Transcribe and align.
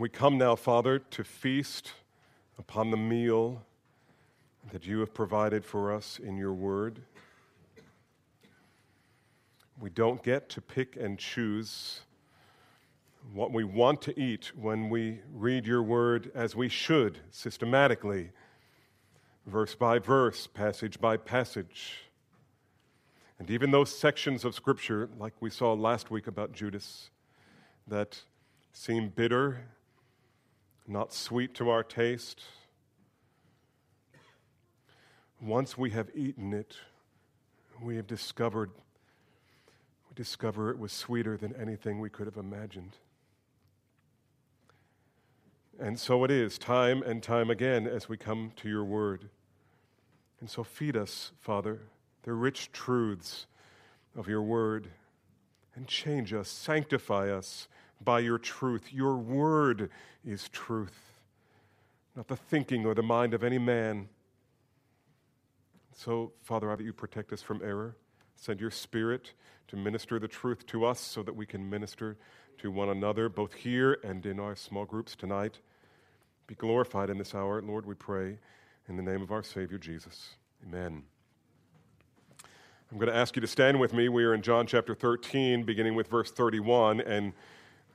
We 0.00 0.08
come 0.08 0.38
now, 0.38 0.56
Father, 0.56 0.98
to 0.98 1.22
feast 1.22 1.92
upon 2.58 2.90
the 2.90 2.96
meal 2.96 3.60
that 4.72 4.86
you 4.86 5.00
have 5.00 5.12
provided 5.12 5.62
for 5.62 5.92
us 5.92 6.18
in 6.18 6.38
your 6.38 6.54
word. 6.54 7.02
We 9.78 9.90
don't 9.90 10.22
get 10.22 10.48
to 10.48 10.62
pick 10.62 10.96
and 10.96 11.18
choose 11.18 12.00
what 13.34 13.52
we 13.52 13.62
want 13.62 14.00
to 14.00 14.18
eat 14.18 14.52
when 14.56 14.88
we 14.88 15.18
read 15.34 15.66
your 15.66 15.82
word 15.82 16.30
as 16.34 16.56
we 16.56 16.70
should, 16.70 17.18
systematically, 17.30 18.30
verse 19.44 19.74
by 19.74 19.98
verse, 19.98 20.46
passage 20.46 20.98
by 20.98 21.18
passage. 21.18 22.04
And 23.38 23.50
even 23.50 23.70
those 23.70 23.94
sections 23.94 24.46
of 24.46 24.54
Scripture, 24.54 25.10
like 25.18 25.34
we 25.40 25.50
saw 25.50 25.74
last 25.74 26.10
week 26.10 26.26
about 26.26 26.52
Judas, 26.52 27.10
that 27.86 28.22
seem 28.72 29.10
bitter, 29.10 29.60
not 30.90 31.12
sweet 31.12 31.54
to 31.54 31.70
our 31.70 31.84
taste, 31.84 32.42
once 35.40 35.78
we 35.78 35.90
have 35.90 36.10
eaten 36.14 36.52
it, 36.52 36.76
we 37.80 37.96
have 37.96 38.06
discovered 38.06 38.70
we 40.10 40.14
discover 40.16 40.70
it 40.70 40.78
was 40.78 40.90
sweeter 40.90 41.36
than 41.36 41.54
anything 41.54 42.00
we 42.00 42.10
could 42.10 42.26
have 42.26 42.36
imagined. 42.36 42.96
And 45.78 45.98
so 45.98 46.24
it 46.24 46.32
is, 46.32 46.58
time 46.58 47.02
and 47.02 47.22
time 47.22 47.48
again, 47.48 47.86
as 47.86 48.08
we 48.08 48.16
come 48.16 48.52
to 48.56 48.68
your 48.68 48.84
word. 48.84 49.30
And 50.40 50.50
so 50.50 50.64
feed 50.64 50.96
us, 50.96 51.30
Father, 51.38 51.82
the 52.24 52.32
rich 52.32 52.72
truths 52.72 53.46
of 54.16 54.26
your 54.26 54.42
word, 54.42 54.88
and 55.76 55.86
change 55.86 56.34
us, 56.34 56.48
sanctify 56.48 57.30
us 57.30 57.68
by 58.00 58.20
your 58.20 58.38
truth. 58.38 58.92
Your 58.92 59.16
word 59.16 59.90
is 60.24 60.48
truth, 60.48 61.20
not 62.16 62.28
the 62.28 62.36
thinking 62.36 62.86
or 62.86 62.94
the 62.94 63.02
mind 63.02 63.34
of 63.34 63.44
any 63.44 63.58
man. 63.58 64.08
So, 65.94 66.32
Father, 66.42 66.70
I 66.70 66.76
that 66.76 66.84
you 66.84 66.92
protect 66.92 67.32
us 67.32 67.42
from 67.42 67.60
error. 67.62 67.96
Send 68.36 68.60
your 68.60 68.70
spirit 68.70 69.34
to 69.68 69.76
minister 69.76 70.18
the 70.18 70.28
truth 70.28 70.66
to 70.66 70.84
us 70.84 70.98
so 70.98 71.22
that 71.22 71.36
we 71.36 71.44
can 71.44 71.68
minister 71.68 72.16
to 72.58 72.70
one 72.70 72.88
another, 72.88 73.28
both 73.28 73.54
here 73.54 73.98
and 74.02 74.24
in 74.24 74.40
our 74.40 74.56
small 74.56 74.84
groups 74.84 75.14
tonight. 75.14 75.58
Be 76.46 76.54
glorified 76.54 77.10
in 77.10 77.18
this 77.18 77.34
hour, 77.34 77.60
Lord, 77.62 77.86
we 77.86 77.94
pray, 77.94 78.38
in 78.88 78.96
the 78.96 79.02
name 79.02 79.22
of 79.22 79.30
our 79.30 79.42
Savior 79.42 79.78
Jesus. 79.78 80.30
Amen. 80.66 81.02
I'm 82.90 82.98
going 82.98 83.10
to 83.10 83.16
ask 83.16 83.36
you 83.36 83.40
to 83.40 83.46
stand 83.46 83.78
with 83.78 83.92
me. 83.92 84.08
We 84.08 84.24
are 84.24 84.34
in 84.34 84.42
John 84.42 84.66
chapter 84.66 84.94
13, 84.94 85.62
beginning 85.62 85.94
with 85.94 86.08
verse 86.08 86.32
31, 86.32 87.00
and 87.00 87.32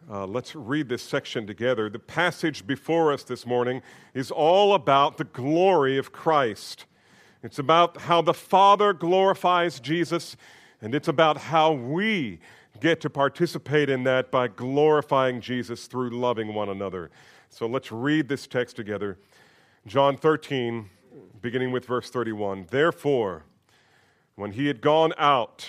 uh, 0.10 0.26
let's 0.26 0.56
read 0.56 0.88
this 0.88 1.02
section 1.02 1.48
together. 1.48 1.90
The 1.90 2.00
passage 2.00 2.68
before 2.68 3.12
us 3.12 3.24
this 3.24 3.46
morning 3.46 3.82
is 4.14 4.30
all 4.30 4.76
about 4.76 5.18
the 5.18 5.24
glory 5.24 5.98
of 5.98 6.12
Christ. 6.12 6.86
It's 7.42 7.58
about 7.58 8.02
how 8.02 8.22
the 8.22 8.34
Father 8.34 8.94
glorifies 8.94 9.80
Jesus, 9.80 10.38
and 10.82 10.94
it's 10.94 11.08
about 11.08 11.38
how 11.38 11.72
we 11.72 12.40
get 12.80 13.02
to 13.02 13.10
participate 13.10 13.90
in 13.90 14.04
that 14.04 14.30
by 14.30 14.48
glorifying 14.48 15.42
Jesus 15.42 15.88
through 15.88 16.12
loving 16.12 16.54
one 16.54 16.70
another. 16.70 17.10
So 17.50 17.66
let's 17.66 17.92
read 17.92 18.28
this 18.28 18.46
text 18.46 18.76
together. 18.76 19.18
John 19.88 20.18
13, 20.18 20.90
beginning 21.42 21.72
with 21.72 21.86
verse 21.86 22.10
31. 22.10 22.68
Therefore, 22.70 23.44
when 24.36 24.52
he 24.52 24.68
had 24.68 24.82
gone 24.82 25.14
out, 25.18 25.68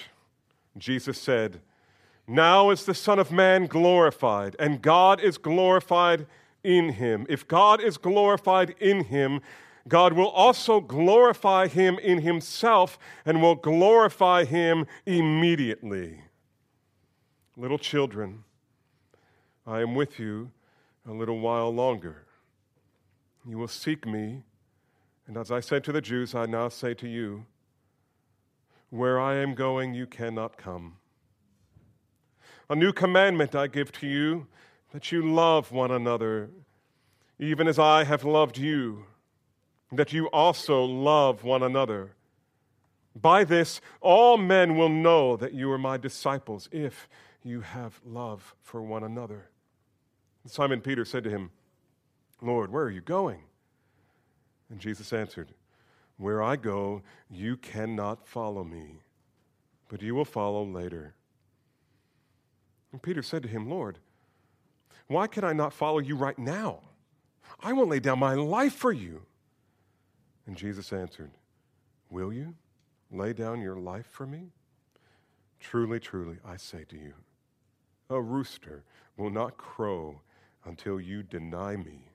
Jesus 0.76 1.18
said, 1.18 1.60
Now 2.28 2.70
is 2.70 2.84
the 2.84 2.94
Son 2.94 3.18
of 3.18 3.30
Man 3.30 3.66
glorified, 3.66 4.56
and 4.58 4.82
God 4.82 5.20
is 5.20 5.38
glorified 5.38 6.26
in 6.64 6.94
him. 6.94 7.24
If 7.28 7.46
God 7.46 7.80
is 7.80 7.96
glorified 7.96 8.74
in 8.80 9.04
him, 9.04 9.40
God 9.86 10.12
will 10.12 10.30
also 10.30 10.80
glorify 10.80 11.68
him 11.68 11.98
in 12.00 12.22
himself 12.22 12.98
and 13.24 13.40
will 13.40 13.54
glorify 13.54 14.44
him 14.44 14.86
immediately. 15.06 16.22
Little 17.56 17.78
children, 17.78 18.42
I 19.64 19.80
am 19.80 19.94
with 19.94 20.18
you 20.18 20.50
a 21.08 21.12
little 21.12 21.38
while 21.38 21.72
longer. 21.72 22.26
You 23.48 23.58
will 23.58 23.68
seek 23.68 24.04
me, 24.04 24.42
and 25.28 25.36
as 25.36 25.52
I 25.52 25.60
said 25.60 25.84
to 25.84 25.92
the 25.92 26.00
Jews, 26.00 26.34
I 26.34 26.46
now 26.46 26.68
say 26.68 26.92
to 26.94 27.06
you, 27.08 27.46
where 28.90 29.20
I 29.20 29.36
am 29.36 29.54
going, 29.54 29.94
you 29.94 30.06
cannot 30.06 30.56
come. 30.56 30.96
A 32.68 32.74
new 32.74 32.92
commandment 32.92 33.54
I 33.54 33.68
give 33.68 33.92
to 33.92 34.06
you 34.06 34.48
that 34.92 35.12
you 35.12 35.22
love 35.22 35.70
one 35.70 35.90
another, 35.90 36.50
even 37.38 37.68
as 37.68 37.78
I 37.78 38.04
have 38.04 38.24
loved 38.24 38.58
you, 38.58 39.06
that 39.92 40.12
you 40.12 40.26
also 40.28 40.82
love 40.82 41.44
one 41.44 41.62
another. 41.62 42.12
By 43.14 43.44
this, 43.44 43.80
all 44.00 44.36
men 44.36 44.76
will 44.76 44.88
know 44.88 45.36
that 45.36 45.54
you 45.54 45.70
are 45.70 45.78
my 45.78 45.96
disciples 45.96 46.68
if 46.72 47.08
you 47.42 47.60
have 47.60 48.00
love 48.04 48.54
for 48.62 48.82
one 48.82 49.04
another. 49.04 49.48
Simon 50.46 50.80
Peter 50.80 51.04
said 51.04 51.24
to 51.24 51.30
him, 51.30 51.50
Lord, 52.42 52.70
where 52.72 52.84
are 52.84 52.90
you 52.90 53.00
going? 53.00 53.40
And 54.70 54.80
Jesus 54.80 55.12
answered, 55.12 55.54
Where 56.16 56.42
I 56.42 56.56
go, 56.56 57.02
you 57.30 57.56
cannot 57.56 58.26
follow 58.26 58.64
me, 58.64 59.02
but 59.88 60.02
you 60.02 60.14
will 60.14 60.24
follow 60.24 60.64
later. 60.64 61.14
And 62.92 63.02
Peter 63.02 63.22
said 63.22 63.42
to 63.42 63.48
him, 63.48 63.68
Lord, 63.68 63.98
why 65.08 65.26
can 65.26 65.44
I 65.44 65.52
not 65.52 65.72
follow 65.72 65.98
you 65.98 66.16
right 66.16 66.38
now? 66.38 66.80
I 67.60 67.72
will 67.72 67.86
lay 67.86 68.00
down 68.00 68.18
my 68.18 68.34
life 68.34 68.74
for 68.74 68.92
you. 68.92 69.22
And 70.46 70.56
Jesus 70.56 70.92
answered, 70.92 71.30
Will 72.10 72.32
you 72.32 72.54
lay 73.10 73.32
down 73.32 73.60
your 73.60 73.76
life 73.76 74.06
for 74.06 74.26
me? 74.26 74.52
Truly, 75.58 75.98
truly, 75.98 76.38
I 76.44 76.56
say 76.56 76.84
to 76.88 76.96
you, 76.96 77.14
a 78.10 78.20
rooster 78.20 78.84
will 79.16 79.30
not 79.30 79.56
crow 79.56 80.20
until 80.64 81.00
you 81.00 81.22
deny 81.22 81.76
me 81.76 82.10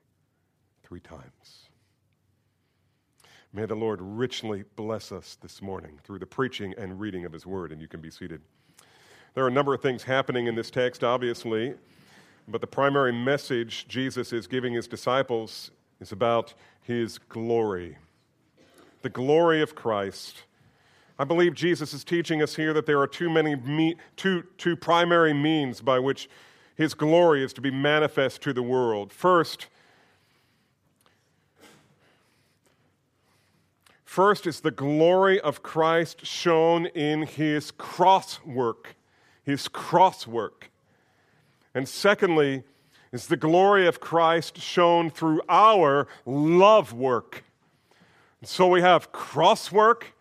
three 0.82 1.00
times. 1.00 1.68
May 3.52 3.66
the 3.66 3.74
Lord 3.74 4.00
richly 4.00 4.64
bless 4.76 5.12
us 5.12 5.36
this 5.42 5.60
morning 5.60 5.98
through 6.04 6.20
the 6.20 6.26
preaching 6.26 6.72
and 6.78 6.98
reading 6.98 7.26
of 7.26 7.32
His 7.32 7.44
Word, 7.44 7.72
and 7.72 7.80
you 7.80 7.88
can 7.88 8.00
be 8.00 8.10
seated. 8.10 8.40
There 9.34 9.44
are 9.44 9.48
a 9.48 9.52
number 9.52 9.74
of 9.74 9.80
things 9.80 10.02
happening 10.02 10.46
in 10.46 10.54
this 10.54 10.70
text, 10.70 11.02
obviously, 11.02 11.74
but 12.48 12.60
the 12.60 12.66
primary 12.66 13.12
message 13.12 13.86
Jesus 13.88 14.32
is 14.32 14.46
giving 14.46 14.74
His 14.74 14.86
disciples 14.86 15.70
is 16.00 16.12
about 16.12 16.54
His 16.82 17.18
glory. 17.18 17.96
The 19.02 19.10
glory 19.10 19.62
of 19.62 19.74
Christ. 19.74 20.44
I 21.18 21.24
believe 21.24 21.54
Jesus 21.54 21.94
is 21.94 22.04
teaching 22.04 22.42
us 22.42 22.56
here 22.56 22.72
that 22.72 22.86
there 22.86 23.00
are 23.00 23.06
too 23.06 23.30
many 23.30 23.54
me- 23.54 23.96
two, 24.16 24.44
two 24.58 24.76
primary 24.76 25.32
means 25.32 25.80
by 25.80 25.98
which 25.98 26.28
his 26.74 26.94
glory 26.94 27.44
is 27.44 27.52
to 27.52 27.60
be 27.60 27.70
manifest 27.70 28.40
to 28.42 28.52
the 28.52 28.62
world. 28.62 29.12
First, 29.12 29.66
first 34.04 34.46
is 34.46 34.60
the 34.60 34.70
glory 34.70 35.40
of 35.40 35.62
Christ 35.62 36.24
shown 36.24 36.86
in 36.86 37.22
his 37.22 37.70
cross 37.70 38.42
work, 38.44 38.96
his 39.44 39.68
cross 39.68 40.26
work. 40.26 40.70
And 41.74 41.88
secondly, 41.88 42.64
is 43.12 43.26
the 43.26 43.36
glory 43.36 43.86
of 43.86 44.00
Christ 44.00 44.58
shown 44.58 45.10
through 45.10 45.42
our 45.48 46.08
love 46.24 46.92
work. 46.92 47.44
And 48.40 48.48
so 48.48 48.66
we 48.66 48.80
have 48.80 49.12
cross 49.12 49.70
work 49.70 50.14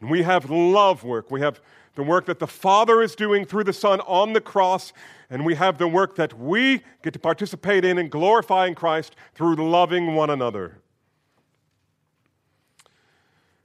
and 0.00 0.10
we 0.10 0.22
have 0.22 0.50
love 0.50 1.04
work. 1.04 1.30
We 1.30 1.40
have 1.40 1.60
the 1.94 2.02
work 2.02 2.26
that 2.26 2.38
the 2.38 2.46
Father 2.46 3.00
is 3.00 3.14
doing 3.14 3.46
through 3.46 3.64
the 3.64 3.72
Son 3.72 4.00
on 4.00 4.34
the 4.34 4.40
cross, 4.40 4.92
and 5.30 5.46
we 5.46 5.54
have 5.54 5.78
the 5.78 5.88
work 5.88 6.14
that 6.16 6.38
we 6.38 6.82
get 7.02 7.14
to 7.14 7.18
participate 7.18 7.84
in 7.86 7.96
in 7.96 8.08
glorifying 8.08 8.74
Christ 8.74 9.16
through 9.34 9.56
loving 9.56 10.14
one 10.14 10.28
another. 10.28 10.78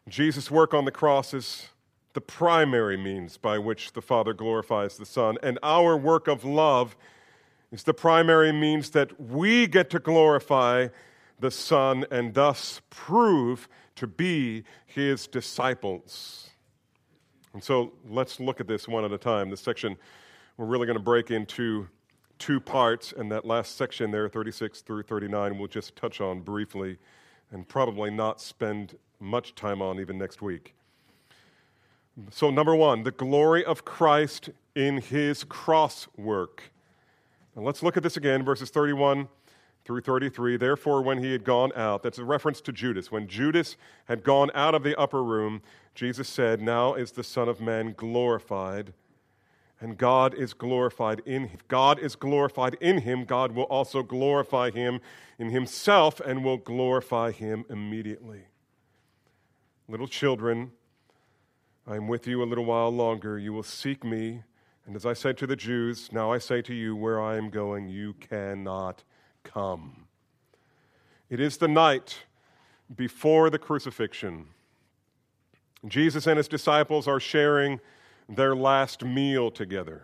Jesus' 0.07 0.49
work 0.49 0.73
on 0.73 0.85
the 0.85 0.91
cross 0.91 1.33
is 1.33 1.67
the 2.13 2.21
primary 2.21 2.97
means 2.97 3.37
by 3.37 3.57
which 3.57 3.93
the 3.93 4.01
Father 4.01 4.33
glorifies 4.33 4.97
the 4.97 5.05
Son, 5.05 5.37
and 5.41 5.57
our 5.63 5.95
work 5.95 6.27
of 6.27 6.43
love 6.43 6.95
is 7.71 7.83
the 7.83 7.93
primary 7.93 8.51
means 8.51 8.89
that 8.91 9.19
we 9.19 9.67
get 9.67 9.89
to 9.91 9.99
glorify 9.99 10.87
the 11.39 11.51
Son 11.51 12.05
and 12.11 12.33
thus 12.33 12.81
prove 12.89 13.67
to 13.95 14.07
be 14.07 14.63
his 14.85 15.27
disciples. 15.27 16.49
And 17.53 17.63
so 17.63 17.93
let's 18.07 18.39
look 18.39 18.59
at 18.59 18.67
this 18.67 18.87
one 18.87 19.05
at 19.05 19.11
a 19.11 19.17
time. 19.17 19.49
This 19.49 19.61
section 19.61 19.97
we're 20.57 20.65
really 20.65 20.85
going 20.85 20.97
to 20.97 21.03
break 21.03 21.31
into 21.31 21.87
two 22.37 22.59
parts, 22.59 23.13
and 23.15 23.31
that 23.31 23.45
last 23.45 23.77
section 23.77 24.11
there, 24.11 24.27
36 24.29 24.81
through 24.81 25.03
39, 25.03 25.57
we'll 25.57 25.67
just 25.67 25.95
touch 25.95 26.21
on 26.21 26.41
briefly 26.41 26.97
and 27.51 27.67
probably 27.67 28.11
not 28.11 28.41
spend 28.41 28.97
much 29.19 29.55
time 29.55 29.81
on 29.81 29.99
even 29.99 30.17
next 30.17 30.41
week. 30.41 30.75
So, 32.29 32.49
number 32.49 32.75
one, 32.75 33.03
the 33.03 33.11
glory 33.11 33.63
of 33.65 33.85
Christ 33.85 34.49
in 34.75 34.97
his 34.97 35.43
cross 35.43 36.07
work. 36.17 36.71
Now 37.55 37.63
let's 37.63 37.83
look 37.83 37.97
at 37.97 38.03
this 38.03 38.17
again, 38.17 38.43
verses 38.43 38.69
31 38.69 39.27
through 39.83 40.01
33. 40.01 40.57
Therefore, 40.57 41.01
when 41.01 41.23
he 41.23 41.31
had 41.31 41.43
gone 41.43 41.71
out, 41.75 42.03
that's 42.03 42.17
a 42.17 42.23
reference 42.23 42.61
to 42.61 42.71
Judas. 42.71 43.11
When 43.11 43.27
Judas 43.27 43.75
had 44.05 44.23
gone 44.23 44.51
out 44.53 44.75
of 44.75 44.83
the 44.83 44.97
upper 44.99 45.23
room, 45.23 45.61
Jesus 45.95 46.29
said, 46.29 46.61
Now 46.61 46.93
is 46.93 47.11
the 47.11 47.23
Son 47.23 47.49
of 47.49 47.59
Man 47.59 47.93
glorified, 47.97 48.93
and 49.79 49.97
God 49.97 50.33
is 50.33 50.53
glorified 50.53 51.21
in 51.25 51.47
him. 51.47 51.59
God 51.67 51.99
is 51.99 52.15
glorified 52.15 52.75
in 52.79 52.99
him. 52.99 53.25
God 53.25 53.53
will 53.53 53.63
also 53.63 54.03
glorify 54.03 54.69
him 54.69 55.01
in 55.39 55.49
himself 55.49 56.19
and 56.19 56.45
will 56.45 56.57
glorify 56.57 57.31
him 57.31 57.65
immediately. 57.69 58.43
Little 59.89 60.07
children, 60.07 60.71
I 61.91 61.97
am 61.97 62.07
with 62.07 62.25
you 62.25 62.41
a 62.41 62.45
little 62.45 62.63
while 62.63 62.89
longer. 62.89 63.37
You 63.37 63.51
will 63.51 63.63
seek 63.63 64.05
me. 64.05 64.43
And 64.85 64.95
as 64.95 65.05
I 65.05 65.11
said 65.11 65.37
to 65.39 65.45
the 65.45 65.57
Jews, 65.57 66.09
now 66.13 66.31
I 66.31 66.37
say 66.37 66.61
to 66.61 66.73
you, 66.73 66.95
where 66.95 67.21
I 67.21 67.35
am 67.35 67.49
going, 67.49 67.89
you 67.89 68.13
cannot 68.13 69.03
come. 69.43 70.05
It 71.29 71.41
is 71.41 71.57
the 71.57 71.67
night 71.67 72.19
before 72.95 73.49
the 73.49 73.59
crucifixion. 73.59 74.45
Jesus 75.85 76.27
and 76.27 76.37
his 76.37 76.47
disciples 76.47 77.09
are 77.09 77.19
sharing 77.19 77.81
their 78.29 78.55
last 78.55 79.03
meal 79.03 79.51
together. 79.51 80.03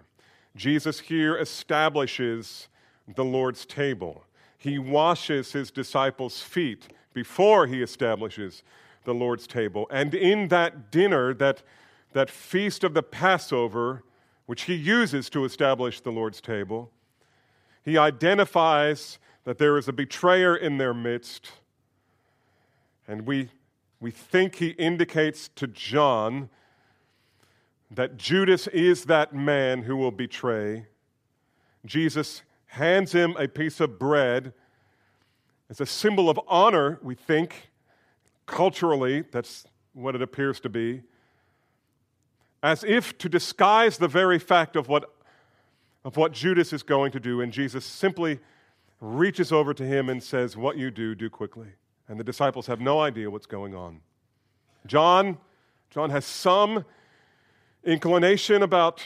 Jesus 0.57 0.99
here 0.99 1.37
establishes 1.37 2.67
the 3.15 3.23
Lord's 3.23 3.65
table. 3.65 4.25
He 4.57 4.77
washes 4.77 5.53
his 5.53 5.71
disciples' 5.71 6.41
feet 6.41 6.89
before 7.13 7.65
he 7.65 7.81
establishes 7.81 8.61
the 9.07 9.13
Lord's 9.13 9.48
table. 9.48 9.88
And 9.89 10.13
in 10.13 10.50
that 10.50 10.92
dinner, 10.92 11.33
that, 11.36 11.63
that 12.12 12.30
feast 12.30 12.83
of 12.83 12.94
the 12.94 13.01
Passover, 13.01 14.04
which 14.45 14.63
he 14.63 14.75
uses 14.75 15.30
to 15.31 15.45
establish 15.45 16.01
the 16.01 16.12
Lord's 16.12 16.42
table, 16.42 16.92
he 17.83 17.98
identifies 17.98 19.18
that 19.45 19.57
there 19.57 19.77
is 19.77 19.88
a 19.88 19.94
betrayer 19.94 20.57
in 20.57 20.77
their 20.77 20.94
midst. 20.94 21.51
And 23.07 23.25
we, 23.25 23.50
we 24.01 24.12
think 24.12 24.56
he 24.56 24.71
indicates 24.71 25.50
to 25.56 25.68
John 25.68 26.50
that 27.89 28.18
Judas 28.18 28.68
is 28.68 29.06
that 29.06 29.33
man 29.33 29.83
who 29.83 29.95
will 29.95 30.12
betray. 30.12 30.88
Jesus 31.86 32.42
hands 32.65 33.13
him 33.13 33.38
a 33.39 33.48
piece 33.48 33.80
of 33.80 33.98
bread 33.98 34.51
as 35.69 35.80
a 35.80 35.86
symbol 35.86 36.30
of 36.30 36.38
honor, 36.45 37.00
we 37.01 37.15
think, 37.15 37.69
culturally, 38.47 39.21
that's 39.31 39.65
what 39.94 40.15
it 40.15 40.21
appears 40.23 40.59
to 40.61 40.69
be, 40.69 41.03
as 42.63 42.83
if 42.83 43.15
to 43.19 43.29
disguise 43.29 43.97
the 43.97 44.07
very 44.07 44.39
fact 44.39 44.75
of 44.75 44.88
what, 44.88 45.13
of 46.03 46.17
what 46.17 46.31
Judas 46.31 46.73
is 46.73 46.81
going 46.81 47.11
to 47.11 47.19
do. 47.19 47.41
And 47.41 47.53
Jesus 47.53 47.85
simply 47.85 48.39
reaches 48.99 49.51
over 49.51 49.73
to 49.75 49.85
him 49.85 50.09
and 50.09 50.23
says, 50.23 50.57
What 50.57 50.77
you 50.77 50.89
do, 50.89 51.13
do 51.13 51.29
quickly. 51.29 51.67
And 52.07 52.19
the 52.19 52.23
disciples 52.23 52.65
have 52.67 52.79
no 52.79 52.99
idea 52.99 53.29
what's 53.29 53.45
going 53.45 53.75
on. 53.75 53.99
John, 54.88 55.38
John 55.89 56.09
has 56.09 56.25
some 56.25 56.85
inclination 57.83 58.63
about 58.63 59.03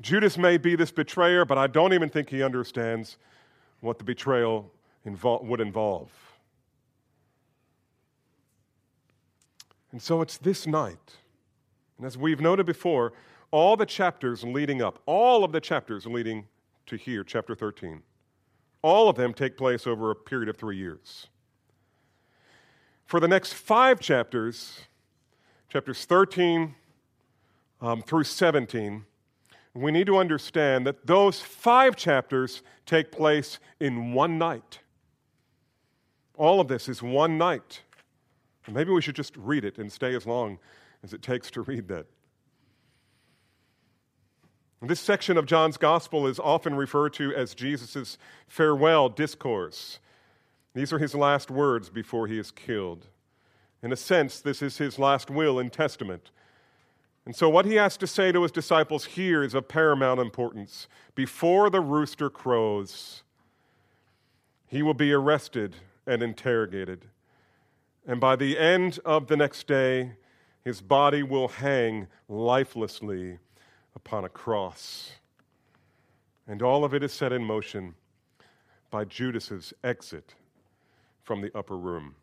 Judas 0.00 0.38
may 0.38 0.58
be 0.58 0.76
this 0.76 0.90
betrayer, 0.90 1.44
but 1.44 1.58
I 1.58 1.66
don't 1.66 1.92
even 1.92 2.08
think 2.08 2.30
he 2.30 2.42
understands 2.42 3.18
what 3.80 3.98
the 3.98 4.04
betrayal 4.04 4.70
would 5.04 5.60
involve. 5.60 6.10
And 9.92 10.02
so 10.02 10.20
it's 10.20 10.38
this 10.38 10.66
night. 10.66 11.16
And 11.96 12.06
as 12.06 12.16
we've 12.16 12.40
noted 12.40 12.66
before, 12.66 13.12
all 13.50 13.76
the 13.76 13.86
chapters 13.86 14.44
leading 14.44 14.82
up, 14.82 15.00
all 15.06 15.44
of 15.44 15.52
the 15.52 15.60
chapters 15.60 16.06
leading 16.06 16.46
to 16.86 16.96
here, 16.96 17.24
chapter 17.24 17.54
13, 17.54 18.02
all 18.82 19.08
of 19.08 19.16
them 19.16 19.32
take 19.32 19.56
place 19.56 19.86
over 19.86 20.10
a 20.10 20.14
period 20.14 20.48
of 20.48 20.56
three 20.56 20.76
years. 20.76 21.28
For 23.06 23.20
the 23.20 23.28
next 23.28 23.54
five 23.54 24.00
chapters, 24.00 24.80
chapters 25.68 26.04
13 26.04 26.74
um, 27.80 28.02
through 28.02 28.24
17, 28.24 29.04
we 29.74 29.92
need 29.92 30.06
to 30.06 30.18
understand 30.18 30.86
that 30.86 31.06
those 31.06 31.40
five 31.40 31.96
chapters 31.96 32.62
take 32.84 33.12
place 33.12 33.58
in 33.80 34.12
one 34.12 34.38
night. 34.38 34.80
All 36.36 36.60
of 36.60 36.68
this 36.68 36.88
is 36.88 37.02
one 37.02 37.38
night. 37.38 37.82
And 38.66 38.74
maybe 38.74 38.90
we 38.90 39.02
should 39.02 39.16
just 39.16 39.36
read 39.36 39.64
it 39.64 39.78
and 39.78 39.90
stay 39.90 40.14
as 40.14 40.26
long 40.26 40.58
as 41.02 41.12
it 41.12 41.22
takes 41.22 41.50
to 41.52 41.62
read 41.62 41.88
that. 41.88 42.06
This 44.80 45.00
section 45.00 45.36
of 45.36 45.46
John's 45.46 45.76
gospel 45.76 46.26
is 46.26 46.38
often 46.38 46.76
referred 46.76 47.12
to 47.14 47.34
as 47.34 47.54
Jesus' 47.54 48.16
farewell 48.46 49.08
discourse. 49.08 49.98
These 50.74 50.92
are 50.92 50.98
his 50.98 51.16
last 51.16 51.50
words 51.50 51.90
before 51.90 52.28
he 52.28 52.38
is 52.38 52.52
killed. 52.52 53.08
In 53.82 53.92
a 53.92 53.96
sense, 53.96 54.40
this 54.40 54.62
is 54.62 54.78
his 54.78 54.98
last 54.98 55.30
will 55.30 55.58
and 55.58 55.72
testament. 55.72 56.30
And 57.26 57.34
so, 57.34 57.48
what 57.48 57.66
he 57.66 57.74
has 57.74 57.96
to 57.98 58.06
say 58.06 58.30
to 58.30 58.42
his 58.42 58.52
disciples 58.52 59.04
here 59.04 59.42
is 59.42 59.54
of 59.54 59.68
paramount 59.68 60.20
importance. 60.20 60.86
Before 61.14 61.68
the 61.68 61.80
rooster 61.80 62.30
crows, 62.30 63.22
he 64.66 64.82
will 64.82 64.94
be 64.94 65.12
arrested 65.12 65.76
and 66.06 66.22
interrogated. 66.22 67.06
And 68.08 68.20
by 68.20 68.36
the 68.36 68.58
end 68.58 68.98
of 69.04 69.26
the 69.26 69.36
next 69.36 69.66
day, 69.66 70.12
his 70.64 70.80
body 70.80 71.22
will 71.22 71.48
hang 71.48 72.08
lifelessly 72.26 73.38
upon 73.94 74.24
a 74.24 74.30
cross. 74.30 75.12
And 76.46 76.62
all 76.62 76.84
of 76.84 76.94
it 76.94 77.02
is 77.02 77.12
set 77.12 77.34
in 77.34 77.44
motion 77.44 77.94
by 78.90 79.04
Judas's 79.04 79.74
exit 79.84 80.34
from 81.22 81.42
the 81.42 81.54
upper 81.54 81.76
room. 81.76 82.14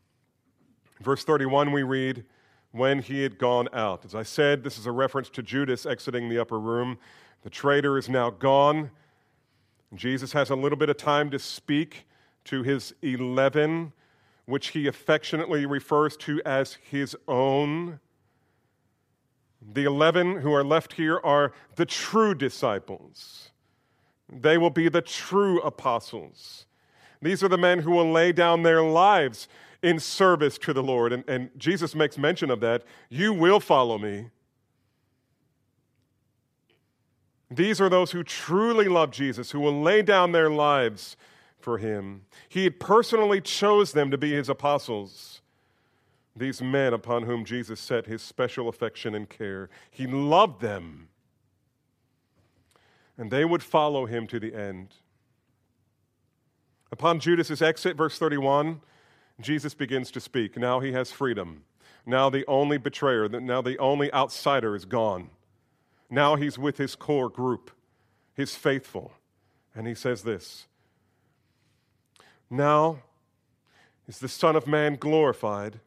Verse 1.02 1.24
31, 1.24 1.72
we 1.72 1.84
read, 1.84 2.26
when 2.72 3.00
he 3.00 3.22
had 3.22 3.38
gone 3.38 3.70
out. 3.72 4.04
As 4.04 4.16
I 4.16 4.24
said, 4.24 4.64
this 4.64 4.80
is 4.80 4.88
a 4.88 4.92
reference 4.92 5.30
to 5.30 5.44
Judas 5.44 5.86
exiting 5.86 6.30
the 6.30 6.40
upper 6.40 6.60
room. 6.60 6.98
The 7.44 7.50
traitor 7.52 8.00
is 8.00 8.10
now 8.10 8.32
gone. 8.32 8.90
Jesus 9.94 10.34
has 10.34 10.50
a 10.50 10.56
little 10.56 10.78
bit 10.78 10.90
of 10.90 10.98
time 10.98 11.30
to 11.30 11.38
speak 11.38 12.08
to 12.46 12.64
his 12.64 12.96
11, 13.04 13.94
which 14.46 14.70
he 14.70 14.88
affectionately 14.88 15.66
refers 15.66 16.16
to 16.18 16.42
as 16.46 16.78
his 16.90 17.16
own. 17.28 18.00
The 19.62 19.86
11 19.86 20.38
who 20.38 20.54
are 20.54 20.64
left 20.64 20.94
here 20.94 21.20
are 21.24 21.52
the 21.76 21.86
true 21.86 22.36
disciples. 22.36 23.52
They 24.32 24.58
will 24.58 24.70
be 24.70 24.90
the 24.90 25.02
true 25.02 25.60
apostles. 25.62 26.66
These 27.22 27.44
are 27.44 27.48
the 27.48 27.58
men 27.58 27.80
who 27.80 27.92
will 27.92 28.12
lay 28.12 28.32
down 28.32 28.64
their 28.64 28.84
lives 28.84 29.48
in 29.82 30.00
service 30.00 30.58
to 30.60 30.74
the 30.74 30.84
Lord. 30.84 31.14
And, 31.14 31.24
and 31.28 31.50
Jesus 31.58 31.96
makes 31.96 32.18
mention 32.18 32.52
of 32.52 32.60
that. 32.60 32.84
You 33.10 33.34
will 33.34 33.60
follow 33.60 33.98
me. 33.98 34.30
These 37.50 37.80
are 37.80 37.90
those 37.90 38.12
who 38.12 38.24
truly 38.24 38.88
love 38.88 39.12
Jesus, 39.12 39.52
who 39.52 39.60
will 39.60 39.82
lay 39.82 40.02
down 40.02 40.32
their 40.32 40.50
lives 40.50 41.16
for 41.66 41.80
him. 41.80 42.22
He 42.48 42.70
personally 42.70 43.42
chose 43.42 43.92
them 43.92 44.12
to 44.12 44.18
be 44.18 44.32
his 44.32 44.48
apostles 44.48 45.42
these 46.36 46.62
men 46.62 46.94
upon 46.94 47.24
whom 47.24 47.46
Jesus 47.46 47.80
set 47.80 48.08
his 48.08 48.22
special 48.22 48.68
affection 48.68 49.16
and 49.16 49.30
care. 49.30 49.70
He 49.90 50.06
loved 50.06 50.62
them, 50.62 51.08
and 53.18 53.32
they 53.32 53.46
would 53.46 53.64
follow 53.64 54.06
him 54.06 54.28
to 54.28 54.40
the 54.40 54.54
end. 54.54 54.90
Upon 56.92 57.20
Judas's 57.20 57.62
exit, 57.62 57.96
verse 57.96 58.18
31, 58.18 58.82
Jesus 59.40 59.74
begins 59.74 60.12
to 60.12 60.20
speak. 60.20 60.58
Now 60.58 60.82
he 60.82 60.92
has 60.92 61.12
freedom. 61.12 61.64
Now 62.06 62.30
the 62.30 62.46
only 62.48 62.78
betrayer, 62.78 63.28
now 63.30 63.62
the 63.62 63.78
only 63.80 64.14
outsider 64.14 64.76
is 64.76 64.86
gone. 64.86 65.30
Now 66.10 66.36
he's 66.36 66.58
with 66.58 66.78
his 66.78 66.96
core 66.96 67.30
group, 67.30 67.72
his 68.34 68.56
faithful. 68.56 69.14
And 69.74 69.88
he 69.88 69.96
says 69.96 70.24
this 70.24 70.68
Now 72.50 73.00
is 74.08 74.20
the 74.20 74.30
Son 74.30 74.56
of 74.56 74.68
Man 74.68 74.96
glorified 74.96 75.80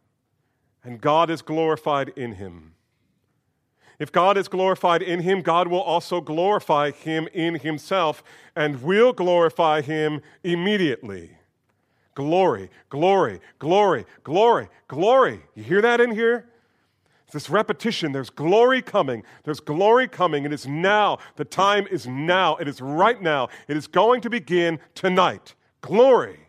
and 0.85 1.01
God 1.01 1.31
is 1.31 1.43
glorified 1.43 2.11
in 2.11 2.35
him. 2.35 2.75
If 3.99 4.13
God 4.13 4.39
is 4.39 4.49
glorified 4.49 5.03
in 5.03 5.21
him, 5.21 5.43
God 5.43 5.69
will 5.69 5.83
also 5.83 6.21
glorify 6.21 6.93
him 6.93 7.29
in 7.35 7.57
himself 7.57 8.23
and 8.55 8.83
will 8.83 9.13
glorify 9.13 9.83
him 9.83 10.21
immediately. 10.45 11.33
Glory, 12.15 12.71
glory, 12.89 13.41
glory, 13.59 14.05
glory, 14.23 14.69
glory. 14.87 15.43
You 15.55 15.63
hear 15.63 15.83
that 15.83 16.01
in 16.01 16.13
here? 16.13 16.47
this 17.31 17.51
repetition. 17.51 18.13
There's 18.13 18.31
glory 18.31 18.81
coming. 18.81 19.23
There's 19.45 19.61
glory 19.61 20.09
coming. 20.09 20.47
It 20.47 20.53
is 20.53 20.67
now. 20.67 21.19
The 21.37 21.45
time 21.45 21.87
is 21.91 22.07
now. 22.07 22.57
It 22.57 22.69
is 22.69 22.81
right 22.81 23.21
now. 23.21 23.49
It 23.69 23.77
is 23.77 23.87
going 23.87 24.23
to 24.23 24.31
begin 24.31 24.81
tonight. 24.95 25.55
Glory. 25.83 26.48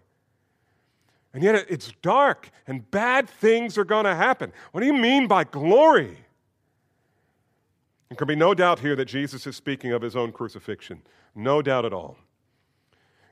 And 1.33 1.43
yet 1.43 1.65
it's 1.69 1.91
dark 2.01 2.49
and 2.65 2.89
bad 2.89 3.29
things 3.29 3.77
are 3.77 3.85
going 3.85 4.05
to 4.05 4.15
happen. 4.15 4.51
What 4.71 4.81
do 4.81 4.87
you 4.87 4.93
mean 4.93 5.27
by 5.27 5.43
glory? 5.43 6.17
There 8.09 8.15
can 8.15 8.27
be 8.27 8.35
no 8.35 8.55
doubt 8.55 8.79
here 8.79 8.95
that 8.95 9.05
Jesus 9.05 9.45
is 9.45 9.55
speaking 9.55 9.91
of 9.91 10.01
his 10.01 10.15
own 10.15 10.31
crucifixion. 10.31 11.03
No 11.35 11.61
doubt 11.61 11.85
at 11.85 11.93
all. 11.93 12.17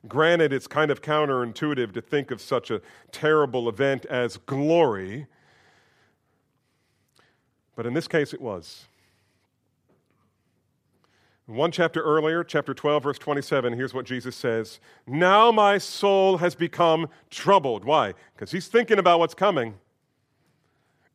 Granted, 0.07 0.53
it's 0.53 0.67
kind 0.67 0.91
of 0.91 1.01
counterintuitive 1.01 1.91
to 1.93 2.01
think 2.01 2.29
of 2.29 2.39
such 2.39 2.69
a 2.69 2.81
terrible 3.11 3.67
event 3.67 4.05
as 4.05 4.37
glory, 4.37 5.25
but 7.75 7.87
in 7.87 7.93
this 7.93 8.07
case 8.07 8.33
it 8.33 8.39
was. 8.39 8.85
One 11.47 11.71
chapter 11.71 12.01
earlier, 12.01 12.43
chapter 12.43 12.73
12, 12.73 13.03
verse 13.03 13.17
27, 13.17 13.71
here's 13.71 13.93
what 13.93 14.05
Jesus 14.05 14.35
says 14.35 14.81
Now 15.07 15.49
my 15.49 15.77
soul 15.77 16.37
has 16.37 16.55
become 16.55 17.07
troubled. 17.29 17.85
Why? 17.85 18.13
Because 18.35 18.51
he's 18.51 18.67
thinking 18.67 18.99
about 18.99 19.19
what's 19.19 19.33
coming. 19.33 19.75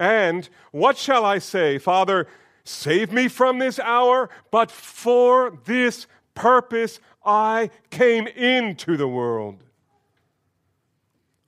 And 0.00 0.48
what 0.70 0.96
shall 0.96 1.26
I 1.26 1.38
say? 1.38 1.76
Father, 1.76 2.26
save 2.64 3.12
me 3.12 3.28
from 3.28 3.58
this 3.58 3.78
hour, 3.78 4.30
but 4.50 4.70
for 4.70 5.58
this 5.66 6.06
purpose 6.34 6.98
I 7.24 7.68
came 7.90 8.26
into 8.26 8.96
the 8.96 9.08
world. 9.08 9.62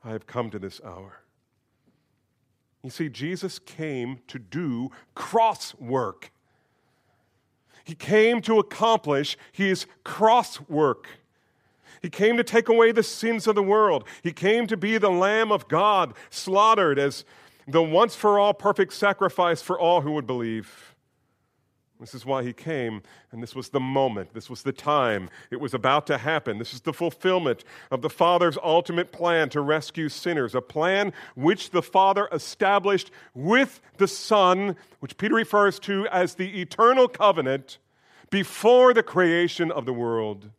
I 0.05 0.11
have 0.11 0.27
come 0.27 0.51
to 0.51 0.59
this 0.59 0.83
hour. 0.85 1.23
You 2.83 2.91
see, 2.91 3.09
Jesus 3.09 3.59
came 3.59 4.19
to 4.29 4.39
do 4.39 4.91
cross 5.15 5.75
work. 5.77 6.31
He 7.85 7.95
came 7.95 8.41
to 8.43 8.59
accomplish 8.59 9.37
his 9.53 9.87
cross 10.03 10.61
work. 10.69 11.07
He 12.01 12.11
came 12.11 12.37
to 12.37 12.45
take 12.45 12.69
away 12.69 12.93
the 12.93 13.03
sins 13.03 13.47
of 13.47 13.55
the 13.55 13.63
world. 13.63 14.05
He 14.23 14.33
came 14.33 14.67
to 14.67 14.77
be 14.77 14.99
the 14.99 15.11
Lamb 15.11 15.53
of 15.53 15.69
God, 15.69 16.15
slaughtered 16.31 16.99
as 16.99 17.25
the 17.67 17.83
once 17.83 18.15
for 18.15 18.39
all 18.39 18.55
perfect 18.55 18.93
sacrifice 18.93 19.63
for 19.63 19.79
all 19.79 20.01
who 20.01 20.13
would 20.13 20.27
believe. 20.27 20.94
This 22.01 22.15
is 22.15 22.27
why 22.27 22.43
he 22.43 22.53
came, 22.53 23.03
and 23.31 23.41
this 23.41 23.55
was 23.55 23.69
the 23.69 23.81
moment. 23.81 24.35
This 24.35 24.51
was 24.51 24.63
the 24.63 24.73
time. 24.73 25.31
It 25.53 25.61
was 25.61 25.75
about 25.75 26.09
to 26.09 26.19
happen. 26.19 26.59
This 26.59 26.75
is 26.75 26.81
the 26.81 26.93
fulfillment 26.93 27.63
of 27.91 28.03
the 28.03 28.11
Father's 28.11 28.59
ultimate 28.63 29.13
plan 29.13 29.49
to 29.51 29.61
rescue 29.61 30.09
sinners, 30.09 30.57
a 30.57 30.61
plan 30.61 31.13
which 31.37 31.71
the 31.71 31.83
Father 31.83 32.29
established 32.33 33.13
with 33.33 33.81
the 33.99 34.09
Son, 34.09 34.75
which 34.99 35.17
Peter 35.17 35.37
refers 35.37 35.79
to 35.81 36.09
as 36.09 36.35
the 36.35 36.61
eternal 36.61 37.07
covenant, 37.07 37.79
before 38.29 38.93
the 38.93 39.03
creation 39.03 39.71
of 39.71 39.87
the 39.87 39.93
world. 39.93 40.51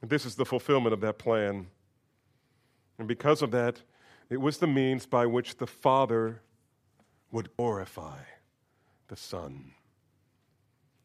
And 0.00 0.08
this 0.10 0.24
is 0.24 0.36
the 0.36 0.46
fulfillment 0.46 0.94
of 0.94 1.00
that 1.02 1.18
plan. 1.18 1.66
And 2.98 3.06
because 3.06 3.42
of 3.42 3.50
that, 3.50 3.82
it 4.30 4.40
was 4.40 4.56
the 4.56 4.66
means 4.66 5.04
by 5.04 5.26
which 5.26 5.58
the 5.58 5.66
Father 5.66 6.40
would 7.30 7.54
glorify 7.58 8.20
the 9.08 9.16
Son. 9.16 9.72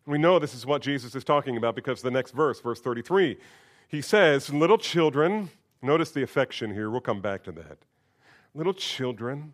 We 0.06 0.18
know 0.18 0.38
this 0.38 0.54
is 0.54 0.66
what 0.66 0.82
Jesus 0.82 1.16
is 1.16 1.24
talking 1.24 1.58
about 1.58 1.76
because 1.76 2.02
the 2.02 2.12
next 2.12 2.32
verse, 2.32 2.60
verse 2.60 2.80
33, 2.82 3.38
he 3.88 4.02
says, 4.02 4.54
Little 4.54 4.78
children, 4.78 5.50
notice 5.82 6.12
the 6.12 6.24
affection 6.24 6.74
here, 6.74 6.90
we'll 6.90 7.02
come 7.02 7.22
back 7.22 7.44
to 7.44 7.52
that. 7.54 7.80
Little 8.54 8.74
children, 8.74 9.54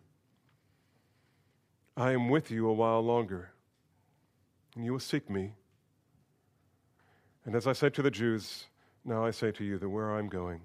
I 1.96 2.12
am 2.12 2.28
with 2.28 2.50
you 2.50 2.68
a 2.68 2.72
while 2.72 3.00
longer, 3.00 3.52
and 4.74 4.84
you 4.84 4.92
will 4.92 5.00
seek 5.00 5.30
me. 5.30 5.52
And 7.44 7.54
as 7.54 7.66
I 7.66 7.72
said 7.72 7.94
to 7.94 8.02
the 8.02 8.10
Jews, 8.10 8.66
now 9.04 9.24
I 9.24 9.30
say 9.30 9.50
to 9.52 9.64
you 9.64 9.78
that 9.78 9.88
where 9.88 10.16
I'm 10.16 10.28
going, 10.28 10.60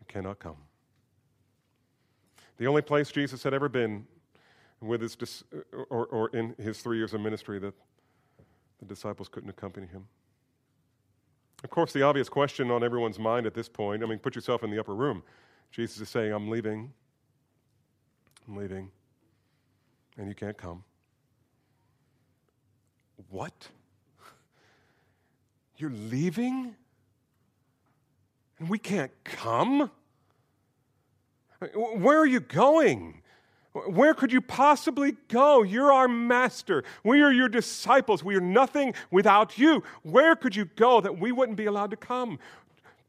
you 0.00 0.06
cannot 0.08 0.38
come. 0.38 0.56
The 2.58 2.66
only 2.66 2.82
place 2.82 3.10
Jesus 3.10 3.42
had 3.42 3.54
ever 3.54 3.68
been 3.68 4.06
with 4.86 5.00
his, 5.00 5.16
or, 5.90 6.06
or 6.06 6.28
in 6.30 6.54
his 6.58 6.80
three 6.80 6.98
years 6.98 7.14
of 7.14 7.20
ministry 7.20 7.58
that 7.58 7.74
the 8.78 8.84
disciples 8.84 9.28
couldn't 9.28 9.50
accompany 9.50 9.86
him. 9.86 10.06
Of 11.62 11.70
course, 11.70 11.92
the 11.92 12.02
obvious 12.02 12.28
question 12.28 12.70
on 12.70 12.84
everyone's 12.84 13.18
mind 13.18 13.46
at 13.46 13.54
this 13.54 13.68
point 13.68 14.02
I 14.02 14.06
mean, 14.06 14.18
put 14.18 14.34
yourself 14.34 14.62
in 14.62 14.70
the 14.70 14.78
upper 14.78 14.94
room. 14.94 15.22
Jesus 15.70 16.00
is 16.00 16.08
saying, 16.08 16.32
I'm 16.32 16.50
leaving. 16.50 16.92
I'm 18.46 18.56
leaving. 18.56 18.90
And 20.18 20.28
you 20.28 20.34
can't 20.34 20.56
come. 20.56 20.84
What? 23.30 23.68
You're 25.78 25.90
leaving? 25.90 26.74
And 28.58 28.68
we 28.68 28.78
can't 28.78 29.12
come? 29.24 29.90
Where 31.74 32.18
are 32.18 32.26
you 32.26 32.40
going? 32.40 33.22
Where 33.74 34.14
could 34.14 34.32
you 34.32 34.40
possibly 34.40 35.16
go? 35.26 35.64
You're 35.64 35.92
our 35.92 36.06
master. 36.06 36.84
We 37.02 37.22
are 37.22 37.32
your 37.32 37.48
disciples. 37.48 38.22
We 38.22 38.36
are 38.36 38.40
nothing 38.40 38.94
without 39.10 39.58
you. 39.58 39.82
Where 40.02 40.36
could 40.36 40.54
you 40.54 40.66
go 40.76 41.00
that 41.00 41.18
we 41.18 41.32
wouldn't 41.32 41.58
be 41.58 41.66
allowed 41.66 41.90
to 41.90 41.96
come? 41.96 42.38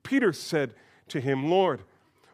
Peter 0.02 0.34
said 0.34 0.74
to 1.10 1.22
him, 1.22 1.52
Lord, 1.52 1.82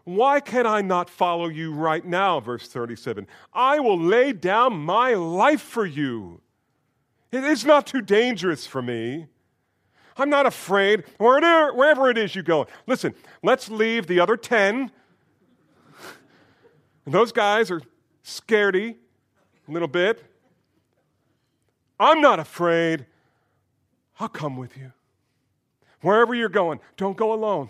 why 0.05 0.39
can 0.39 0.65
I 0.65 0.81
not 0.81 1.09
follow 1.09 1.49
you 1.49 1.73
right 1.73 2.05
now? 2.05 2.39
Verse 2.39 2.69
37. 2.69 3.27
I 3.53 3.79
will 3.81 3.99
lay 3.99 4.31
down 4.31 4.73
my 4.77 5.13
life 5.13 5.61
for 5.61 5.85
you. 5.85 6.39
It 7.33 7.43
is 7.43 7.65
not 7.65 7.85
too 7.85 8.01
dangerous 8.01 8.65
for 8.65 8.81
me. 8.81 9.27
I'm 10.15 10.29
not 10.29 10.45
afraid. 10.45 11.03
Wherever 11.17 12.09
it 12.09 12.17
is 12.17 12.33
you 12.33 12.43
go. 12.43 12.67
Listen, 12.87 13.13
let's 13.43 13.69
leave 13.69 14.07
the 14.07 14.21
other 14.21 14.37
10. 14.37 14.91
And 17.05 17.13
those 17.13 17.33
guys 17.33 17.71
are 17.71 17.81
scaredy 18.23 18.95
a 19.67 19.71
little 19.71 19.87
bit. 19.87 20.23
I'm 21.99 22.21
not 22.21 22.39
afraid. 22.39 23.05
I'll 24.19 24.29
come 24.29 24.57
with 24.57 24.77
you. 24.77 24.91
Wherever 26.01 26.33
you're 26.33 26.49
going, 26.49 26.79
don't 26.97 27.15
go 27.15 27.33
alone. 27.33 27.69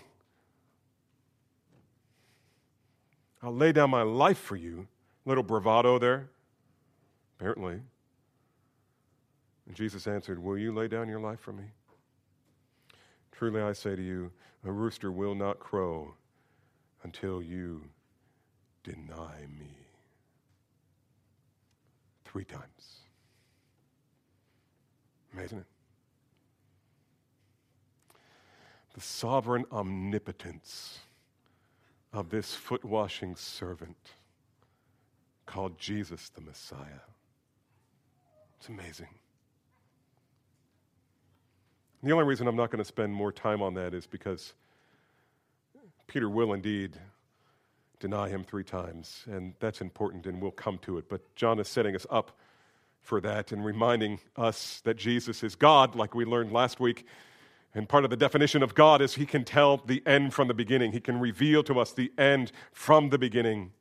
I'll 3.43 3.55
lay 3.55 3.71
down 3.71 3.89
my 3.89 4.03
life 4.03 4.37
for 4.37 4.55
you. 4.55 4.87
Little 5.25 5.43
bravado 5.43 5.99
there, 5.99 6.29
apparently. 7.37 7.81
And 9.67 9.75
Jesus 9.75 10.07
answered, 10.07 10.39
Will 10.39 10.57
you 10.57 10.73
lay 10.73 10.87
down 10.87 11.07
your 11.07 11.19
life 11.19 11.39
for 11.39 11.51
me? 11.51 11.65
Truly 13.31 13.61
I 13.61 13.73
say 13.73 13.95
to 13.95 14.01
you, 14.01 14.31
a 14.63 14.71
rooster 14.71 15.11
will 15.11 15.35
not 15.35 15.59
crow 15.59 16.13
until 17.03 17.41
you 17.41 17.83
deny 18.83 19.45
me 19.59 19.80
three 22.31 22.45
times. 22.45 23.01
Amazing 25.33 25.59
it? 25.59 25.65
The 28.93 29.01
sovereign 29.01 29.65
omnipotence 29.71 30.99
of 32.13 32.29
this 32.29 32.53
foot 32.55 32.85
washing 32.85 33.35
servant 33.35 33.97
called 35.45 35.77
Jesus 35.77 36.29
the 36.29 36.41
Messiah. 36.41 37.01
It's 38.59 38.69
amazing. 38.69 39.07
The 42.03 42.11
only 42.11 42.25
reason 42.25 42.47
I'm 42.47 42.55
not 42.55 42.71
going 42.71 42.79
to 42.79 42.85
spend 42.85 43.13
more 43.13 43.31
time 43.31 43.61
on 43.61 43.73
that 43.73 43.93
is 43.93 44.07
because 44.07 44.53
Peter 46.07 46.29
will 46.29 46.53
indeed 46.53 46.97
deny 48.01 48.27
him 48.27 48.43
three 48.43 48.65
times. 48.65 49.23
And 49.27 49.53
that's 49.59 49.79
important, 49.79 50.25
and 50.25 50.41
we'll 50.41 50.51
come 50.51 50.77
to 50.79 50.97
it. 50.97 51.07
But 51.07 51.33
John 51.35 51.59
is 51.59 51.69
setting 51.69 51.95
us 51.95 52.05
up 52.09 52.37
for 52.99 53.21
that 53.21 53.51
and 53.51 53.63
reminding 53.63 54.19
us 54.35 54.81
that 54.83 54.97
Jesus 54.97 55.43
is 55.43 55.55
God, 55.55 55.95
like 55.95 56.13
we 56.13 56.25
learned 56.25 56.51
last 56.51 56.79
week. 56.79 57.05
And 57.73 57.87
part 57.87 58.03
of 58.03 58.09
the 58.09 58.17
definition 58.17 58.63
of 58.63 58.75
God 58.75 59.01
is 59.01 59.15
he 59.15 59.25
can 59.25 59.45
tell 59.45 59.77
the 59.77 60.03
end 60.05 60.33
from 60.33 60.49
the 60.49 60.53
beginning, 60.53 60.91
he 60.91 60.99
can 60.99 61.19
reveal 61.19 61.63
to 61.63 61.79
us 61.79 61.93
the 61.93 62.11
end 62.17 62.51
from 62.73 63.09
the 63.09 63.17
beginning. 63.17 63.71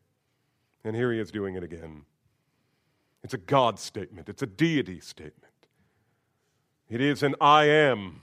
And 0.84 0.94
here 0.94 1.12
he 1.12 1.18
is 1.18 1.32
doing 1.32 1.56
it 1.56 1.64
again. 1.64 2.02
It's 3.24 3.34
a 3.34 3.38
God 3.38 3.78
statement, 3.78 4.28
it's 4.28 4.42
a 4.42 4.46
deity 4.46 5.00
statement. 5.00 5.52
It 6.88 7.00
is 7.00 7.22
an 7.22 7.34
I 7.40 7.64
am. 7.64 8.22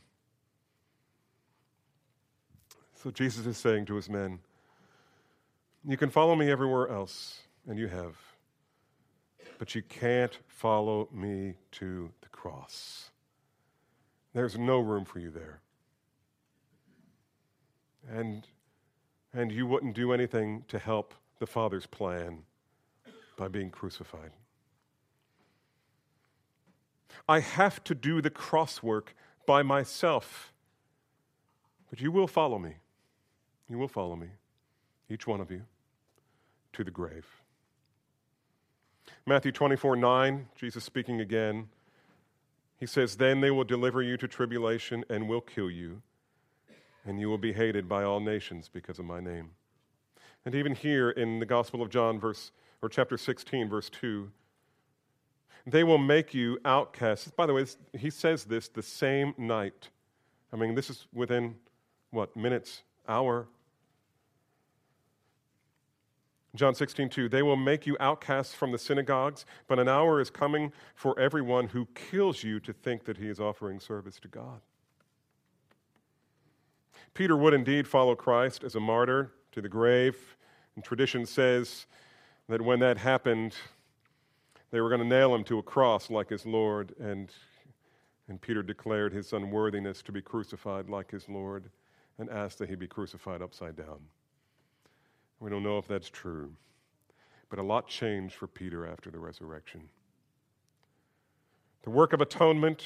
So 2.96 3.12
Jesus 3.12 3.46
is 3.46 3.58
saying 3.58 3.86
to 3.86 3.96
his 3.96 4.10
men, 4.10 4.40
you 5.88 5.96
can 5.96 6.10
follow 6.10 6.36
me 6.36 6.52
everywhere 6.52 6.90
else, 6.90 7.40
and 7.66 7.80
you 7.80 7.88
have. 7.88 8.18
But 9.58 9.74
you 9.74 9.82
can't 9.82 10.38
follow 10.46 11.08
me 11.14 11.56
to 11.72 12.12
the 12.22 12.28
cross. 12.28 13.10
There's 14.34 14.58
no 14.58 14.80
room 14.80 15.06
for 15.06 15.20
you 15.20 15.32
there. 15.32 15.62
And, 18.10 18.46
and 19.34 19.50
you 19.50 19.66
wouldn't 19.66 19.96
do 19.96 20.12
anything 20.12 20.66
to 20.68 20.78
help 20.78 21.14
the 21.40 21.48
Father's 21.48 21.88
plan 21.88 22.40
by 23.38 23.48
being 23.48 23.70
crucified. 23.70 24.32
I 27.30 27.40
have 27.40 27.82
to 27.86 27.96
do 27.96 28.22
the 28.22 28.30
cross 28.30 28.84
work 28.84 29.16
by 29.46 29.64
myself. 29.64 30.52
But 31.90 32.02
you 32.02 32.12
will 32.12 32.28
follow 32.28 32.60
me. 32.60 32.76
You 33.70 33.78
will 33.78 33.88
follow 33.88 34.18
me, 34.18 34.28
each 35.10 35.26
one 35.26 35.40
of 35.40 35.50
you 35.50 35.64
to 36.74 36.84
the 36.84 36.92
grave. 36.92 37.26
Matthew 39.26 39.52
24 39.52 39.96
9, 39.96 40.48
Jesus 40.56 40.84
speaking 40.84 41.22
again. 41.22 41.70
He 42.80 42.86
says, 42.86 43.18
Then 43.18 43.42
they 43.42 43.52
will 43.52 43.64
deliver 43.64 44.02
you 44.02 44.18
to 44.18 44.28
tribulation 44.28 45.04
and 45.10 45.28
will 45.28 45.42
kill 45.42 45.72
you, 45.72 46.02
and 47.06 47.20
you 47.20 47.30
will 47.30 47.38
be 47.38 47.54
hated 47.54 47.90
by 47.90 48.04
all 48.04 48.20
nations 48.20 48.70
because 48.72 49.00
of 49.00 49.06
my 49.06 49.20
name. 49.20 49.52
And 50.46 50.56
even 50.56 50.76
here 50.76 51.10
in 51.10 51.40
the 51.40 51.46
Gospel 51.46 51.82
of 51.82 51.90
John, 51.90 52.20
verse 52.20 52.52
or 52.82 52.90
chapter 52.90 53.18
16, 53.18 53.68
verse 53.68 53.90
2, 53.90 54.32
they 55.66 55.84
will 55.84 55.98
make 55.98 56.34
you 56.34 56.60
outcasts. 56.64 57.30
By 57.32 57.46
the 57.46 57.54
way, 57.54 57.66
he 57.98 58.10
says 58.10 58.46
this 58.46 58.70
the 58.70 58.82
same 58.82 59.34
night. 59.38 59.90
I 60.54 60.56
mean, 60.56 60.76
this 60.76 60.90
is 60.90 61.08
within 61.14 61.56
what, 62.12 62.36
minutes, 62.38 62.84
hour. 63.10 63.48
John 66.58 66.76
16, 66.76 67.10
2, 67.10 67.30
they 67.30 67.44
will 67.44 67.56
make 67.56 67.86
you 67.86 67.96
outcasts 68.00 68.54
from 68.54 68.72
the 68.72 68.78
synagogues, 68.78 69.46
but 69.68 69.80
an 69.80 69.88
hour 69.88 70.20
is 70.20 70.30
coming 70.30 70.72
for 70.96 71.18
everyone 71.20 71.68
who 71.68 71.88
kills 71.94 72.44
you 72.44 72.60
to 72.62 72.74
think 72.74 73.06
that 73.06 73.18
he 73.18 73.28
is 73.28 73.40
offering 73.40 73.80
service 73.80 74.20
to 74.22 74.28
God. 74.28 74.62
Peter 77.14 77.38
would 77.38 77.54
indeed 77.54 77.88
follow 77.88 78.16
Christ 78.16 78.64
as 78.64 78.76
a 78.76 78.80
martyr 78.80 79.32
to 79.52 79.62
the 79.62 79.70
grave, 79.70 80.38
and 80.76 80.84
tradition 80.84 81.26
says 81.26 81.86
that 82.48 82.62
when 82.62 82.80
that 82.80 82.98
happened, 82.98 83.56
they 84.72 84.82
were 84.82 84.90
going 84.90 85.02
to 85.02 85.08
nail 85.08 85.34
him 85.34 85.44
to 85.46 85.60
a 85.60 85.64
cross 85.64 86.10
like 86.10 86.30
his 86.30 86.46
Lord, 86.46 86.94
and, 87.00 87.32
and 88.28 88.42
Peter 88.42 88.62
declared 88.62 89.14
his 89.14 89.34
unworthiness 89.34 90.02
to 90.04 90.12
be 90.12 90.22
crucified 90.22 90.90
like 90.90 91.12
his 91.12 91.28
Lord 91.30 91.70
and 92.20 92.30
asked 92.30 92.60
that 92.60 92.70
he 92.70 92.76
be 92.76 92.88
crucified 92.88 93.42
upside 93.42 93.76
down. 93.76 94.00
We 95.40 95.50
don't 95.50 95.64
know 95.64 95.78
if 95.78 95.88
that's 95.88 96.10
true, 96.10 96.52
but 97.50 97.60
a 97.60 97.64
lot 97.64 97.88
changed 97.88 98.36
for 98.36 98.48
Peter 98.48 98.88
after 98.88 99.10
the 99.12 99.20
resurrection. 99.20 99.90
The 101.84 101.90
work 101.92 102.12
of 102.14 102.22
atonement, 102.22 102.84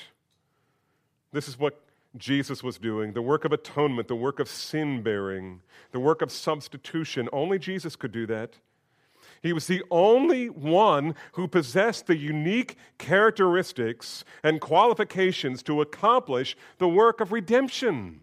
this 1.32 1.48
is 1.48 1.58
what 1.58 1.82
Jesus 2.18 2.62
was 2.62 2.78
doing 2.78 3.14
the 3.14 3.22
work 3.22 3.46
of 3.46 3.54
atonement, 3.54 4.08
the 4.08 4.16
work 4.16 4.40
of 4.40 4.50
sin 4.50 5.02
bearing, 5.02 5.62
the 5.92 6.00
work 6.00 6.22
of 6.22 6.32
substitution. 6.32 7.30
Only 7.32 7.58
Jesus 7.58 7.96
could 7.96 8.12
do 8.12 8.28
that. 8.28 8.56
He 9.42 9.54
was 9.54 9.68
the 9.68 9.84
only 9.90 10.50
one 10.50 11.16
who 11.34 11.48
possessed 11.48 12.06
the 12.06 12.18
unique 12.18 12.76
characteristics 12.98 14.24
and 14.44 14.62
qualifications 14.62 15.64
to 15.64 15.82
accomplish 15.82 16.56
the 16.78 16.90
work 16.90 17.22
of 17.22 17.32
redemption. 17.32 18.22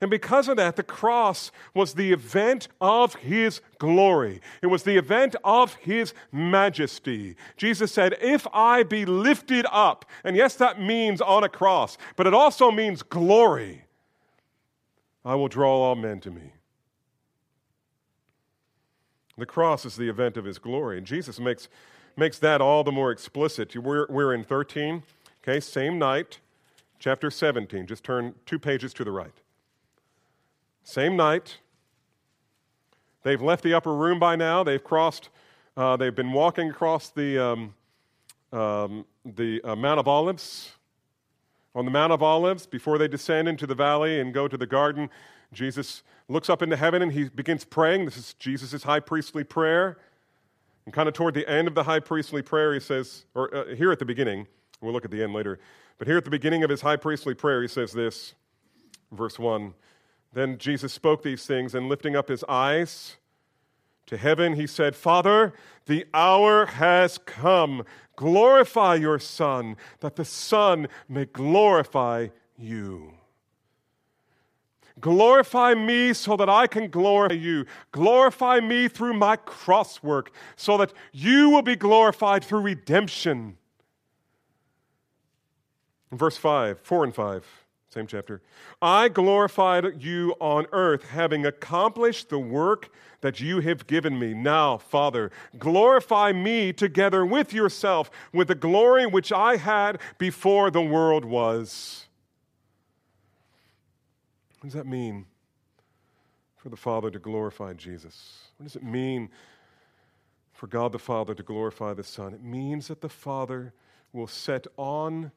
And 0.00 0.10
because 0.10 0.48
of 0.48 0.56
that, 0.56 0.74
the 0.74 0.82
cross 0.82 1.52
was 1.74 1.94
the 1.94 2.12
event 2.12 2.66
of 2.80 3.14
his 3.14 3.60
glory. 3.78 4.40
It 4.60 4.66
was 4.66 4.82
the 4.82 4.96
event 4.96 5.36
of 5.44 5.74
his 5.74 6.12
majesty. 6.32 7.36
Jesus 7.56 7.92
said, 7.92 8.16
If 8.20 8.46
I 8.52 8.82
be 8.82 9.04
lifted 9.04 9.64
up, 9.70 10.04
and 10.24 10.36
yes, 10.36 10.56
that 10.56 10.80
means 10.80 11.20
on 11.20 11.44
a 11.44 11.48
cross, 11.48 11.98
but 12.16 12.26
it 12.26 12.34
also 12.34 12.72
means 12.72 13.02
glory, 13.02 13.84
I 15.24 15.36
will 15.36 15.46
draw 15.48 15.70
all 15.70 15.94
men 15.94 16.18
to 16.20 16.32
me. 16.32 16.52
The 19.38 19.46
cross 19.46 19.86
is 19.86 19.96
the 19.96 20.08
event 20.08 20.36
of 20.36 20.44
his 20.44 20.58
glory. 20.58 20.98
And 20.98 21.06
Jesus 21.06 21.38
makes, 21.38 21.68
makes 22.16 22.38
that 22.40 22.60
all 22.60 22.84
the 22.84 22.92
more 22.92 23.10
explicit. 23.10 23.76
We're, 23.76 24.06
we're 24.08 24.34
in 24.34 24.44
13, 24.44 25.04
okay, 25.42 25.60
same 25.60 25.98
night, 25.98 26.40
chapter 26.98 27.30
17. 27.30 27.86
Just 27.86 28.04
turn 28.04 28.34
two 28.46 28.58
pages 28.58 28.92
to 28.94 29.04
the 29.04 29.12
right. 29.12 29.41
Same 30.84 31.16
night. 31.16 31.58
They've 33.22 33.40
left 33.40 33.62
the 33.62 33.74
upper 33.74 33.94
room 33.94 34.18
by 34.18 34.34
now. 34.34 34.64
They've 34.64 34.82
crossed, 34.82 35.28
uh, 35.76 35.96
they've 35.96 36.14
been 36.14 36.32
walking 36.32 36.70
across 36.70 37.10
the, 37.10 37.38
um, 37.38 37.74
um, 38.52 39.04
the 39.24 39.60
uh, 39.62 39.76
Mount 39.76 40.00
of 40.00 40.08
Olives. 40.08 40.72
On 41.74 41.84
the 41.84 41.90
Mount 41.90 42.12
of 42.12 42.22
Olives, 42.22 42.66
before 42.66 42.98
they 42.98 43.08
descend 43.08 43.48
into 43.48 43.66
the 43.66 43.74
valley 43.74 44.20
and 44.20 44.34
go 44.34 44.48
to 44.48 44.56
the 44.56 44.66
garden, 44.66 45.08
Jesus 45.52 46.02
looks 46.28 46.50
up 46.50 46.62
into 46.62 46.76
heaven 46.76 47.00
and 47.00 47.12
he 47.12 47.28
begins 47.28 47.64
praying. 47.64 48.04
This 48.04 48.16
is 48.16 48.34
Jesus' 48.34 48.82
high 48.82 49.00
priestly 49.00 49.44
prayer. 49.44 49.98
And 50.84 50.92
kind 50.92 51.08
of 51.08 51.14
toward 51.14 51.34
the 51.34 51.48
end 51.48 51.68
of 51.68 51.74
the 51.74 51.84
high 51.84 52.00
priestly 52.00 52.42
prayer, 52.42 52.74
he 52.74 52.80
says, 52.80 53.24
or 53.34 53.54
uh, 53.54 53.74
here 53.76 53.92
at 53.92 54.00
the 54.00 54.04
beginning, 54.04 54.48
we'll 54.80 54.92
look 54.92 55.04
at 55.04 55.12
the 55.12 55.22
end 55.22 55.32
later, 55.32 55.60
but 55.96 56.08
here 56.08 56.16
at 56.16 56.24
the 56.24 56.30
beginning 56.30 56.64
of 56.64 56.70
his 56.70 56.80
high 56.80 56.96
priestly 56.96 57.34
prayer, 57.34 57.62
he 57.62 57.68
says 57.68 57.92
this, 57.92 58.34
verse 59.12 59.38
1 59.38 59.72
Then 60.32 60.58
Jesus 60.58 60.92
spoke 60.92 61.22
these 61.22 61.44
things, 61.44 61.74
and 61.74 61.88
lifting 61.88 62.16
up 62.16 62.28
his 62.28 62.44
eyes 62.48 63.16
to 64.06 64.16
heaven, 64.16 64.54
he 64.54 64.66
said, 64.66 64.96
Father, 64.96 65.52
the 65.86 66.06
hour 66.14 66.66
has 66.66 67.18
come. 67.18 67.84
Glorify 68.16 68.94
your 68.94 69.18
Son, 69.18 69.76
that 70.00 70.16
the 70.16 70.24
Son 70.24 70.88
may 71.08 71.24
glorify 71.26 72.28
you. 72.56 73.14
Glorify 75.00 75.74
me 75.74 76.12
so 76.12 76.36
that 76.36 76.48
I 76.48 76.66
can 76.66 76.88
glorify 76.88 77.34
you. 77.34 77.64
Glorify 77.90 78.60
me 78.60 78.88
through 78.88 79.14
my 79.14 79.36
cross 79.36 80.02
work 80.02 80.30
so 80.56 80.76
that 80.76 80.92
you 81.12 81.50
will 81.50 81.62
be 81.62 81.76
glorified 81.76 82.44
through 82.44 82.60
redemption. 82.60 83.56
Verse 86.12 86.36
5, 86.36 86.80
4 86.80 87.04
and 87.04 87.14
5, 87.14 87.61
same 87.92 88.06
chapter. 88.06 88.40
I 88.80 89.10
glorified 89.10 90.02
you 90.02 90.34
on 90.40 90.66
earth, 90.72 91.10
having 91.10 91.44
accomplished 91.44 92.30
the 92.30 92.38
work 92.38 92.90
that 93.20 93.38
you 93.38 93.60
have 93.60 93.86
given 93.86 94.18
me. 94.18 94.32
Now, 94.32 94.78
Father, 94.78 95.30
glorify 95.58 96.32
me 96.32 96.72
together 96.72 97.26
with 97.26 97.52
yourself 97.52 98.10
with 98.32 98.48
the 98.48 98.54
glory 98.54 99.04
which 99.04 99.30
I 99.30 99.56
had 99.56 100.00
before 100.16 100.70
the 100.70 100.80
world 100.80 101.26
was. 101.26 102.06
What 104.60 104.68
does 104.68 104.74
that 104.74 104.86
mean 104.86 105.26
for 106.56 106.70
the 106.70 106.76
Father 106.76 107.10
to 107.10 107.18
glorify 107.18 107.74
Jesus? 107.74 108.48
What 108.56 108.64
does 108.64 108.76
it 108.76 108.82
mean 108.82 109.28
for 110.54 110.66
God 110.66 110.92
the 110.92 110.98
Father 110.98 111.34
to 111.34 111.42
glorify 111.42 111.92
the 111.92 112.04
Son? 112.04 112.32
It 112.32 112.42
means 112.42 112.88
that 112.88 113.02
the 113.02 113.10
Father 113.10 113.74
will 114.14 114.28
set 114.28 114.66
on 114.78 115.32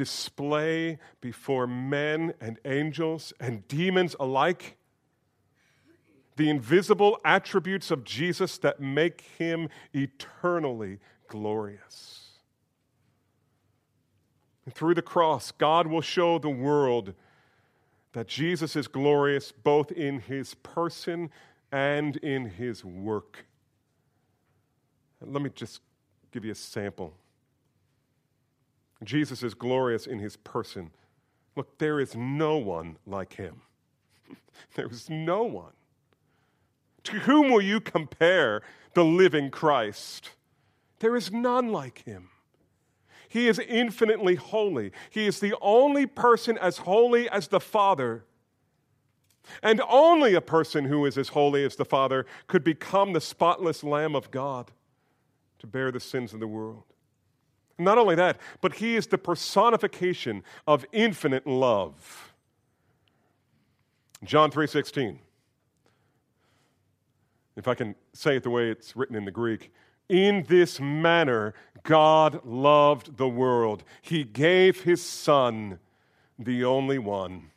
display 0.00 0.98
before 1.20 1.66
men 1.66 2.32
and 2.40 2.58
angels 2.64 3.34
and 3.38 3.68
demons 3.68 4.16
alike 4.18 4.78
the 6.36 6.48
invisible 6.48 7.18
attributes 7.22 7.90
of 7.90 8.02
Jesus 8.02 8.56
that 8.56 8.80
make 8.80 9.20
him 9.36 9.68
eternally 9.92 10.98
glorious. 11.28 12.30
And 14.64 14.72
through 14.72 14.94
the 14.94 15.02
cross, 15.02 15.52
God 15.52 15.86
will 15.86 16.00
show 16.00 16.38
the 16.38 16.48
world 16.48 17.12
that 18.14 18.26
Jesus 18.26 18.74
is 18.74 18.88
glorious 18.88 19.52
both 19.52 19.92
in 19.92 20.20
his 20.20 20.54
person 20.54 21.28
and 21.70 22.16
in 22.16 22.46
his 22.46 22.86
work. 22.86 23.44
Let 25.20 25.42
me 25.42 25.50
just 25.54 25.82
give 26.32 26.46
you 26.46 26.52
a 26.52 26.54
sample. 26.54 27.12
Jesus 29.02 29.42
is 29.42 29.54
glorious 29.54 30.06
in 30.06 30.18
his 30.18 30.36
person. 30.36 30.90
Look, 31.56 31.78
there 31.78 32.00
is 32.00 32.14
no 32.14 32.56
one 32.58 32.96
like 33.06 33.34
him. 33.34 33.62
there 34.74 34.88
is 34.88 35.08
no 35.08 35.42
one. 35.42 35.72
To 37.04 37.12
whom 37.20 37.50
will 37.50 37.62
you 37.62 37.80
compare 37.80 38.62
the 38.94 39.04
living 39.04 39.50
Christ? 39.50 40.30
There 40.98 41.16
is 41.16 41.32
none 41.32 41.72
like 41.72 42.04
him. 42.04 42.28
He 43.28 43.48
is 43.48 43.58
infinitely 43.58 44.34
holy. 44.34 44.92
He 45.08 45.26
is 45.26 45.40
the 45.40 45.54
only 45.60 46.04
person 46.04 46.58
as 46.58 46.78
holy 46.78 47.28
as 47.28 47.48
the 47.48 47.60
Father. 47.60 48.24
And 49.62 49.80
only 49.88 50.34
a 50.34 50.40
person 50.40 50.84
who 50.84 51.06
is 51.06 51.16
as 51.16 51.28
holy 51.28 51.64
as 51.64 51.76
the 51.76 51.84
Father 51.84 52.26
could 52.48 52.64
become 52.64 53.12
the 53.12 53.20
spotless 53.20 53.82
Lamb 53.82 54.14
of 54.14 54.30
God 54.30 54.72
to 55.60 55.66
bear 55.66 55.90
the 55.90 56.00
sins 56.00 56.34
of 56.34 56.40
the 56.40 56.48
world. 56.48 56.84
Not 57.80 57.98
only 57.98 58.14
that, 58.14 58.38
but 58.60 58.74
he 58.74 58.96
is 58.96 59.06
the 59.06 59.18
personification 59.18 60.44
of 60.66 60.84
infinite 60.92 61.46
love. 61.46 62.32
John 64.22 64.50
3:16. 64.50 65.18
If 67.56 67.66
I 67.66 67.74
can 67.74 67.94
say 68.12 68.36
it 68.36 68.42
the 68.42 68.50
way 68.50 68.70
it's 68.70 68.94
written 68.94 69.16
in 69.16 69.24
the 69.24 69.30
Greek, 69.30 69.72
in 70.08 70.44
this 70.48 70.80
manner, 70.80 71.54
God 71.82 72.44
loved 72.44 73.16
the 73.16 73.28
world. 73.28 73.84
He 74.02 74.24
gave 74.24 74.82
his 74.82 75.02
Son, 75.02 75.78
the 76.38 76.64
only 76.64 76.98
one. 76.98 77.50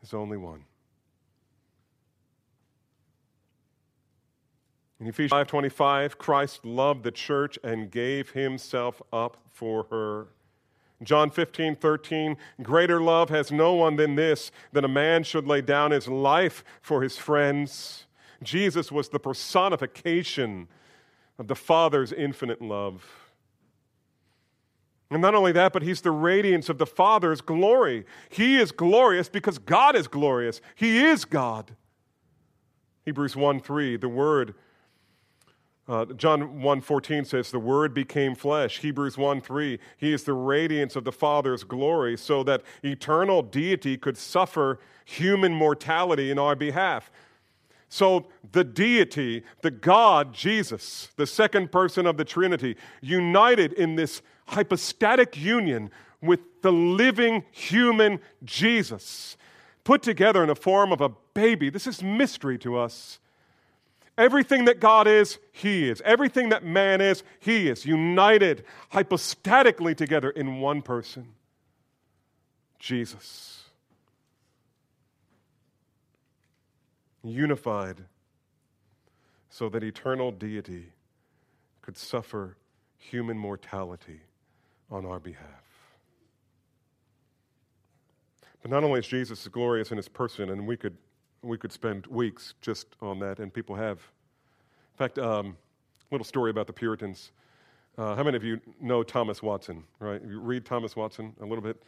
His 0.00 0.14
only 0.14 0.36
one. 0.36 0.64
In 5.00 5.06
Ephesians 5.06 5.30
5:25, 5.32 6.18
Christ 6.18 6.64
loved 6.64 7.04
the 7.04 7.12
church 7.12 7.58
and 7.62 7.90
gave 7.90 8.30
himself 8.30 9.00
up 9.12 9.36
for 9.52 9.84
her. 9.90 10.28
John 11.02 11.30
15, 11.30 11.76
13, 11.76 12.36
greater 12.60 13.00
love 13.00 13.28
has 13.28 13.52
no 13.52 13.74
one 13.74 13.94
than 13.94 14.16
this, 14.16 14.50
that 14.72 14.84
a 14.84 14.88
man 14.88 15.22
should 15.22 15.46
lay 15.46 15.60
down 15.60 15.92
his 15.92 16.08
life 16.08 16.64
for 16.82 17.02
his 17.02 17.16
friends. 17.16 18.06
Jesus 18.42 18.90
was 18.90 19.08
the 19.08 19.20
personification 19.20 20.66
of 21.38 21.46
the 21.46 21.54
Father's 21.54 22.12
infinite 22.12 22.60
love. 22.60 23.28
And 25.10 25.22
not 25.22 25.36
only 25.36 25.52
that, 25.52 25.72
but 25.72 25.82
he's 25.82 26.00
the 26.00 26.10
radiance 26.10 26.68
of 26.68 26.78
the 26.78 26.86
Father's 26.86 27.40
glory. 27.40 28.04
He 28.28 28.58
is 28.58 28.72
glorious 28.72 29.28
because 29.28 29.58
God 29.58 29.94
is 29.94 30.08
glorious. 30.08 30.60
He 30.74 31.04
is 31.04 31.24
God. 31.24 31.76
Hebrews 33.04 33.36
1 33.36 33.60
3, 33.60 33.96
the 33.96 34.08
Word. 34.08 34.54
Uh, 35.88 36.04
John 36.04 36.60
1:14 36.60 37.24
says 37.24 37.50
the 37.50 37.58
word 37.58 37.94
became 37.94 38.34
flesh. 38.34 38.80
Hebrews 38.80 39.16
1:3 39.16 39.78
he 39.96 40.12
is 40.12 40.24
the 40.24 40.34
radiance 40.34 40.96
of 40.96 41.04
the 41.04 41.12
Father's 41.12 41.64
glory 41.64 42.16
so 42.18 42.42
that 42.42 42.62
eternal 42.84 43.42
deity 43.42 43.96
could 43.96 44.18
suffer 44.18 44.78
human 45.06 45.54
mortality 45.54 46.30
in 46.30 46.38
our 46.38 46.54
behalf. 46.54 47.10
So 47.88 48.26
the 48.52 48.64
deity, 48.64 49.44
the 49.62 49.70
God 49.70 50.34
Jesus, 50.34 51.08
the 51.16 51.26
second 51.26 51.72
person 51.72 52.06
of 52.06 52.18
the 52.18 52.24
Trinity, 52.24 52.76
united 53.00 53.72
in 53.72 53.94
this 53.94 54.20
hypostatic 54.48 55.38
union 55.38 55.90
with 56.20 56.40
the 56.60 56.72
living 56.72 57.44
human 57.50 58.20
Jesus, 58.44 59.38
put 59.84 60.02
together 60.02 60.42
in 60.42 60.48
the 60.48 60.54
form 60.54 60.92
of 60.92 61.00
a 61.00 61.10
baby. 61.32 61.70
This 61.70 61.86
is 61.86 62.02
mystery 62.02 62.58
to 62.58 62.76
us. 62.76 63.20
Everything 64.18 64.64
that 64.64 64.80
God 64.80 65.06
is, 65.06 65.38
He 65.52 65.88
is. 65.88 66.02
Everything 66.04 66.48
that 66.48 66.64
man 66.64 67.00
is, 67.00 67.22
He 67.38 67.68
is. 67.68 67.86
United 67.86 68.64
hypostatically 68.90 69.94
together 69.94 70.28
in 70.28 70.60
one 70.60 70.82
person 70.82 71.34
Jesus. 72.78 73.64
Unified 77.22 78.04
so 79.50 79.68
that 79.68 79.82
eternal 79.82 80.30
deity 80.30 80.86
could 81.82 81.96
suffer 81.96 82.56
human 82.96 83.38
mortality 83.38 84.20
on 84.90 85.04
our 85.04 85.18
behalf. 85.18 85.46
But 88.62 88.70
not 88.70 88.84
only 88.84 89.00
is 89.00 89.06
Jesus 89.06 89.46
glorious 89.48 89.90
in 89.90 89.96
his 89.96 90.08
person, 90.08 90.50
and 90.50 90.66
we 90.66 90.76
could 90.76 90.96
we 91.42 91.58
could 91.58 91.72
spend 91.72 92.06
weeks 92.06 92.54
just 92.60 92.96
on 93.00 93.18
that, 93.20 93.38
and 93.38 93.52
people 93.52 93.74
have. 93.76 93.98
In 93.98 94.96
fact, 94.96 95.18
a 95.18 95.30
um, 95.30 95.56
little 96.10 96.24
story 96.24 96.50
about 96.50 96.66
the 96.66 96.72
Puritans. 96.72 97.32
Uh, 97.96 98.14
how 98.14 98.22
many 98.22 98.36
of 98.36 98.44
you 98.44 98.60
know 98.80 99.02
Thomas 99.02 99.42
Watson? 99.42 99.84
Right? 100.00 100.20
You 100.24 100.40
read 100.40 100.64
Thomas 100.64 100.96
Watson 100.96 101.34
a 101.40 101.44
little 101.44 101.62
bit. 101.62 101.82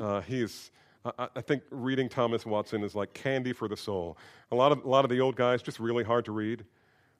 Uh, 0.00 0.20
he 0.20 0.42
is. 0.42 0.70
I, 1.04 1.28
I 1.36 1.40
think 1.40 1.62
reading 1.70 2.08
Thomas 2.08 2.46
Watson 2.46 2.82
is 2.82 2.94
like 2.94 3.12
candy 3.14 3.52
for 3.52 3.68
the 3.68 3.76
soul. 3.76 4.16
A 4.52 4.54
lot 4.54 4.72
of 4.72 4.84
a 4.84 4.88
lot 4.88 5.04
of 5.04 5.10
the 5.10 5.20
old 5.20 5.36
guys 5.36 5.62
just 5.62 5.80
really 5.80 6.04
hard 6.04 6.24
to 6.26 6.32
read. 6.32 6.64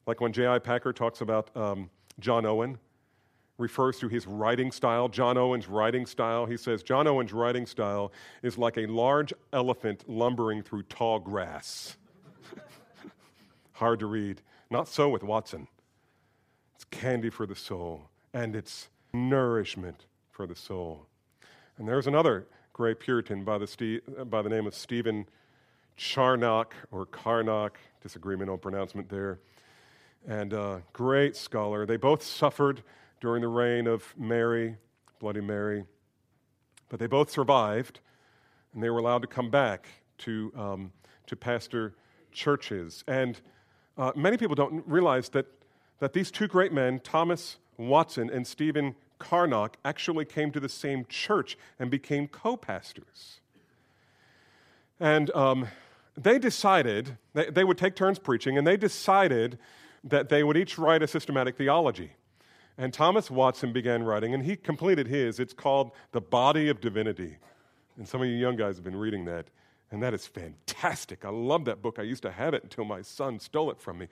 Like 0.07 0.21
when 0.21 0.31
J.I. 0.31 0.59
Packer 0.59 0.93
talks 0.93 1.21
about 1.21 1.55
um, 1.55 1.89
John 2.19 2.45
Owen, 2.45 2.77
refers 3.57 3.99
to 3.99 4.07
his 4.07 4.27
writing 4.27 4.71
style, 4.71 5.07
John 5.07 5.37
Owen's 5.37 5.67
writing 5.67 6.05
style. 6.05 6.45
He 6.45 6.57
says 6.57 6.83
John 6.83 7.07
Owen's 7.07 7.33
writing 7.33 7.65
style 7.65 8.11
is 8.43 8.57
like 8.57 8.77
a 8.77 8.85
large 8.85 9.33
elephant 9.53 10.03
lumbering 10.07 10.61
through 10.61 10.83
tall 10.83 11.19
grass. 11.19 11.97
Hard 13.73 13.99
to 13.99 14.05
read. 14.05 14.41
Not 14.69 14.87
so 14.87 15.09
with 15.09 15.23
Watson. 15.23 15.67
It's 16.75 16.85
candy 16.85 17.29
for 17.29 17.45
the 17.45 17.55
soul, 17.55 18.09
and 18.33 18.55
it's 18.55 18.89
nourishment 19.13 20.05
for 20.31 20.45
the 20.45 20.55
soul. 20.55 21.07
And 21.77 21.87
there's 21.87 22.07
another 22.07 22.47
great 22.73 22.99
Puritan 22.99 23.45
by 23.45 23.57
the, 23.57 23.67
Ste- 23.67 24.29
by 24.29 24.41
the 24.41 24.49
name 24.49 24.67
of 24.67 24.75
Stephen 24.75 25.27
Charnock 25.95 26.73
or 26.91 27.05
Carnock, 27.05 27.79
disagreement 28.01 28.49
on 28.49 28.57
pronouncement 28.57 29.07
there, 29.07 29.39
and 30.27 30.51
a 30.51 30.83
great 30.91 31.37
scholar. 31.37 31.85
They 31.85 31.97
both 31.97 32.21
suffered 32.21 32.83
during 33.21 33.41
the 33.41 33.47
reign 33.47 33.87
of 33.87 34.13
Mary, 34.17 34.75
Bloody 35.19 35.41
Mary. 35.41 35.83
But 36.89 36.99
they 36.99 37.07
both 37.07 37.29
survived, 37.31 37.99
and 38.73 38.83
they 38.83 38.89
were 38.89 38.99
allowed 38.99 39.21
to 39.21 39.27
come 39.27 39.49
back 39.49 39.87
to, 40.19 40.51
um, 40.55 40.91
to 41.27 41.35
pastor 41.35 41.95
churches. 42.31 43.03
And 43.07 43.39
uh, 43.97 44.11
many 44.15 44.37
people 44.37 44.55
don't 44.55 44.85
realize 44.87 45.29
that, 45.29 45.47
that 45.99 46.13
these 46.13 46.29
two 46.29 46.47
great 46.47 46.71
men, 46.71 46.99
Thomas 46.99 47.57
Watson 47.77 48.29
and 48.29 48.45
Stephen 48.45 48.95
Carnock, 49.17 49.77
actually 49.83 50.25
came 50.25 50.51
to 50.51 50.59
the 50.59 50.69
same 50.69 51.05
church 51.07 51.57
and 51.79 51.89
became 51.89 52.27
co 52.27 52.57
pastors. 52.57 53.39
And 54.99 55.31
um, 55.31 55.67
they 56.17 56.39
decided, 56.39 57.17
they, 57.33 57.49
they 57.49 57.63
would 57.63 57.77
take 57.77 57.95
turns 57.95 58.19
preaching, 58.19 58.57
and 58.57 58.65
they 58.65 58.77
decided 58.77 59.57
that 60.03 60.29
they 60.29 60.43
would 60.43 60.55
each 60.55 60.77
write 60.77 61.01
a 61.01 61.07
systematic 61.07 61.57
theology. 61.57 62.11
And 62.77 62.93
Thomas 62.93 63.31
Watson 63.31 63.71
began 63.71 64.03
writing, 64.03 64.33
and 64.33 64.43
he 64.43 64.55
completed 64.55 65.07
his. 65.07 65.39
It's 65.39 65.53
called 65.53 65.91
The 66.11 66.21
Body 66.21 66.67
of 66.67 66.81
Divinity. 66.81 67.37
And 67.97 68.07
some 68.07 68.21
of 68.21 68.27
you 68.27 68.33
young 68.33 68.57
guys 68.57 68.75
have 68.75 68.83
been 68.83 68.97
reading 68.97 69.23
that, 69.25 69.47
and 69.91 70.03
that 70.03 70.13
is 70.13 70.27
fantastic. 70.27 71.23
I 71.23 71.29
love 71.29 71.63
that 71.65 71.81
book. 71.81 71.99
I 71.99 72.01
used 72.01 72.23
to 72.23 72.31
have 72.31 72.53
it 72.53 72.63
until 72.63 72.83
my 72.83 73.01
son 73.01 73.39
stole 73.39 73.71
it 73.71 73.79
from 73.79 73.99
me, 73.99 74.07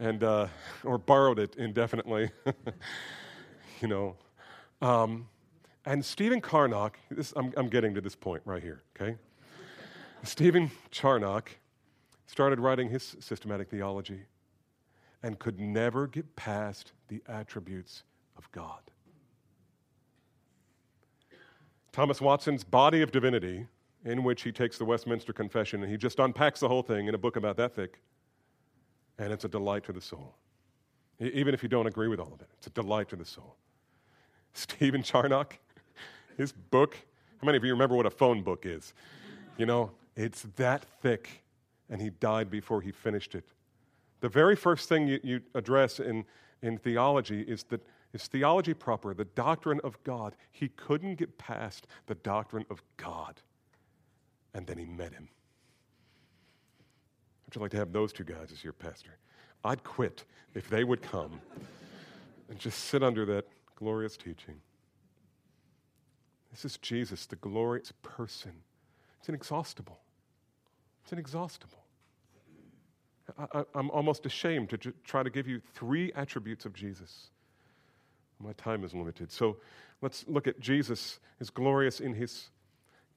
and 0.00 0.24
uh, 0.24 0.48
or 0.82 0.98
borrowed 0.98 1.38
it 1.38 1.54
indefinitely. 1.54 2.30
you 3.80 3.86
know, 3.86 4.16
um, 4.82 5.28
and 5.86 6.04
Stephen 6.04 6.40
Carnock. 6.40 6.98
This, 7.12 7.32
I'm, 7.36 7.52
I'm 7.56 7.68
getting 7.68 7.94
to 7.94 8.00
this 8.00 8.16
point 8.16 8.42
right 8.44 8.62
here. 8.62 8.82
Okay, 9.00 9.16
Stephen 10.24 10.72
Charnock 10.90 11.56
started 12.26 12.58
writing 12.58 12.88
his 12.88 13.16
systematic 13.20 13.70
theology 13.70 14.22
and 15.22 15.38
could 15.38 15.58
never 15.60 16.06
get 16.06 16.36
past 16.36 16.92
the 17.08 17.22
attributes 17.28 18.04
of 18.36 18.50
God. 18.52 18.80
Thomas 21.92 22.20
Watson's 22.20 22.64
Body 22.64 23.02
of 23.02 23.10
Divinity, 23.10 23.66
in 24.04 24.22
which 24.22 24.42
he 24.42 24.52
takes 24.52 24.78
the 24.78 24.84
Westminster 24.84 25.32
Confession 25.32 25.82
and 25.82 25.90
he 25.90 25.98
just 25.98 26.18
unpacks 26.18 26.60
the 26.60 26.68
whole 26.68 26.82
thing 26.82 27.08
in 27.08 27.14
a 27.14 27.18
book 27.18 27.36
about 27.36 27.56
that 27.56 27.74
thick, 27.74 28.00
and 29.18 29.32
it's 29.32 29.44
a 29.44 29.48
delight 29.48 29.84
to 29.84 29.92
the 29.92 30.00
soul. 30.00 30.36
Even 31.18 31.52
if 31.52 31.62
you 31.62 31.68
don't 31.68 31.86
agree 31.86 32.08
with 32.08 32.18
all 32.18 32.32
of 32.32 32.40
it, 32.40 32.48
it's 32.56 32.66
a 32.66 32.70
delight 32.70 33.08
to 33.10 33.16
the 33.16 33.24
soul. 33.24 33.56
Stephen 34.54 35.02
Charnock, 35.02 35.58
his 36.38 36.52
book, 36.52 36.96
how 37.40 37.46
many 37.46 37.58
of 37.58 37.64
you 37.64 37.72
remember 37.72 37.96
what 37.96 38.06
a 38.06 38.10
phone 38.10 38.42
book 38.42 38.64
is? 38.64 38.94
You 39.58 39.66
know, 39.66 39.90
it's 40.16 40.42
that 40.56 40.84
thick, 41.02 41.42
and 41.90 42.00
he 42.00 42.10
died 42.10 42.50
before 42.50 42.80
he 42.80 42.92
finished 42.92 43.34
it. 43.34 43.44
The 44.20 44.28
very 44.28 44.56
first 44.56 44.88
thing 44.88 45.08
you, 45.08 45.20
you 45.22 45.40
address 45.54 45.98
in, 45.98 46.24
in 46.62 46.78
theology 46.78 47.42
is 47.42 47.64
that 47.64 47.80
is 48.12 48.26
theology 48.26 48.74
proper, 48.74 49.14
the 49.14 49.24
doctrine 49.24 49.80
of 49.84 50.02
God. 50.02 50.34
He 50.50 50.68
couldn't 50.68 51.16
get 51.16 51.38
past 51.38 51.86
the 52.06 52.16
doctrine 52.16 52.66
of 52.70 52.82
God. 52.96 53.40
And 54.52 54.66
then 54.66 54.78
he 54.78 54.84
met 54.84 55.12
him. 55.12 55.28
Would 57.46 57.54
you 57.54 57.62
like 57.62 57.70
to 57.72 57.76
have 57.76 57.92
those 57.92 58.12
two 58.12 58.24
guys 58.24 58.50
as 58.52 58.64
your 58.64 58.72
pastor? 58.72 59.18
I'd 59.64 59.84
quit 59.84 60.24
if 60.54 60.68
they 60.68 60.84
would 60.84 61.02
come 61.02 61.40
and 62.48 62.58
just 62.58 62.84
sit 62.86 63.02
under 63.02 63.24
that 63.26 63.46
glorious 63.76 64.16
teaching. 64.16 64.60
This 66.50 66.64
is 66.64 66.78
Jesus, 66.78 67.26
the 67.26 67.36
glorious 67.36 67.92
person. 68.02 68.52
It's 69.20 69.28
inexhaustible. 69.28 70.00
It's 71.04 71.12
inexhaustible. 71.12 71.84
I, 73.38 73.64
am 73.74 73.90
almost 73.90 74.26
ashamed 74.26 74.70
to 74.70 74.78
try 75.04 75.22
to 75.22 75.30
give 75.30 75.46
you 75.46 75.60
three 75.74 76.12
attributes 76.14 76.64
of 76.64 76.74
Jesus. 76.74 77.30
My 78.38 78.52
time 78.54 78.84
is 78.84 78.94
limited. 78.94 79.30
So 79.30 79.58
let's 80.00 80.24
look 80.28 80.46
at 80.46 80.60
Jesus 80.60 81.18
is 81.40 81.50
glorious 81.50 82.00
in 82.00 82.14
his 82.14 82.50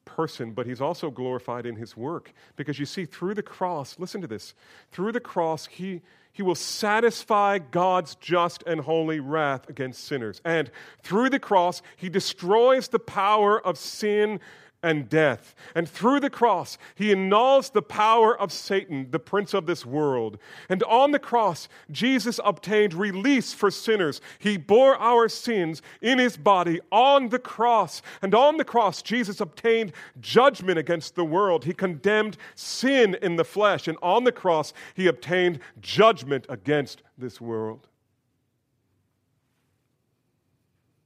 person, 0.04 0.52
but 0.52 0.66
he's 0.66 0.80
also 0.80 1.10
glorified 1.10 1.66
in 1.66 1.76
his 1.76 1.96
work. 1.96 2.32
Because 2.56 2.78
you 2.78 2.86
see, 2.86 3.04
through 3.06 3.34
the 3.34 3.42
cross, 3.42 3.98
listen 3.98 4.20
to 4.20 4.26
this 4.26 4.54
through 4.92 5.12
the 5.12 5.20
cross, 5.20 5.66
he, 5.66 6.02
he 6.32 6.42
will 6.42 6.54
satisfy 6.54 7.58
God's 7.58 8.14
just 8.16 8.62
and 8.66 8.80
holy 8.80 9.20
wrath 9.20 9.68
against 9.68 10.04
sinners. 10.04 10.40
And 10.44 10.70
through 11.02 11.30
the 11.30 11.38
cross, 11.38 11.82
he 11.96 12.08
destroys 12.08 12.88
the 12.88 12.98
power 12.98 13.64
of 13.64 13.78
sin 13.78 14.40
and 14.84 15.08
death. 15.08 15.54
And 15.74 15.88
through 15.88 16.20
the 16.20 16.30
cross, 16.30 16.76
he 16.94 17.10
annuls 17.10 17.70
the 17.70 17.82
power 17.82 18.38
of 18.38 18.52
Satan, 18.52 19.10
the 19.10 19.18
prince 19.18 19.54
of 19.54 19.66
this 19.66 19.86
world. 19.86 20.38
And 20.68 20.82
on 20.84 21.10
the 21.10 21.18
cross, 21.18 21.68
Jesus 21.90 22.38
obtained 22.44 22.92
release 22.92 23.54
for 23.54 23.70
sinners. 23.70 24.20
He 24.38 24.58
bore 24.58 24.96
our 24.96 25.28
sins 25.28 25.80
in 26.02 26.18
his 26.18 26.36
body 26.36 26.80
on 26.92 27.30
the 27.30 27.38
cross. 27.38 28.02
And 28.20 28.34
on 28.34 28.58
the 28.58 28.64
cross, 28.64 29.00
Jesus 29.00 29.40
obtained 29.40 29.92
judgment 30.20 30.78
against 30.78 31.14
the 31.14 31.24
world. 31.24 31.64
He 31.64 31.72
condemned 31.72 32.36
sin 32.54 33.16
in 33.22 33.36
the 33.36 33.44
flesh. 33.44 33.88
And 33.88 33.96
on 34.02 34.24
the 34.24 34.32
cross, 34.32 34.74
he 34.94 35.06
obtained 35.06 35.60
judgment 35.80 36.44
against 36.50 37.02
this 37.16 37.40
world. 37.40 37.88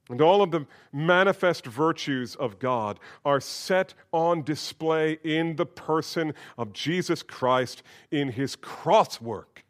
And 0.08 0.20
all 0.20 0.42
of 0.42 0.50
the 0.50 0.66
manifest 0.92 1.66
virtues 1.66 2.34
of 2.34 2.58
God 2.58 2.98
are 3.24 3.40
set 3.40 3.94
on 4.12 4.42
display 4.42 5.18
in 5.22 5.56
the 5.56 5.66
person 5.66 6.32
of 6.56 6.72
Jesus 6.72 7.22
Christ 7.22 7.82
in 8.10 8.30
his 8.30 8.56
cross 8.56 9.20
work. 9.20 9.64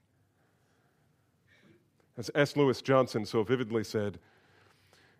As 2.16 2.30
S. 2.34 2.56
Lewis 2.56 2.82
Johnson 2.82 3.24
so 3.24 3.42
vividly 3.42 3.84
said, 3.84 4.18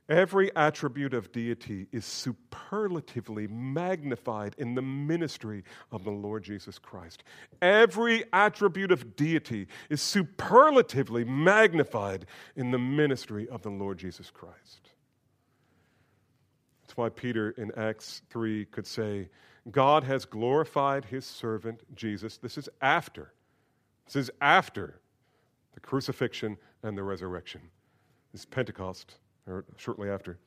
Every 0.09 0.54
attribute 0.57 1.12
of 1.12 1.33
deity 1.33 1.87
is 1.92 2.07
superlatively 2.07 3.46
magnified 3.46 4.54
in 4.57 4.74
the 4.74 4.81
ministry 4.81 5.64
of 5.92 6.02
the 6.02 6.11
Lord 6.11 6.44
Jesus 6.44 6.78
Christ. 6.78 7.24
Every 7.61 8.24
attribute 8.33 8.90
of 8.90 9.16
deity 9.16 9.68
is 9.90 10.00
superlatively 10.00 11.24
magnified 11.24 12.24
in 12.57 12.70
the 12.70 12.78
ministry 12.78 13.46
of 13.50 13.61
the 13.61 13.70
Lord 13.70 13.98
Jesus 13.98 14.31
Christ. 14.31 14.92
That's 16.88 16.96
why 16.96 17.11
Peter 17.11 17.51
in 17.51 17.70
Acts 17.77 18.22
3 18.31 18.64
could 18.64 18.87
say, 18.87 19.29
God 19.70 20.05
has 20.05 20.24
glorified 20.24 21.05
his 21.05 21.27
servant 21.27 21.83
Jesus. 21.94 22.38
This 22.38 22.57
is 22.57 22.66
after. 22.81 23.35
This 24.07 24.16
is 24.16 24.31
after 24.40 24.98
the 25.74 25.81
crucifixion 25.81 26.57
and 26.83 26.96
the 26.96 27.03
resurrection. 27.03 27.61
This 28.33 28.40
is 28.40 28.46
Pentecost 28.46 29.16
or 29.46 29.66
shortly 29.77 30.09
after. 30.09 30.38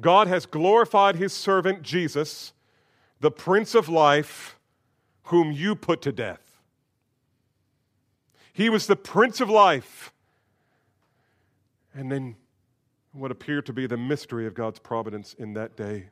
God 0.00 0.26
has 0.26 0.44
glorified 0.44 1.14
his 1.14 1.32
servant 1.32 1.82
Jesus, 1.82 2.52
the 3.20 3.30
Prince 3.30 3.76
of 3.76 3.88
Life, 3.88 4.58
whom 5.24 5.52
you 5.52 5.76
put 5.76 6.02
to 6.02 6.10
death. 6.10 6.60
He 8.52 8.68
was 8.68 8.88
the 8.88 8.96
Prince 8.96 9.40
of 9.40 9.48
Life. 9.48 10.12
And 11.94 12.10
then, 12.10 12.34
what 13.18 13.30
appeared 13.30 13.66
to 13.66 13.72
be 13.72 13.86
the 13.86 13.96
mystery 13.96 14.46
of 14.46 14.54
God's 14.54 14.78
providence 14.78 15.34
in 15.34 15.54
that 15.54 15.76
day, 15.76 16.08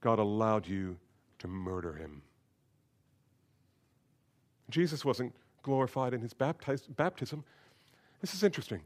God 0.00 0.18
allowed 0.18 0.66
you 0.66 0.96
to 1.38 1.48
murder 1.48 1.94
him. 1.94 2.22
Jesus 4.70 5.04
wasn't 5.04 5.34
glorified 5.62 6.14
in 6.14 6.20
his 6.20 6.32
baptism. 6.32 7.44
This 8.20 8.34
is 8.34 8.42
interesting. 8.42 8.80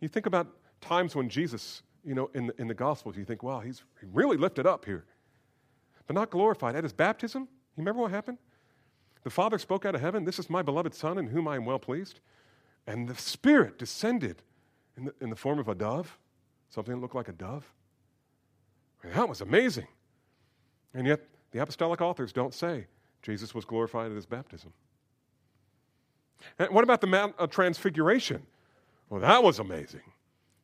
You 0.00 0.08
think 0.08 0.26
about 0.26 0.48
times 0.80 1.14
when 1.14 1.28
Jesus, 1.28 1.82
you 2.04 2.14
know, 2.14 2.30
in 2.34 2.48
the, 2.48 2.60
in 2.60 2.68
the 2.68 2.74
Gospels, 2.74 3.16
you 3.16 3.24
think, 3.24 3.42
wow, 3.42 3.60
he's 3.60 3.82
really 4.12 4.36
lifted 4.36 4.66
up 4.66 4.84
here, 4.84 5.04
but 6.06 6.14
not 6.14 6.30
glorified. 6.30 6.74
At 6.74 6.84
his 6.84 6.92
baptism, 6.92 7.42
you 7.42 7.82
remember 7.82 8.02
what 8.02 8.10
happened? 8.10 8.38
The 9.22 9.30
Father 9.30 9.58
spoke 9.58 9.84
out 9.84 9.94
of 9.94 10.00
heaven, 10.00 10.24
This 10.24 10.38
is 10.38 10.48
my 10.48 10.62
beloved 10.62 10.94
Son 10.94 11.18
in 11.18 11.28
whom 11.28 11.46
I 11.46 11.56
am 11.56 11.64
well 11.64 11.78
pleased. 11.78 12.20
And 12.86 13.08
the 13.08 13.14
Spirit 13.14 13.78
descended 13.78 14.42
in 14.96 15.04
the, 15.04 15.14
in 15.20 15.30
the 15.30 15.36
form 15.36 15.58
of 15.58 15.68
a 15.68 15.74
dove, 15.74 16.18
something 16.70 16.94
that 16.94 17.00
looked 17.00 17.14
like 17.14 17.28
a 17.28 17.32
dove. 17.32 17.70
That 19.04 19.28
was 19.28 19.40
amazing. 19.40 19.86
And 20.94 21.06
yet, 21.06 21.20
the 21.52 21.60
apostolic 21.60 22.00
authors 22.00 22.32
don't 22.32 22.54
say 22.54 22.86
Jesus 23.22 23.54
was 23.54 23.64
glorified 23.64 24.10
at 24.10 24.14
his 24.14 24.26
baptism. 24.26 24.72
And 26.58 26.70
what 26.70 26.84
about 26.84 27.00
the 27.00 27.06
Mount 27.06 27.34
of 27.38 27.50
Transfiguration? 27.50 28.42
Well, 29.08 29.20
that 29.20 29.42
was 29.42 29.58
amazing. 29.58 30.02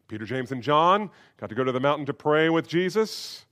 Peter, 0.08 0.24
James, 0.24 0.52
and 0.52 0.62
John 0.62 1.10
got 1.38 1.48
to 1.48 1.54
go 1.54 1.64
to 1.64 1.72
the 1.72 1.80
mountain 1.80 2.06
to 2.06 2.14
pray 2.14 2.48
with 2.48 2.68
Jesus. 2.68 3.44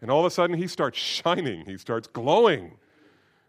And 0.00 0.10
all 0.10 0.20
of 0.20 0.26
a 0.26 0.30
sudden, 0.30 0.56
he 0.56 0.66
starts 0.66 0.98
shining, 1.24 1.64
he 1.66 1.76
starts 1.76 2.06
glowing. 2.06 2.72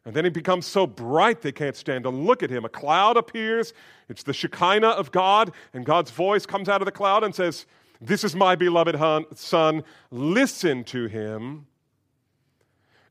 And 0.04 0.16
then 0.16 0.24
he 0.24 0.32
becomes 0.32 0.66
so 0.66 0.88
bright 0.88 1.42
they 1.42 1.52
can't 1.52 1.76
stand 1.76 2.06
to 2.06 2.10
look 2.10 2.42
at 2.42 2.50
him. 2.50 2.66
A 2.66 2.70
cloud 2.70 3.18
appears, 3.18 3.74
it's 4.10 4.24
the 4.24 4.34
Shekinah 4.34 4.88
of 4.88 5.12
God, 5.12 5.52
and 5.74 5.86
God's 5.86 6.10
voice 6.10 6.48
comes 6.48 6.68
out 6.68 6.82
of 6.82 6.88
the 6.88 6.92
cloud 6.92 7.24
and 7.24 7.36
says, 7.36 7.68
This 8.02 8.24
is 8.24 8.36
my 8.36 8.56
beloved 8.56 8.98
son, 9.36 9.84
listen 10.10 10.84
to 10.86 11.06
him. 11.06 11.68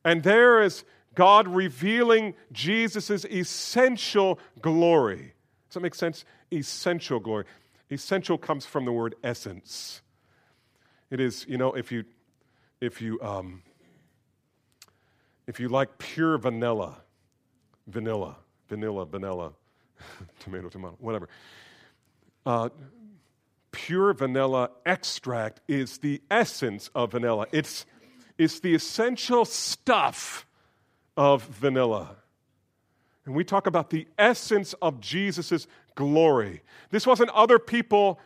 And 0.04 0.24
there 0.24 0.60
is 0.60 0.84
God 1.14 1.46
revealing 1.46 2.34
Jesus' 2.50 3.24
essential 3.24 4.40
glory. 4.60 5.34
Does 5.68 5.74
that 5.74 5.80
make 5.80 5.94
sense? 5.94 6.24
Essential 6.52 7.20
glory. 7.20 7.44
Essential 7.90 8.36
comes 8.36 8.66
from 8.66 8.84
the 8.84 8.92
word 8.92 9.14
essence. 9.22 10.02
It 11.10 11.20
is, 11.20 11.46
you 11.48 11.56
know, 11.56 11.72
if 11.72 11.92
you, 11.92 12.04
if 12.80 13.00
you, 13.00 13.20
um, 13.20 13.62
if 15.46 15.60
you 15.60 15.68
like 15.68 15.98
pure 15.98 16.38
vanilla, 16.38 16.96
vanilla, 17.86 18.36
vanilla, 18.68 19.06
vanilla, 19.06 19.52
tomato, 20.40 20.68
tomato, 20.68 20.96
whatever. 20.98 21.28
Uh, 22.46 22.68
pure 23.86 24.12
vanilla 24.12 24.70
extract 24.84 25.60
is 25.66 25.98
the 25.98 26.20
essence 26.30 26.90
of 26.94 27.12
vanilla. 27.12 27.46
It's, 27.50 27.86
it's 28.36 28.60
the 28.60 28.74
essential 28.74 29.46
stuff 29.46 30.46
of 31.16 31.44
vanilla. 31.44 32.16
And 33.24 33.34
we 33.34 33.42
talk 33.42 33.66
about 33.66 33.88
the 33.88 34.06
essence 34.18 34.74
of 34.82 35.00
Jesus' 35.00 35.66
glory. 35.94 36.62
This 36.90 37.06
wasn't 37.06 37.30
other 37.30 37.58
people. 37.58 38.20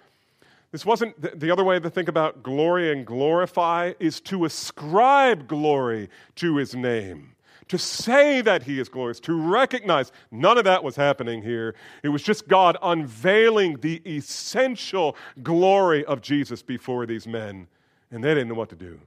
This 0.73 0.85
wasn't 0.85 1.39
the 1.39 1.51
other 1.53 1.63
way 1.63 1.79
to 1.79 1.91
think 1.91 2.09
about 2.09 2.43
glory 2.43 2.91
and 2.91 3.07
glorify 3.07 3.93
is 4.01 4.21
to 4.23 4.45
ascribe 4.45 5.47
glory 5.47 6.11
to 6.37 6.57
his 6.57 6.75
name. 6.75 7.34
To 7.69 7.79
say 7.79 8.43
that 8.43 8.63
he 8.65 8.79
is 8.79 8.89
glorious, 8.89 9.21
to 9.21 9.35
recognize 9.35 10.13
none 10.31 10.59
of 10.59 10.65
that 10.65 10.85
was 10.85 10.97
happening 10.97 11.43
here. 11.43 11.75
It 12.03 12.11
was 12.11 12.23
just 12.23 12.47
God 12.47 12.77
unveiling 12.83 13.79
the 13.81 14.03
essential 14.07 15.17
glory 15.43 16.05
of 16.05 16.21
Jesus 16.21 16.63
before 16.63 17.07
these 17.07 17.27
men. 17.27 17.67
And 18.11 18.23
they 18.23 18.35
didn't 18.35 18.49
know 18.49 18.55
what 18.55 18.69
to 18.69 18.77
do. 18.77 19.01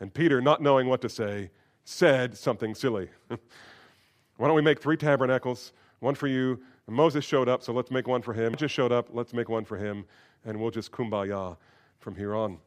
And 0.00 0.14
Peter, 0.14 0.40
not 0.40 0.62
knowing 0.62 0.88
what 0.88 1.00
to 1.02 1.08
say, 1.08 1.50
said 1.84 2.36
something 2.36 2.74
silly. 2.74 3.08
Why 3.28 4.46
don't 4.46 4.54
we 4.54 4.62
make 4.62 4.80
three 4.80 4.96
tabernacles, 4.96 5.72
one 5.98 6.14
for 6.14 6.28
you, 6.28 6.60
and 6.86 6.94
Moses 6.94 7.24
showed 7.24 7.48
up, 7.48 7.62
so 7.62 7.72
let's 7.72 7.90
make 7.90 8.06
one 8.06 8.22
for 8.22 8.32
him. 8.32 8.54
Just 8.54 8.72
showed 8.72 8.92
up, 8.92 9.08
let's 9.12 9.34
make 9.34 9.48
one 9.48 9.64
for 9.64 9.76
him, 9.76 10.04
and 10.44 10.58
we'll 10.60 10.70
just 10.70 10.92
kumbaya 10.92 11.56
from 11.98 12.14
here 12.14 12.34
on. 12.34 12.58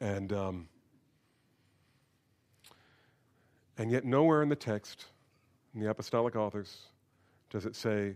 And 0.00 0.32
um, 0.32 0.68
and 3.80 3.90
yet, 3.90 4.04
nowhere 4.04 4.42
in 4.42 4.50
the 4.50 4.56
text, 4.56 5.06
in 5.74 5.80
the 5.80 5.88
apostolic 5.88 6.36
authors, 6.36 6.76
does 7.48 7.64
it 7.64 7.74
say 7.74 8.12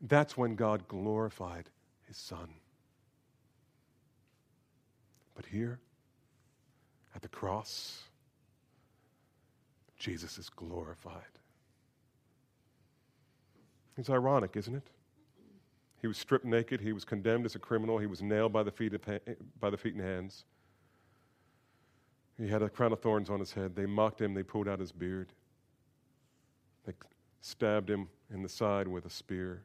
that's 0.00 0.34
when 0.34 0.54
God 0.54 0.88
glorified 0.88 1.68
His 2.06 2.16
Son. 2.16 2.48
But 5.34 5.44
here, 5.44 5.78
at 7.14 7.20
the 7.20 7.28
cross, 7.28 8.02
Jesus 9.98 10.38
is 10.38 10.48
glorified. 10.48 11.20
It's 13.98 14.08
ironic, 14.08 14.56
isn't 14.56 14.74
it? 14.74 14.88
He 16.00 16.06
was 16.06 16.16
stripped 16.16 16.46
naked. 16.46 16.80
He 16.80 16.94
was 16.94 17.04
condemned 17.04 17.44
as 17.44 17.54
a 17.54 17.58
criminal. 17.58 17.98
He 17.98 18.06
was 18.06 18.22
nailed 18.22 18.54
by 18.54 18.62
the 18.62 18.70
feet, 18.70 18.94
by 19.60 19.68
the 19.68 19.76
feet 19.76 19.96
and 19.96 20.02
hands. 20.02 20.44
He 22.38 22.48
had 22.48 22.62
a 22.62 22.68
crown 22.68 22.92
of 22.92 23.00
thorns 23.00 23.30
on 23.30 23.40
his 23.40 23.52
head. 23.52 23.74
They 23.74 23.86
mocked 23.86 24.20
him. 24.20 24.34
They 24.34 24.42
pulled 24.42 24.68
out 24.68 24.78
his 24.78 24.92
beard. 24.92 25.32
They 26.86 26.92
stabbed 27.40 27.90
him 27.90 28.08
in 28.32 28.42
the 28.42 28.48
side 28.48 28.86
with 28.86 29.06
a 29.06 29.10
spear. 29.10 29.62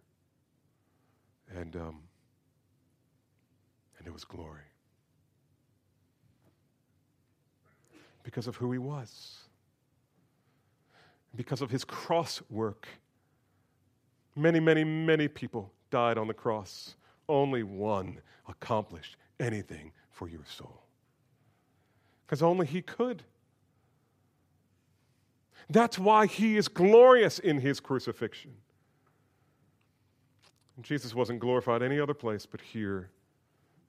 And, 1.56 1.76
um, 1.76 2.00
and 4.00 4.08
it 4.08 4.14
was 4.14 4.24
glory. 4.24 4.62
Because 8.24 8.48
of 8.48 8.56
who 8.56 8.72
he 8.72 8.80
was. 8.80 9.40
Because 11.36 11.62
of 11.62 11.70
his 11.70 11.84
cross 11.84 12.42
work 12.50 12.88
Many, 14.36 14.60
many, 14.60 14.84
many 14.84 15.28
people 15.28 15.72
died 15.92 16.18
on 16.18 16.28
the 16.28 16.34
cross. 16.34 16.96
Only 17.30 17.64
one 17.64 18.20
accomplished 18.48 19.18
anything 19.40 19.92
for 20.10 20.28
your 20.28 20.44
soul. 20.46 20.83
Because 22.34 22.41
only 22.41 22.65
He 22.65 22.82
could. 22.82 23.22
That's 25.69 26.00
why 26.00 26.26
He 26.26 26.58
is 26.58 26.67
glorious 26.67 27.38
in 27.38 27.60
His 27.60 27.80
crucifixion. 27.80 28.56
Jesus 30.82 31.13
wasn't 31.13 31.39
glorified 31.39 31.84
any 31.84 32.00
other 32.00 32.15
place 32.15 32.48
but 32.48 32.60
here, 32.60 33.12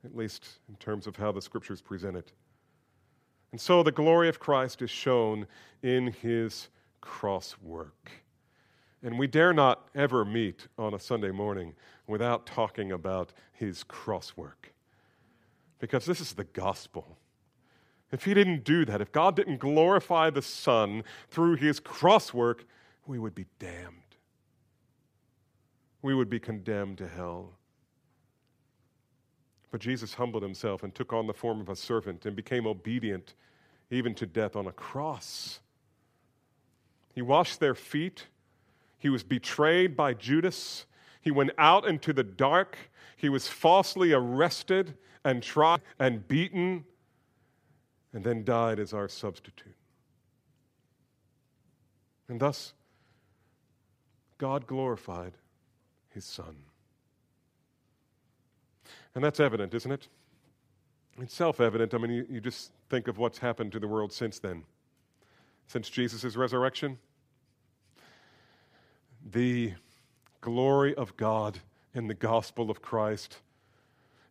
at 0.04 0.14
least 0.14 0.46
in 0.68 0.76
terms 0.76 1.07
of 1.07 1.16
how 1.16 1.33
the 1.33 1.40
scriptures 1.40 1.80
present 1.80 2.18
it. 2.18 2.33
And 3.50 3.59
so 3.59 3.83
the 3.83 3.90
glory 3.90 4.28
of 4.28 4.38
Christ 4.38 4.83
is 4.83 4.90
shown 4.90 5.46
in 5.83 6.09
His 6.09 6.68
cross 7.00 7.57
work. 7.62 8.11
And 9.02 9.18
we 9.18 9.26
dare 9.26 9.54
not 9.54 9.88
ever 9.94 10.22
meet 10.26 10.68
on 10.76 10.92
a 10.92 10.98
Sunday 10.98 11.30
morning 11.30 11.72
without 12.07 12.44
talking 12.44 12.92
about 12.92 13.33
his 13.54 13.85
crosswork. 13.85 14.72
Because 15.78 16.04
this 16.04 16.20
is 16.20 16.35
the 16.35 16.44
gospel. 16.44 17.16
If 18.14 18.24
he 18.24 18.33
didn't 18.33 18.64
do 18.64 18.85
that, 18.87 19.00
if 19.00 19.12
God 19.12 19.37
didn't 19.37 19.59
glorify 19.59 20.31
the 20.31 20.40
Son 20.40 21.05
through 21.31 21.57
his 21.57 21.81
crosswork, 21.81 22.61
we 23.07 23.18
would 23.18 23.35
be 23.35 23.46
damned. 23.59 24.16
We 26.00 26.14
would 26.14 26.31
be 26.31 26.40
condemned 26.40 26.98
to 26.98 27.09
hell. 27.09 27.53
But 29.70 29.81
Jesus 29.81 30.14
humbled 30.14 30.42
himself 30.42 30.83
and 30.83 30.94
took 30.94 31.12
on 31.12 31.27
the 31.27 31.35
form 31.35 31.61
of 31.61 31.68
a 31.68 31.77
servant 31.77 32.24
and 32.24 32.37
became 32.37 32.66
obedient 32.66 33.35
even 33.90 34.14
to 34.14 34.27
death 34.27 34.57
on 34.57 34.66
a 34.66 34.72
cross. 34.72 35.61
He 37.14 37.22
washed 37.22 37.61
their 37.61 37.74
feet 37.74 38.27
he 39.05 39.11
was 39.11 39.22
betrayed 39.22 39.98
by 39.98 40.14
Judas. 40.14 40.87
He 41.20 41.31
went 41.31 41.50
out 41.59 41.87
into 41.87 42.14
the 42.14 42.22
dark. 42.22 42.79
He 43.18 43.29
was 43.29 43.48
falsely 43.48 44.14
arrested 44.14 44.96
and 45.27 45.42
tried 45.42 45.83
and 45.98 46.27
beaten 46.27 46.87
and 48.14 48.22
then 48.22 48.44
died 48.44 48.79
as 48.79 48.94
our 48.94 49.09
substitute. 49.09 49.74
And 52.29 52.40
thus, 52.40 52.72
God 54.38 54.66
glorified 54.66 55.33
his 56.09 56.24
Son. 56.24 56.57
And 59.14 59.22
that's 59.22 59.40
evident, 59.40 59.74
isn't 59.74 59.90
it? 59.90 60.09
It's 61.20 61.35
self 61.35 61.61
evident. 61.61 61.92
I 61.92 61.98
mean, 61.98 62.11
you, 62.11 62.27
you, 62.31 62.40
just 62.40 62.72
think 62.88 63.09
of 63.09 63.18
what's 63.18 63.38
happened 63.38 63.72
to 63.72 63.81
the 63.81 63.87
world 63.87 64.12
since 64.12 64.38
then, 64.38 64.64
since 65.66 65.88
Jesus' 65.90 66.37
resurrection. 66.37 66.98
The 69.31 69.74
glory 70.40 70.94
of 70.94 71.16
God 71.16 71.61
in 71.94 72.09
the 72.09 72.14
gospel 72.14 72.70
of 72.70 72.83
Christ 72.83 73.38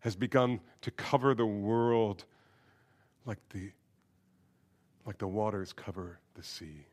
has 0.02 0.16
begun 0.16 0.60
to 0.82 0.92
cover 0.92 1.34
the 1.34 1.46
world 1.46 2.26
like 3.26 3.40
the, 3.50 3.72
like 5.06 5.18
the 5.18 5.28
waters 5.28 5.74
cover 5.74 6.20
the 6.36 6.44
sea. 6.44 6.86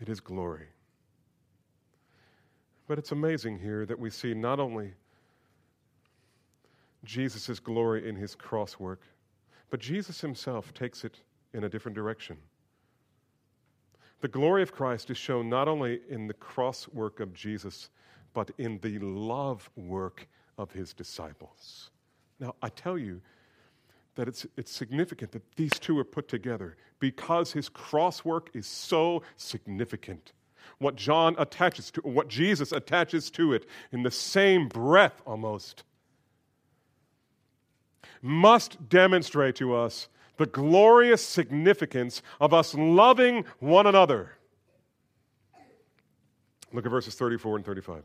It 0.00 0.08
is 0.08 0.20
glory. 0.20 0.66
But 2.86 2.98
it's 2.98 3.12
amazing 3.12 3.58
here 3.58 3.84
that 3.84 3.98
we 3.98 4.10
see 4.10 4.32
not 4.32 4.60
only 4.60 4.94
Jesus' 7.04 7.58
glory 7.58 8.08
in 8.08 8.16
his 8.16 8.34
cross 8.34 8.78
work, 8.78 9.02
but 9.70 9.80
Jesus 9.80 10.20
himself 10.20 10.72
takes 10.72 11.04
it 11.04 11.20
in 11.52 11.64
a 11.64 11.68
different 11.68 11.94
direction. 11.94 12.36
The 14.20 14.28
glory 14.28 14.62
of 14.62 14.72
Christ 14.72 15.10
is 15.10 15.16
shown 15.16 15.48
not 15.48 15.68
only 15.68 16.00
in 16.08 16.26
the 16.26 16.34
cross 16.34 16.88
work 16.88 17.20
of 17.20 17.32
Jesus, 17.34 17.90
but 18.34 18.50
in 18.58 18.78
the 18.80 18.98
love 18.98 19.68
work 19.76 20.26
of 20.56 20.72
his 20.72 20.92
disciples. 20.92 21.90
Now, 22.40 22.54
I 22.62 22.68
tell 22.68 22.98
you 22.98 23.20
that 24.14 24.28
it's, 24.28 24.46
it's 24.56 24.72
significant 24.72 25.32
that 25.32 25.42
these 25.56 25.78
two 25.78 25.98
are 25.98 26.04
put 26.04 26.28
together 26.28 26.76
because 26.98 27.52
his 27.52 27.68
cross 27.68 28.24
work 28.24 28.50
is 28.54 28.66
so 28.66 29.22
significant 29.36 30.32
what 30.78 30.96
John 30.96 31.34
attaches 31.38 31.90
to, 31.92 32.00
what 32.02 32.28
Jesus 32.28 32.72
attaches 32.72 33.30
to 33.32 33.52
it 33.52 33.66
in 33.92 34.02
the 34.02 34.10
same 34.10 34.68
breath 34.68 35.20
almost, 35.26 35.82
must 38.22 38.88
demonstrate 38.88 39.56
to 39.56 39.74
us 39.74 40.08
the 40.36 40.46
glorious 40.46 41.24
significance 41.24 42.22
of 42.40 42.54
us 42.54 42.74
loving 42.74 43.44
one 43.58 43.86
another. 43.86 44.32
Look 46.72 46.84
at 46.84 46.90
verses 46.90 47.14
34 47.14 47.56
and 47.56 47.64
35. 47.64 48.04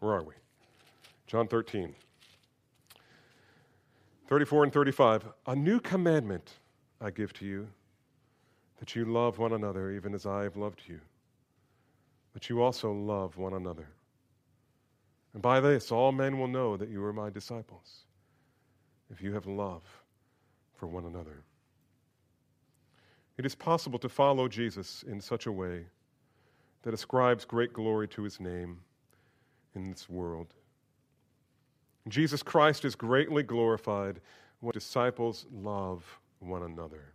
Where 0.00 0.12
are 0.12 0.22
we? 0.22 0.34
John 1.26 1.48
13. 1.48 1.94
34 4.26 4.64
and 4.64 4.72
35. 4.72 5.26
A 5.46 5.56
new 5.56 5.78
commandment 5.80 6.54
I 7.00 7.10
give 7.10 7.32
to 7.34 7.46
you 7.46 7.68
that 8.78 8.96
you 8.96 9.04
love 9.04 9.38
one 9.38 9.52
another 9.52 9.90
even 9.92 10.14
as 10.14 10.26
I 10.26 10.42
have 10.42 10.56
loved 10.56 10.82
you, 10.86 11.00
that 12.32 12.48
you 12.48 12.62
also 12.62 12.92
love 12.92 13.36
one 13.36 13.54
another. 13.54 13.88
And 15.32 15.42
by 15.42 15.60
this, 15.60 15.90
all 15.90 16.12
men 16.12 16.38
will 16.38 16.48
know 16.48 16.76
that 16.76 16.88
you 16.88 17.04
are 17.04 17.12
my 17.12 17.28
disciples, 17.28 18.04
if 19.10 19.20
you 19.20 19.34
have 19.34 19.46
love 19.46 19.82
for 20.74 20.86
one 20.86 21.04
another. 21.04 21.42
It 23.36 23.44
is 23.44 23.54
possible 23.54 23.98
to 23.98 24.08
follow 24.08 24.48
Jesus 24.48 25.04
in 25.06 25.20
such 25.20 25.46
a 25.46 25.52
way 25.52 25.86
that 26.82 26.94
ascribes 26.94 27.44
great 27.44 27.72
glory 27.72 28.06
to 28.08 28.22
his 28.22 28.38
name 28.38 28.78
in 29.74 29.90
this 29.90 30.08
world. 30.08 30.54
Jesus 32.08 32.42
Christ 32.42 32.84
is 32.84 32.94
greatly 32.94 33.42
glorified 33.42 34.20
when 34.60 34.72
disciples 34.72 35.46
love 35.52 36.04
one 36.38 36.62
another. 36.62 37.14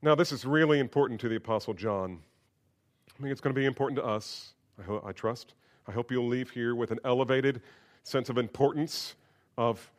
Now, 0.00 0.16
this 0.16 0.32
is 0.32 0.44
really 0.44 0.80
important 0.80 1.20
to 1.20 1.28
the 1.28 1.36
Apostle 1.36 1.74
John. 1.74 2.18
I 3.08 3.22
think 3.22 3.30
it's 3.30 3.40
going 3.40 3.54
to 3.54 3.60
be 3.60 3.66
important 3.66 3.96
to 4.00 4.04
us, 4.04 4.54
I, 4.80 4.82
ho- 4.82 5.04
I 5.06 5.12
trust. 5.12 5.54
I 5.86 5.92
hope 5.92 6.10
you'll 6.10 6.26
leave 6.26 6.50
here 6.50 6.74
with 6.74 6.90
an 6.90 6.98
elevated 7.04 7.62
sense 8.02 8.28
of 8.28 8.36
importance 8.36 9.14
of 9.56 9.92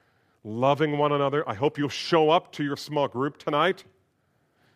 loving 0.44 0.98
one 0.98 1.14
another. 1.14 1.48
I 1.48 1.54
hope 1.54 1.78
you'll 1.78 1.88
show 1.88 2.30
up 2.30 2.52
to 2.54 2.64
your 2.64 2.76
small 2.76 3.08
group 3.08 3.38
tonight. 3.38 3.86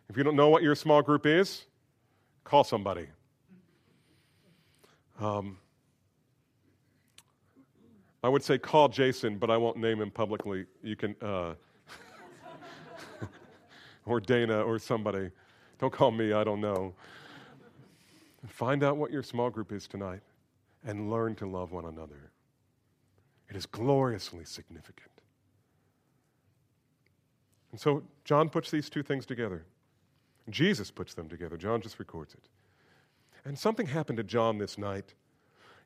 If 0.09 0.15
you 0.15 0.23
don't 0.23 0.37
know 0.37 0.47
what 0.47 0.63
your 0.63 0.75
small 0.75 1.01
group 1.01 1.25
is, 1.25 1.65
call 2.45 2.63
somebody. 2.63 3.07
Um, 5.19 5.57
I 8.23 8.29
would 8.29 8.43
say 8.43 8.57
call 8.57 8.89
Jason, 8.89 9.37
but 9.37 9.49
I 9.49 9.57
won't 9.57 9.77
name 9.77 10.01
him 10.01 10.11
publicly. 10.11 10.65
You 10.83 10.95
can. 10.95 11.15
Uh, 11.21 11.53
or 14.05 14.19
Dana 14.19 14.61
or 14.61 14.79
somebody. 14.79 15.29
Don't 15.79 15.93
call 15.93 16.11
me, 16.11 16.33
I 16.33 16.43
don't 16.43 16.61
know. 16.61 16.93
Find 18.47 18.83
out 18.83 18.97
what 18.97 19.11
your 19.11 19.23
small 19.23 19.49
group 19.49 19.71
is 19.71 19.87
tonight 19.87 20.21
and 20.85 21.11
learn 21.11 21.35
to 21.35 21.45
love 21.45 21.71
one 21.71 21.85
another. 21.85 22.31
It 23.49 23.55
is 23.55 23.65
gloriously 23.65 24.45
significant. 24.45 25.11
And 27.71 27.79
so 27.79 28.03
John 28.23 28.49
puts 28.49 28.71
these 28.71 28.89
two 28.89 29.03
things 29.03 29.25
together. 29.25 29.65
Jesus 30.49 30.89
puts 30.91 31.13
them 31.13 31.27
together. 31.27 31.57
John 31.57 31.81
just 31.81 31.99
records 31.99 32.33
it. 32.33 32.47
And 33.45 33.57
something 33.57 33.87
happened 33.87 34.17
to 34.17 34.23
John 34.23 34.57
this 34.57 34.77
night. 34.77 35.13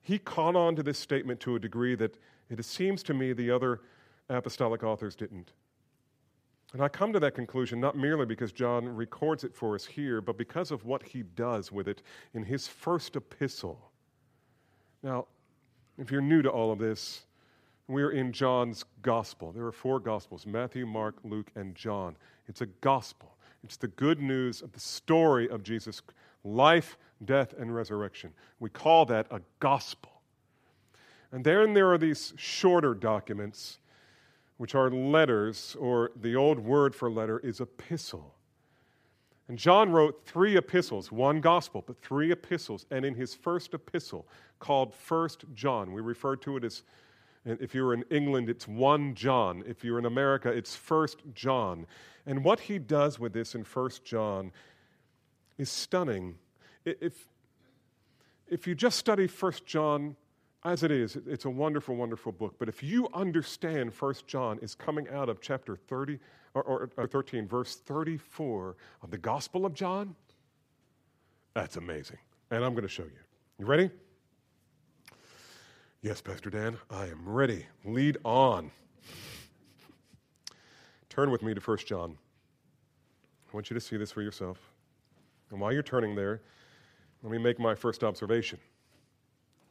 He 0.01 0.17
caught 0.17 0.55
on 0.55 0.75
to 0.75 0.83
this 0.83 0.97
statement 0.97 1.39
to 1.41 1.55
a 1.55 1.59
degree 1.59 1.95
that 1.95 2.17
it 2.49 2.63
seems 2.65 3.03
to 3.03 3.13
me 3.13 3.33
the 3.33 3.51
other 3.51 3.81
apostolic 4.29 4.83
authors 4.83 5.15
didn't. 5.15 5.51
And 6.73 6.81
I 6.81 6.87
come 6.87 7.11
to 7.13 7.19
that 7.19 7.35
conclusion 7.35 7.79
not 7.79 7.97
merely 7.97 8.25
because 8.25 8.51
John 8.51 8.87
records 8.87 9.43
it 9.43 9.53
for 9.53 9.75
us 9.75 9.85
here, 9.85 10.21
but 10.21 10.37
because 10.37 10.71
of 10.71 10.85
what 10.85 11.03
he 11.03 11.23
does 11.23 11.71
with 11.71 11.87
it 11.87 12.01
in 12.33 12.43
his 12.43 12.67
first 12.67 13.15
epistle. 13.15 13.91
Now, 15.03 15.27
if 15.97 16.11
you're 16.11 16.21
new 16.21 16.41
to 16.41 16.49
all 16.49 16.71
of 16.71 16.79
this, 16.79 17.25
we're 17.87 18.11
in 18.11 18.31
John's 18.31 18.85
gospel. 19.01 19.51
There 19.51 19.65
are 19.65 19.71
four 19.71 19.99
gospels 19.99 20.45
Matthew, 20.45 20.85
Mark, 20.85 21.15
Luke, 21.23 21.51
and 21.55 21.75
John. 21.75 22.15
It's 22.47 22.61
a 22.61 22.65
gospel, 22.65 23.35
it's 23.63 23.77
the 23.77 23.89
good 23.89 24.21
news 24.21 24.61
of 24.61 24.71
the 24.71 24.79
story 24.79 25.49
of 25.49 25.63
Jesus' 25.63 26.01
life, 26.43 26.97
death, 27.25 27.53
and 27.57 27.73
resurrection. 27.73 28.33
We 28.59 28.69
call 28.69 29.05
that 29.07 29.27
a 29.31 29.41
gospel. 29.59 30.11
And 31.31 31.43
then 31.43 31.73
there 31.73 31.91
are 31.91 31.97
these 31.97 32.33
shorter 32.35 32.93
documents 32.93 33.79
which 34.61 34.75
are 34.75 34.91
letters, 34.91 35.75
or 35.79 36.11
the 36.21 36.35
old 36.35 36.59
word 36.59 36.93
for 36.93 37.09
letter 37.09 37.39
is 37.39 37.61
epistle. 37.61 38.35
And 39.47 39.57
John 39.57 39.91
wrote 39.91 40.23
three 40.23 40.55
epistles, 40.55 41.11
one 41.11 41.41
gospel, 41.41 41.83
but 41.85 41.99
three 41.99 42.31
epistles. 42.31 42.85
And 42.91 43.03
in 43.03 43.15
his 43.15 43.33
first 43.33 43.73
epistle, 43.73 44.27
called 44.59 44.93
First 44.93 45.45
John, 45.55 45.91
we 45.93 46.01
refer 46.01 46.35
to 46.35 46.57
it 46.57 46.63
as, 46.63 46.83
if 47.43 47.73
you're 47.73 47.95
in 47.95 48.05
England, 48.11 48.51
it's 48.51 48.67
1 48.67 49.15
John. 49.15 49.63
If 49.65 49.83
you're 49.83 49.97
in 49.97 50.05
America, 50.05 50.49
it's 50.49 50.75
First 50.75 51.23
John. 51.33 51.87
And 52.27 52.43
what 52.43 52.59
he 52.59 52.77
does 52.77 53.17
with 53.17 53.33
this 53.33 53.55
in 53.55 53.63
First 53.63 54.05
John 54.05 54.51
is 55.57 55.71
stunning. 55.71 56.35
If, 56.85 57.27
if 58.47 58.67
you 58.67 58.75
just 58.75 58.97
study 58.97 59.27
First 59.27 59.65
John 59.65 60.15
as 60.63 60.83
it 60.83 60.91
is, 60.91 61.17
it's 61.25 61.45
a 61.45 61.49
wonderful, 61.49 61.95
wonderful 61.95 62.31
book. 62.31 62.55
But 62.59 62.69
if 62.69 62.83
you 62.83 63.07
understand 63.13 63.93
First 63.93 64.27
John 64.27 64.59
is 64.61 64.75
coming 64.75 65.07
out 65.09 65.27
of 65.27 65.41
chapter 65.41 65.75
30 65.75 66.19
or, 66.53 66.63
or, 66.63 66.89
or 66.97 67.07
13, 67.07 67.47
verse 67.47 67.77
34 67.77 68.75
of 69.01 69.11
the 69.11 69.17
Gospel 69.17 69.65
of 69.65 69.73
John, 69.73 70.15
that's 71.53 71.77
amazing. 71.77 72.17
And 72.51 72.63
I'm 72.63 72.73
going 72.73 72.83
to 72.83 72.89
show 72.89 73.03
you. 73.03 73.09
You 73.57 73.65
ready? 73.65 73.89
Yes, 76.01 76.21
Pastor 76.21 76.49
Dan, 76.49 76.77
I 76.89 77.05
am 77.07 77.27
ready. 77.27 77.65
Lead 77.85 78.17
on. 78.23 78.71
Turn 81.09 81.29
with 81.29 81.43
me 81.43 81.53
to 81.53 81.61
First 81.61 81.87
John. 81.87 82.17
I 83.51 83.55
want 83.55 83.69
you 83.69 83.73
to 83.73 83.81
see 83.81 83.97
this 83.97 84.11
for 84.11 84.21
yourself. 84.21 84.59
And 85.49 85.59
while 85.59 85.73
you're 85.73 85.83
turning 85.83 86.15
there, 86.15 86.41
let 87.23 87.31
me 87.31 87.37
make 87.37 87.59
my 87.59 87.75
first 87.75 88.03
observation. 88.03 88.59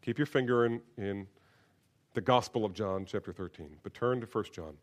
Keep 0.02 0.18
your 0.18 0.26
finger 0.26 0.66
in, 0.66 0.80
in 0.96 1.26
the 2.14 2.20
Gospel 2.20 2.64
of 2.64 2.72
John, 2.72 3.04
chapter 3.04 3.32
13, 3.32 3.68
but 3.82 3.94
turn 3.94 4.20
to 4.20 4.26
1 4.26 4.44
John. 4.52 4.74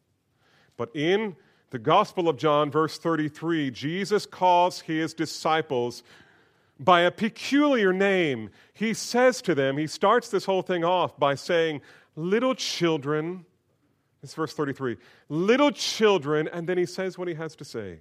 But 0.76 0.96
in 0.96 1.36
the 1.70 1.80
Gospel 1.80 2.30
of 2.30 2.38
John, 2.38 2.70
verse 2.70 2.98
33, 2.98 3.72
Jesus 3.72 4.26
calls 4.26 4.82
his 4.82 5.14
disciples 5.14 6.04
by 6.80 7.02
a 7.02 7.12
peculiar 7.12 7.92
name. 7.92 8.50
He 8.74 8.94
says 8.94 9.42
to 9.44 9.56
them, 9.56 9.78
he 9.78 9.88
starts 9.88 10.30
this 10.30 10.46
whole 10.46 10.62
thing 10.62 10.84
off 10.84 11.18
by 11.18 11.36
saying, 11.36 11.82
Little 12.16 12.56
children, 12.56 13.46
it's 14.24 14.34
verse 14.34 14.54
33, 14.54 14.98
little 15.30 15.72
children, 15.72 16.48
and 16.52 16.68
then 16.68 16.78
he 16.78 16.86
says 16.86 17.18
what 17.18 17.28
he 17.28 17.36
has 17.36 17.56
to 17.58 17.66
say. 17.66 18.00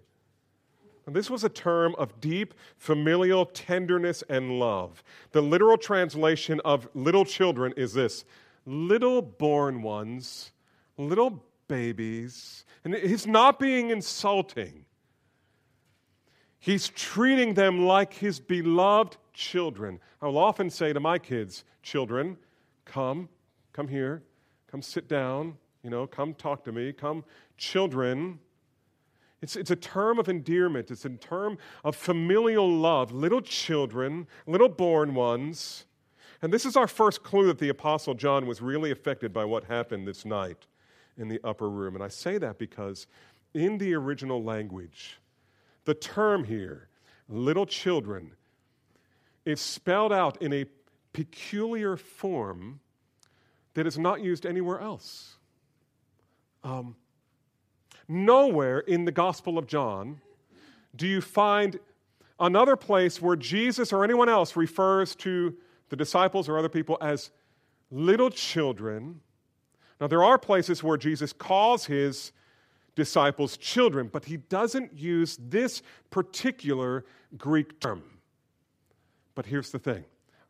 And 1.06 1.14
this 1.14 1.30
was 1.30 1.44
a 1.44 1.48
term 1.48 1.94
of 1.98 2.20
deep 2.20 2.52
familial 2.76 3.46
tenderness 3.46 4.24
and 4.28 4.58
love. 4.58 5.04
The 5.30 5.40
literal 5.40 5.78
translation 5.78 6.60
of 6.64 6.88
little 6.94 7.24
children 7.24 7.72
is 7.76 7.92
this 7.92 8.24
little 8.66 9.22
born 9.22 9.82
ones, 9.82 10.50
little 10.98 11.44
babies. 11.68 12.64
And 12.84 12.94
he's 12.94 13.26
not 13.26 13.60
being 13.60 13.90
insulting. 13.90 14.84
He's 16.58 16.88
treating 16.88 17.54
them 17.54 17.86
like 17.86 18.12
his 18.12 18.40
beloved 18.40 19.16
children. 19.32 20.00
I 20.20 20.26
will 20.26 20.38
often 20.38 20.68
say 20.68 20.92
to 20.92 20.98
my 20.98 21.18
kids, 21.18 21.62
children, 21.82 22.36
come, 22.84 23.28
come 23.72 23.86
here, 23.86 24.24
come 24.68 24.82
sit 24.82 25.06
down, 25.06 25.56
you 25.84 25.90
know, 25.90 26.08
come 26.08 26.34
talk 26.34 26.64
to 26.64 26.72
me, 26.72 26.92
come, 26.92 27.24
children. 27.56 28.40
It's, 29.42 29.54
it's 29.54 29.70
a 29.70 29.76
term 29.76 30.18
of 30.18 30.28
endearment, 30.28 30.90
it's 30.90 31.04
a 31.04 31.10
term 31.10 31.58
of 31.84 31.94
familial 31.94 32.70
love. 32.70 33.12
Little 33.12 33.42
children, 33.42 34.26
little 34.46 34.68
born 34.68 35.14
ones. 35.14 35.84
And 36.42 36.52
this 36.52 36.64
is 36.64 36.76
our 36.76 36.86
first 36.86 37.22
clue 37.22 37.46
that 37.46 37.58
the 37.58 37.68
Apostle 37.68 38.14
John 38.14 38.46
was 38.46 38.60
really 38.62 38.90
affected 38.90 39.32
by 39.32 39.44
what 39.44 39.64
happened 39.64 40.06
this 40.06 40.24
night 40.24 40.66
in 41.16 41.28
the 41.28 41.40
upper 41.44 41.68
room. 41.68 41.94
And 41.94 42.04
I 42.04 42.08
say 42.08 42.38
that 42.38 42.58
because 42.58 43.06
in 43.54 43.78
the 43.78 43.94
original 43.94 44.42
language, 44.42 45.18
the 45.84 45.94
term 45.94 46.44
here, 46.44 46.88
little 47.28 47.66
children, 47.66 48.32
is 49.44 49.60
spelled 49.60 50.12
out 50.12 50.40
in 50.42 50.52
a 50.52 50.66
peculiar 51.12 51.96
form 51.96 52.80
that 53.74 53.86
is 53.86 53.98
not 53.98 54.20
used 54.20 54.44
anywhere 54.44 54.80
else. 54.80 55.36
Um, 56.64 56.96
nowhere 58.08 58.80
in 58.80 59.04
the 59.04 59.12
Gospel 59.12 59.58
of 59.58 59.66
John 59.66 60.20
do 60.94 61.06
you 61.06 61.20
find 61.20 61.78
another 62.38 62.76
place 62.76 63.20
where 63.20 63.36
Jesus 63.36 63.92
or 63.92 64.04
anyone 64.04 64.28
else 64.28 64.56
refers 64.56 65.14
to 65.16 65.56
the 65.88 65.96
disciples 65.96 66.48
or 66.48 66.58
other 66.58 66.68
people 66.68 66.98
as 67.00 67.30
little 67.90 68.30
children. 68.30 69.20
Now, 70.00 70.06
there 70.06 70.24
are 70.24 70.38
places 70.38 70.82
where 70.82 70.96
Jesus 70.96 71.32
calls 71.32 71.86
his 71.86 72.32
disciples 72.94 73.56
children, 73.56 74.08
but 74.12 74.24
he 74.24 74.38
doesn't 74.38 74.98
use 74.98 75.38
this 75.40 75.82
particular 76.10 77.04
Greek 77.36 77.78
term. 77.80 78.02
But 79.34 79.46
here's 79.46 79.70
the 79.70 79.78
thing. 79.78 80.04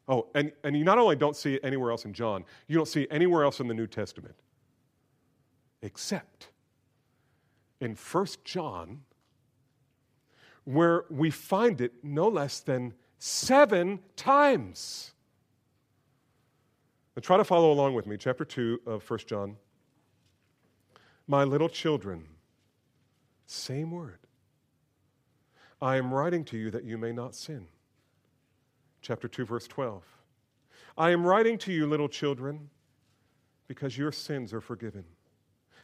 Oh, 0.08 0.28
and, 0.34 0.52
and 0.62 0.76
you 0.76 0.84
not 0.84 0.98
only 0.98 1.16
don't 1.16 1.36
see 1.36 1.54
it 1.54 1.60
anywhere 1.64 1.90
else 1.90 2.04
in 2.04 2.12
John, 2.12 2.44
you 2.68 2.76
don't 2.76 2.86
see 2.86 3.02
it 3.02 3.08
anywhere 3.10 3.42
else 3.42 3.58
in 3.58 3.66
the 3.66 3.74
New 3.74 3.88
Testament, 3.88 4.36
except 5.82 6.48
in 7.80 7.94
1 7.94 8.26
John, 8.44 9.02
where 10.64 11.04
we 11.10 11.30
find 11.30 11.80
it 11.80 11.92
no 12.02 12.28
less 12.28 12.60
than 12.60 12.94
seven 13.18 14.00
times. 14.16 15.12
Now 17.14 17.20
try 17.20 17.36
to 17.36 17.44
follow 17.44 17.72
along 17.72 17.94
with 17.94 18.06
me. 18.06 18.16
Chapter 18.16 18.44
2 18.44 18.80
of 18.86 19.08
1 19.08 19.20
John. 19.26 19.56
My 21.26 21.44
little 21.44 21.68
children, 21.68 22.24
same 23.46 23.90
word. 23.90 24.18
I 25.80 25.96
am 25.96 26.12
writing 26.12 26.44
to 26.46 26.56
you 26.56 26.70
that 26.70 26.84
you 26.84 26.98
may 26.98 27.12
not 27.12 27.34
sin. 27.34 27.66
Chapter 29.02 29.28
2, 29.28 29.44
verse 29.44 29.66
12. 29.66 30.02
I 30.98 31.10
am 31.10 31.24
writing 31.24 31.58
to 31.58 31.72
you, 31.72 31.86
little 31.86 32.08
children, 32.08 32.70
because 33.68 33.96
your 33.96 34.12
sins 34.12 34.52
are 34.52 34.60
forgiven. 34.60 35.04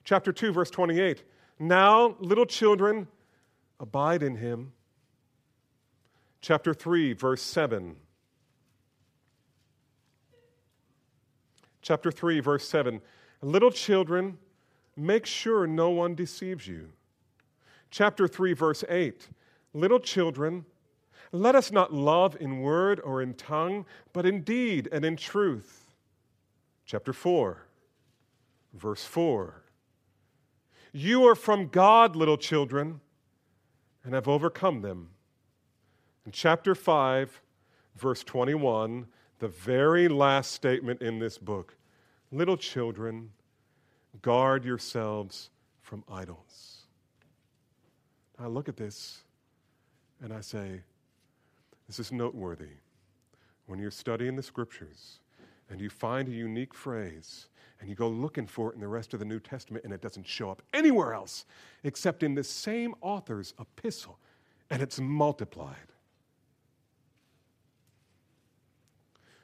Chapter 0.05 0.33
2, 0.33 0.53
verse 0.53 0.71
28. 0.71 1.25
Now, 1.59 2.17
little 2.19 2.47
children, 2.47 3.09
abide 3.79 4.23
in 4.23 4.37
him. 4.37 4.73
Chapter 6.41 6.75
3, 6.75 7.13
verse 7.13 7.43
7. 7.43 7.97
Chapter 11.83 12.11
3, 12.11 12.41
verse 12.41 12.69
7. 12.69 13.01
Little 13.43 13.71
children, 13.71 14.39
make 14.97 15.27
sure 15.27 15.67
no 15.67 15.91
one 15.91 16.15
deceives 16.15 16.67
you. 16.67 16.89
Chapter 17.91 18.27
3, 18.27 18.53
verse 18.55 18.85
8. 18.89 19.29
Little 19.75 20.01
children, 20.01 20.65
let 21.33 21.55
us 21.55 21.73
not 21.73 21.93
love 21.93 22.37
in 22.41 22.61
word 22.61 23.01
or 23.01 23.23
in 23.23 23.35
tongue, 23.35 23.87
but 24.13 24.27
in 24.27 24.43
deed 24.43 24.89
and 24.93 25.05
in 25.05 25.17
truth. 25.17 25.91
Chapter 26.85 27.13
4, 27.13 27.67
verse 28.75 29.05
4. 29.05 29.62
You 30.93 31.27
are 31.27 31.35
from 31.35 31.69
God, 31.69 32.15
little 32.17 32.37
children, 32.37 33.01
and 34.05 34.15
have 34.15 34.29
overcome 34.29 34.83
them. 34.83 35.09
In 36.27 36.33
chapter 36.33 36.75
5, 36.75 37.41
verse 37.97 38.23
21, 38.23 39.07
the 39.39 39.49
very 39.49 40.09
last 40.09 40.53
statement 40.53 41.03
in 41.03 41.19
this 41.19 41.39
book 41.39 41.77
Little 42.35 42.57
children, 42.57 43.31
guard 44.23 44.65
yourselves 44.65 45.51
from 45.83 46.03
idols. 46.11 46.87
I 48.39 48.47
look 48.47 48.71
at 48.71 48.77
this 48.79 49.21
and 50.23 50.33
I 50.33 50.41
say, 50.41 50.81
this 51.87 51.99
is 51.99 52.11
noteworthy. 52.11 52.77
When 53.67 53.79
you're 53.79 53.91
studying 53.91 54.35
the 54.35 54.43
scriptures 54.43 55.19
and 55.73 55.81
you 55.81 55.91
find 55.91 56.29
a 56.29 56.33
unique 56.33 56.75
phrase 56.75 57.49
and 57.81 57.89
you 57.89 57.97
go 57.97 58.09
looking 58.09 58.47
for 58.47 58.71
it 58.71 58.75
in 58.75 58.81
the 58.81 58.87
rest 58.87 59.13
of 59.15 59.19
the 59.19 59.25
New 59.25 59.41
Testament 59.41 59.85
and 59.85 59.93
it 59.93 60.01
doesn't 60.01 60.27
show 60.27 60.51
up 60.51 60.63
anywhere 60.73 61.15
else 61.15 61.47
except 61.83 62.23
in 62.23 62.35
the 62.35 62.45
same 62.45 62.95
author's 63.01 63.55
epistle 63.59 64.19
and 64.71 64.81
it's 64.83 65.01
multiplied. 65.01 65.77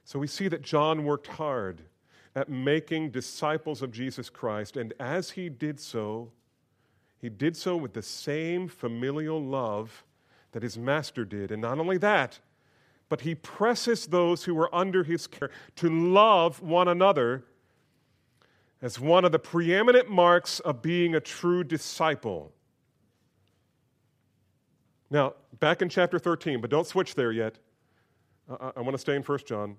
So 0.05 0.18
we 0.18 0.26
see 0.26 0.49
that 0.49 0.62
John 0.62 1.05
worked 1.05 1.26
hard 1.26 1.83
at 2.35 2.49
making 2.49 3.11
disciples 3.11 3.83
of 3.83 3.91
Jesus 3.91 4.31
Christ, 4.31 4.76
and 4.76 4.95
as 5.01 5.33
he 5.33 5.49
did 5.49 5.81
so, 5.81 6.31
he 7.18 7.29
did 7.29 7.57
so 7.57 7.76
with 7.76 7.93
the 7.93 8.03
same 8.03 8.68
familial 8.68 9.43
love 9.43 10.05
that 10.53 10.62
his 10.62 10.79
master 10.79 11.24
did. 11.24 11.51
And 11.51 11.61
not 11.61 11.79
only 11.79 11.99
that, 11.99 12.39
but 13.09 13.23
he 13.23 13.35
presses 13.35 14.07
those 14.07 14.45
who 14.45 14.59
are 14.59 14.75
under 14.75 15.05
his 15.05 15.27
care 15.27 15.51
to 15.77 15.89
love 15.89 16.61
one 16.61 16.89
another 16.89 17.45
as 18.81 19.01
one 19.01 19.25
of 19.25 19.33
the 19.33 19.39
preeminent 19.39 20.09
marks 20.09 20.61
of 20.61 20.83
being 20.83 21.15
a 21.15 21.21
true 21.21 21.65
disciple. 21.65 22.53
Now, 25.11 25.35
back 25.59 25.83
in 25.83 25.89
chapter 25.89 26.19
13, 26.19 26.61
but 26.61 26.71
don't 26.71 26.87
switch 26.87 27.15
there 27.15 27.33
yet. 27.33 27.57
Uh, 28.49 28.55
uh, 28.55 28.73
I, 28.77 28.81
I 28.81 28.83
want 28.83 28.95
to 28.95 28.99
stay 28.99 29.17
in 29.17 29.23
1 29.23 29.39
John. 29.47 29.77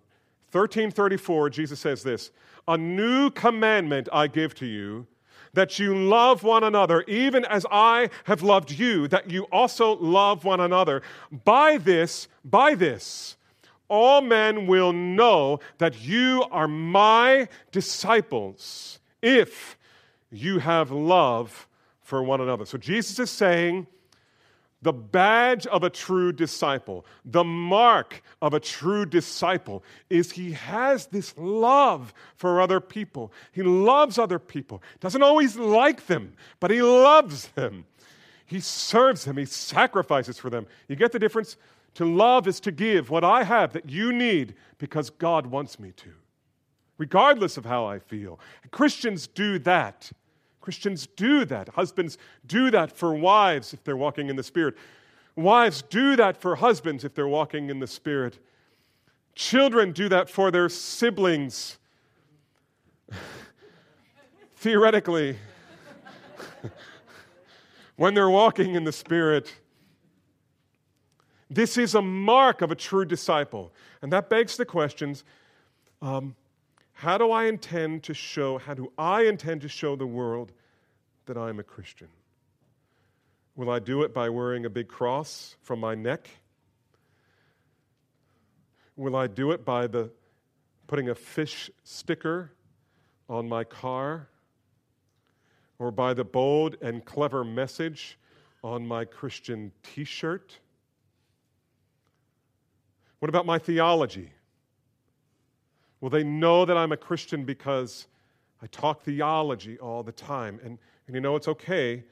1334, 0.52 1.50
Jesus 1.52 1.80
says 1.80 2.02
this 2.04 2.32
A 2.68 2.78
new 2.78 3.30
commandment 3.30 4.10
I 4.12 4.28
give 4.28 4.56
to 4.56 4.66
you 4.66 5.06
that 5.54 5.80
you 5.80 5.96
love 5.96 6.44
one 6.44 6.64
another, 6.64 7.04
even 7.08 7.46
as 7.46 7.66
I 7.72 8.10
have 8.26 8.42
loved 8.42 8.72
you, 8.72 9.08
that 9.08 9.30
you 9.30 9.44
also 9.52 9.96
love 9.98 10.44
one 10.44 10.60
another. 10.60 11.02
By 11.46 11.78
this, 11.78 12.28
by 12.46 12.76
this, 12.76 13.36
all 13.88 14.22
men 14.22 14.68
will 14.68 14.94
know 14.94 15.60
that 15.80 16.02
you 16.02 16.46
are 16.52 16.68
my 16.68 17.48
disciples 17.72 19.00
if 19.22 19.78
you 20.32 20.60
have 20.60 20.92
love 20.92 21.68
for 22.02 22.24
one 22.24 22.42
another. 22.42 22.66
So 22.66 22.78
Jesus 22.78 23.20
is 23.20 23.30
saying, 23.32 23.88
the 24.82 24.94
badge 24.94 25.68
of 25.68 25.84
a 25.84 25.90
true 25.90 26.32
disciple, 26.32 27.06
the 27.26 27.44
mark 27.44 28.22
of 28.42 28.54
a 28.54 28.60
true 28.60 29.06
disciple, 29.06 29.84
is 30.10 30.32
he 30.32 30.54
has 30.54 31.08
this 31.08 31.34
love 31.38 32.14
for 32.36 32.62
other 32.62 32.80
people. 32.80 33.34
He 33.52 33.62
loves 33.62 34.18
other 34.18 34.40
people. 34.40 34.82
Doesn't 35.02 35.24
always 35.24 35.58
like 35.58 36.08
them, 36.08 36.34
but 36.60 36.72
he 36.72 36.82
loves 36.82 37.50
them. 37.50 37.86
He 38.46 38.60
serves 38.62 39.26
them, 39.26 39.38
he 39.38 39.46
sacrifices 39.46 40.40
for 40.40 40.50
them. 40.50 40.66
You 40.88 40.96
get 40.96 41.12
the 41.12 41.20
difference? 41.20 41.58
To 41.96 42.06
love 42.06 42.48
is 42.48 42.60
to 42.62 42.72
give 42.72 43.10
what 43.10 43.24
I 43.24 43.44
have 43.44 43.74
that 43.74 43.90
you 43.90 44.14
need 44.14 44.56
because 44.78 45.10
God 45.10 45.46
wants 45.46 45.80
me 45.80 45.92
to, 45.98 46.10
regardless 46.98 47.58
of 47.58 47.66
how 47.66 47.86
I 47.86 48.00
feel. 48.00 48.40
Christians 48.72 49.28
do 49.28 49.60
that. 49.60 50.12
Christians 50.62 51.08
do 51.16 51.46
that. 51.46 51.70
Husbands 51.70 52.18
do 52.46 52.70
that 52.72 52.92
for 52.92 53.14
wives 53.14 53.74
if 53.74 53.84
they're 53.84 53.98
walking 53.98 54.30
in 54.30 54.36
the 54.36 54.44
Spirit. 54.44 54.76
Wives 55.36 55.82
do 55.84 56.16
that 56.16 56.38
for 56.38 56.56
husbands 56.58 57.04
if 57.04 57.16
they're 57.16 57.28
walking 57.28 57.70
in 57.70 57.80
the 57.80 57.88
Spirit. 57.88 58.40
Children 59.36 59.94
do 59.94 60.10
that 60.10 60.30
for 60.30 60.52
their 60.52 60.68
siblings. 60.68 61.78
Theoretically, 64.58 65.38
when 67.96 68.14
they're 68.14 68.30
walking 68.30 68.76
in 68.76 68.84
the 68.84 68.92
Spirit. 68.92 69.56
This 71.50 71.78
is 71.78 71.96
a 71.96 72.02
mark 72.02 72.62
of 72.62 72.70
a 72.72 72.76
true 72.76 73.06
disciple. 73.06 73.72
And 74.02 74.14
that 74.14 74.30
begs 74.30 74.58
the 74.58 74.66
questions 74.66 75.24
um, 76.02 76.36
how 77.00 77.18
do 77.18 77.32
I 77.32 77.46
intend 77.46 78.04
to 78.04 78.14
show, 78.14 78.58
how 78.58 78.74
do 78.74 78.92
I 78.98 79.22
intend 79.22 79.62
to 79.62 79.70
show 79.70 79.96
the 79.96 80.06
world 80.06 80.52
that 81.28 81.38
I'm 81.38 81.58
a 81.58 81.64
Christian? 81.64 82.10
Will 83.56 83.70
I 83.70 83.80
do 83.80 84.04
it 84.04 84.14
by 84.14 84.28
wearing 84.28 84.66
a 84.66 84.70
big 84.70 84.90
cross 84.90 85.56
from 85.62 85.80
my 85.80 85.96
neck? 85.96 86.30
Will 88.98 89.16
I 89.16 89.28
do 89.28 89.52
it 89.52 89.64
by 89.64 89.88
the 89.88 90.12
putting 90.88 91.08
a 91.08 91.16
fish 91.16 91.72
sticker 91.86 92.52
on 93.30 93.48
my 93.48 93.64
car 93.64 94.28
or 95.78 95.92
by 95.92 96.14
the 96.14 96.26
bold 96.26 96.76
and 96.82 97.06
clever 97.06 97.46
message 97.46 98.20
on 98.62 98.86
my 98.86 99.06
Christian 99.06 99.72
t 99.84 100.04
shirt? 100.04 100.60
What 103.20 103.30
about 103.30 103.46
my 103.46 103.58
theology? 103.58 104.34
Will 106.02 106.10
they 106.10 106.24
know 106.24 106.66
that 106.66 106.78
I'm 106.78 106.92
a 106.92 106.98
Christian 106.98 107.44
because 107.44 108.08
I 108.62 108.68
talk 108.68 109.04
theology 109.04 109.78
all 109.80 110.04
the 110.04 110.12
time? 110.12 110.60
And, 110.64 110.78
and 111.08 111.16
you 111.16 111.22
know, 111.22 111.36
it's 111.36 111.48
okay 111.48 112.04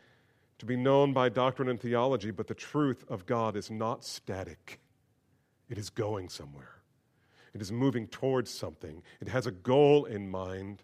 to 0.60 0.66
be 0.66 0.76
known 0.76 1.14
by 1.14 1.30
doctrine 1.30 1.70
and 1.70 1.80
theology, 1.80 2.32
but 2.32 2.48
the 2.48 2.56
truth 2.56 3.06
of 3.10 3.26
God 3.26 3.56
is 3.56 3.70
not 3.70 4.04
static, 4.04 4.80
it 5.70 5.78
is 5.78 5.90
going 5.90 6.30
somewhere. 6.30 6.78
It 7.54 7.62
is 7.62 7.72
moving 7.72 8.08
towards 8.08 8.52
something. 8.52 9.02
It 9.20 9.28
has 9.30 9.48
a 9.48 9.52
goal 9.52 10.06
in 10.06 10.30
mind. 10.30 10.84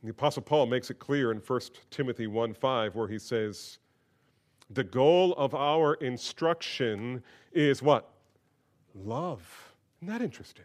And 0.00 0.08
the 0.08 0.10
Apostle 0.10 0.42
Paul 0.42 0.66
makes 0.66 0.90
it 0.90 0.98
clear 0.98 1.30
in 1.30 1.38
1 1.38 1.60
Timothy 1.90 2.26
1 2.26 2.54
5, 2.54 2.96
where 2.96 3.06
he 3.06 3.18
says, 3.18 3.78
The 4.70 4.82
goal 4.82 5.32
of 5.34 5.54
our 5.54 5.94
instruction 5.94 7.22
is 7.52 7.82
what? 7.82 8.10
Love. 8.94 9.74
Isn't 10.02 10.12
that 10.12 10.22
interesting? 10.22 10.64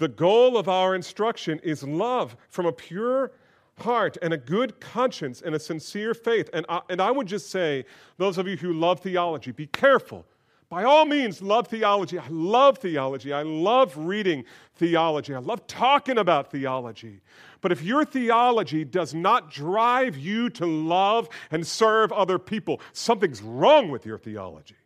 The 0.00 0.08
goal 0.08 0.56
of 0.56 0.66
our 0.66 0.94
instruction 0.94 1.60
is 1.62 1.82
love 1.82 2.34
from 2.48 2.64
a 2.64 2.72
pure 2.72 3.32
heart 3.80 4.16
and 4.22 4.32
a 4.32 4.38
good 4.38 4.80
conscience 4.80 5.42
and 5.42 5.54
a 5.54 5.60
sincere 5.60 6.14
faith. 6.14 6.48
And 6.54 6.64
I, 6.70 6.80
and 6.88 7.02
I 7.02 7.10
would 7.10 7.26
just 7.26 7.50
say, 7.50 7.84
those 8.16 8.38
of 8.38 8.48
you 8.48 8.56
who 8.56 8.72
love 8.72 9.00
theology, 9.00 9.52
be 9.52 9.66
careful. 9.66 10.24
By 10.70 10.84
all 10.84 11.04
means, 11.04 11.42
love 11.42 11.68
theology. 11.68 12.18
I 12.18 12.28
love 12.30 12.78
theology. 12.78 13.34
I 13.34 13.42
love 13.42 13.94
reading 13.98 14.46
theology. 14.76 15.34
I 15.34 15.38
love 15.38 15.66
talking 15.66 16.16
about 16.16 16.50
theology. 16.50 17.20
But 17.60 17.70
if 17.70 17.82
your 17.82 18.06
theology 18.06 18.86
does 18.86 19.12
not 19.12 19.50
drive 19.50 20.16
you 20.16 20.48
to 20.48 20.64
love 20.64 21.28
and 21.50 21.66
serve 21.66 22.10
other 22.10 22.38
people, 22.38 22.80
something's 22.94 23.42
wrong 23.42 23.90
with 23.90 24.06
your 24.06 24.16
theology 24.16 24.76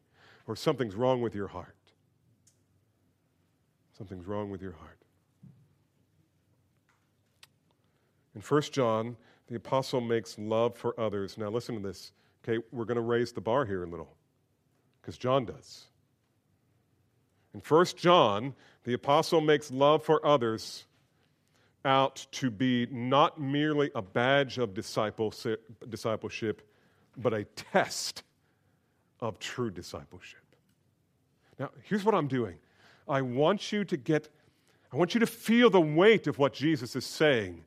or 0.49 0.57
something's 0.57 0.97
wrong 0.97 1.23
with 1.23 1.37
your 1.37 1.47
heart. 1.47 1.77
Something's 3.97 4.27
wrong 4.27 4.51
with 4.51 4.61
your 4.61 4.73
heart. 4.73 5.04
In 8.35 8.41
1 8.41 8.62
John, 8.72 9.16
the 9.47 9.57
apostle 9.57 10.01
makes 10.01 10.39
love 10.39 10.76
for 10.76 10.99
others. 10.99 11.39
Now, 11.39 11.49
listen 11.49 11.76
to 11.76 11.80
this. 11.80 12.12
Okay, 12.43 12.62
we're 12.72 12.85
going 12.85 12.97
to 12.97 13.03
raise 13.03 13.32
the 13.32 13.41
bar 13.41 13.64
here 13.64 13.85
a 13.85 13.87
little 13.87 14.16
because 15.01 15.16
John 15.16 15.45
does. 15.45 15.85
In 17.55 17.61
1 17.61 17.87
John, 17.97 18.55
the 18.85 18.95
apostle 18.95 19.41
makes 19.41 19.70
love 19.70 20.03
for 20.03 20.24
others 20.26 20.85
out 21.85 22.26
to 22.32 22.51
be 22.51 22.87
not 22.91 23.41
merely 23.41 23.91
a 23.95 24.03
badge 24.03 24.59
of 24.59 24.74
discipleship, 24.74 25.62
but 27.16 27.35
a 27.35 27.45
test 27.45 28.22
of 29.20 29.39
true 29.39 29.70
discipleship. 29.70 30.41
Now, 31.59 31.70
here's 31.82 32.05
what 32.05 32.14
I'm 32.14 32.28
doing 32.28 32.57
I 33.07 33.22
want 33.22 33.70
you 33.70 33.85
to 33.85 33.97
get, 33.97 34.28
I 34.93 34.97
want 34.97 35.14
you 35.14 35.20
to 35.20 35.26
feel 35.26 35.70
the 35.70 35.80
weight 35.80 36.26
of 36.26 36.39
what 36.39 36.53
Jesus 36.55 36.97
is 36.97 37.07
saying 37.07 37.64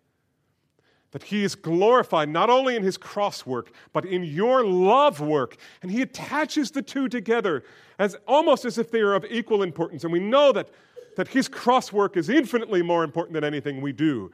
that 1.12 1.24
he 1.24 1.43
is 1.43 1.55
glorified 1.55 2.30
not 2.30 2.49
only 2.49 2.76
in 2.76 2.84
his 2.84 2.97
cross 2.97 3.45
work, 3.45 3.72
but 3.93 4.05
in 4.05 4.24
your 4.24 4.64
love 4.64 5.20
work. 5.20 5.58
And 5.82 5.89
he 5.89 6.01
attaches 6.01 6.72
the 6.72 6.82
two 6.82 7.08
together 7.08 7.64
as 7.97 8.16
almost 8.28 8.66
as 8.66 8.78
if 8.78 8.91
they 8.91 8.99
are 8.99 9.14
of 9.14 9.26
equal 9.30 9.64
importance. 9.64 10.03
And 10.03 10.12
we 10.12 10.20
know 10.20 10.51
that, 10.51 10.70
that 11.16 11.30
his 11.30 11.47
cross 11.47 11.93
work 11.93 12.18
is 12.18 12.30
infinitely 12.30 12.82
more 12.82 13.03
important 13.03 13.34
than 13.34 13.43
anything 13.43 13.82
we 13.82 13.93
do. 13.93 14.32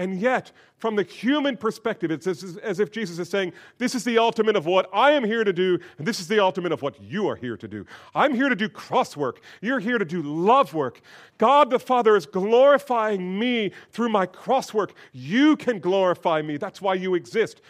And 0.00 0.18
yet, 0.18 0.52
from 0.78 0.96
the 0.96 1.02
human 1.02 1.58
perspective, 1.58 2.10
it's 2.10 2.26
as, 2.26 2.80
if 2.80 2.90
Jesus 2.90 3.18
is 3.18 3.28
saying, 3.28 3.52
This 3.76 3.94
is 3.94 4.02
the 4.02 4.16
ultimate 4.16 4.56
of 4.56 4.64
what 4.64 4.88
I 4.94 5.10
am 5.10 5.22
here 5.22 5.44
to 5.44 5.52
do, 5.52 5.78
and 5.98 6.06
this 6.06 6.20
is 6.20 6.26
the 6.26 6.40
ultimate 6.40 6.72
of 6.72 6.80
what 6.80 6.98
you 7.02 7.28
are 7.28 7.36
here 7.36 7.58
to 7.58 7.68
do. 7.68 7.84
I'm 8.14 8.34
here 8.34 8.48
to 8.48 8.56
do 8.56 8.66
cross 8.70 9.14
work. 9.14 9.42
You're 9.60 9.78
here 9.78 9.98
to 9.98 10.06
do 10.06 10.22
love 10.22 10.72
work. 10.72 11.02
God 11.36 11.68
the 11.68 11.78
Father 11.78 12.16
is 12.16 12.24
glorifying 12.24 13.38
me 13.38 13.72
through 13.90 14.08
my 14.08 14.24
cross 14.24 14.72
work. 14.72 14.94
You 15.12 15.54
can 15.54 15.80
glorify 15.80 16.40
me. 16.40 16.56
That's 16.56 16.80
why 16.80 16.94
you 16.94 17.14
exist. 17.14 17.60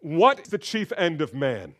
What 0.00 0.40
is 0.40 0.48
the 0.48 0.58
chief 0.58 0.90
end 0.96 1.20
of 1.20 1.32
man? 1.32 1.76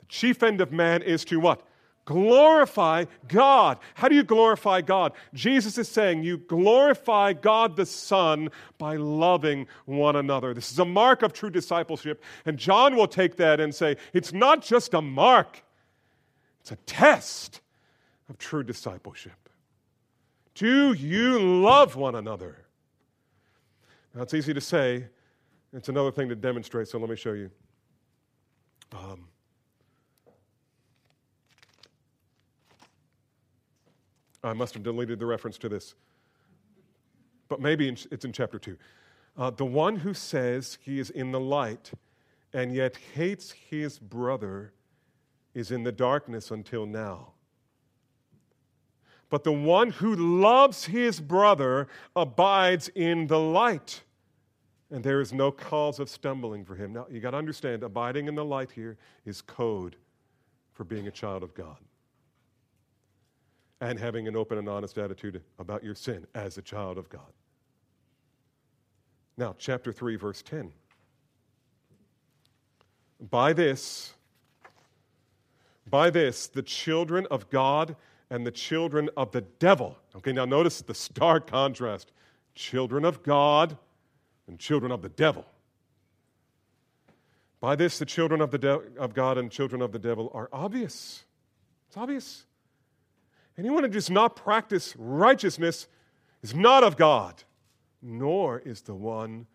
The 0.00 0.06
chief 0.06 0.42
end 0.42 0.60
of 0.60 0.70
man 0.70 1.00
is 1.00 1.24
to 1.24 1.40
what? 1.40 1.62
Glorify 2.04 3.04
God. 3.28 3.78
How 3.94 4.08
do 4.08 4.14
you 4.14 4.22
glorify 4.22 4.80
God? 4.80 5.12
Jesus 5.34 5.78
is 5.78 5.88
saying 5.88 6.22
you 6.22 6.38
glorify 6.38 7.32
God 7.32 7.76
the 7.76 7.86
Son 7.86 8.50
by 8.78 8.96
loving 8.96 9.66
one 9.84 10.16
another. 10.16 10.54
This 10.54 10.72
is 10.72 10.78
a 10.78 10.84
mark 10.84 11.22
of 11.22 11.32
true 11.32 11.50
discipleship. 11.50 12.22
And 12.46 12.58
John 12.58 12.96
will 12.96 13.08
take 13.08 13.36
that 13.36 13.60
and 13.60 13.74
say 13.74 13.96
it's 14.12 14.32
not 14.32 14.62
just 14.62 14.94
a 14.94 15.00
mark, 15.00 15.62
it's 16.60 16.72
a 16.72 16.76
test 16.86 17.60
of 18.28 18.38
true 18.38 18.62
discipleship. 18.62 19.48
Do 20.54 20.92
you 20.92 21.38
love 21.38 21.96
one 21.96 22.14
another? 22.14 22.66
Now, 24.14 24.22
it's 24.22 24.34
easy 24.34 24.52
to 24.52 24.60
say, 24.60 25.06
it's 25.72 25.88
another 25.88 26.10
thing 26.10 26.28
to 26.28 26.34
demonstrate, 26.34 26.88
so 26.88 26.98
let 26.98 27.08
me 27.08 27.16
show 27.16 27.32
you. 27.32 27.50
Um, 28.92 29.29
I 34.42 34.52
must 34.52 34.74
have 34.74 34.82
deleted 34.82 35.18
the 35.18 35.26
reference 35.26 35.58
to 35.58 35.68
this, 35.68 35.94
but 37.48 37.60
maybe 37.60 37.88
it's 37.88 38.24
in 38.24 38.32
chapter 38.32 38.58
2. 38.58 38.76
Uh, 39.36 39.50
the 39.50 39.64
one 39.64 39.96
who 39.96 40.14
says 40.14 40.78
he 40.82 40.98
is 40.98 41.10
in 41.10 41.32
the 41.32 41.40
light 41.40 41.92
and 42.52 42.74
yet 42.74 42.96
hates 43.14 43.52
his 43.52 43.98
brother 43.98 44.72
is 45.54 45.70
in 45.70 45.82
the 45.82 45.92
darkness 45.92 46.50
until 46.50 46.86
now. 46.86 47.32
But 49.28 49.44
the 49.44 49.52
one 49.52 49.90
who 49.90 50.16
loves 50.16 50.86
his 50.86 51.20
brother 51.20 51.86
abides 52.16 52.88
in 52.88 53.28
the 53.28 53.38
light, 53.38 54.02
and 54.90 55.04
there 55.04 55.20
is 55.20 55.32
no 55.32 55.52
cause 55.52 56.00
of 56.00 56.08
stumbling 56.08 56.64
for 56.64 56.74
him. 56.74 56.92
Now, 56.92 57.06
you 57.08 57.20
got 57.20 57.30
to 57.30 57.36
understand, 57.36 57.84
abiding 57.84 58.26
in 58.26 58.34
the 58.34 58.44
light 58.44 58.72
here 58.72 58.96
is 59.24 59.40
code 59.40 59.96
for 60.72 60.82
being 60.82 61.06
a 61.06 61.12
child 61.12 61.44
of 61.44 61.54
God 61.54 61.76
and 63.80 63.98
having 63.98 64.28
an 64.28 64.36
open 64.36 64.58
and 64.58 64.68
honest 64.68 64.98
attitude 64.98 65.42
about 65.58 65.82
your 65.82 65.94
sin 65.94 66.26
as 66.34 66.58
a 66.58 66.62
child 66.62 66.98
of 66.98 67.08
God. 67.08 67.32
Now, 69.36 69.54
chapter 69.58 69.92
3, 69.92 70.16
verse 70.16 70.42
10. 70.42 70.72
By 73.30 73.52
this, 73.52 74.12
by 75.88 76.10
this, 76.10 76.46
the 76.46 76.62
children 76.62 77.26
of 77.30 77.48
God 77.50 77.96
and 78.30 78.46
the 78.46 78.50
children 78.50 79.08
of 79.16 79.32
the 79.32 79.40
devil. 79.40 79.96
Okay, 80.16 80.32
now 80.32 80.44
notice 80.44 80.82
the 80.82 80.94
stark 80.94 81.46
contrast 81.46 82.12
children 82.54 83.04
of 83.04 83.22
God 83.22 83.76
and 84.46 84.58
children 84.58 84.92
of 84.92 85.02
the 85.02 85.08
devil. 85.08 85.44
By 87.60 87.76
this, 87.76 87.98
the 87.98 88.06
children 88.06 88.40
of, 88.40 88.50
the 88.50 88.58
de- 88.58 88.80
of 88.98 89.14
God 89.14 89.36
and 89.36 89.50
children 89.50 89.82
of 89.82 89.92
the 89.92 89.98
devil 89.98 90.30
are 90.34 90.48
obvious. 90.52 91.24
It's 91.88 91.96
obvious. 91.96 92.46
Anyone 93.60 93.84
who 93.84 93.90
does 93.90 94.08
not 94.08 94.36
practice 94.36 94.94
righteousness 94.96 95.86
is 96.42 96.54
not 96.54 96.82
of 96.82 96.96
God, 96.96 97.44
nor 98.00 98.58
is 98.60 98.80
the 98.80 98.94
one 98.94 99.46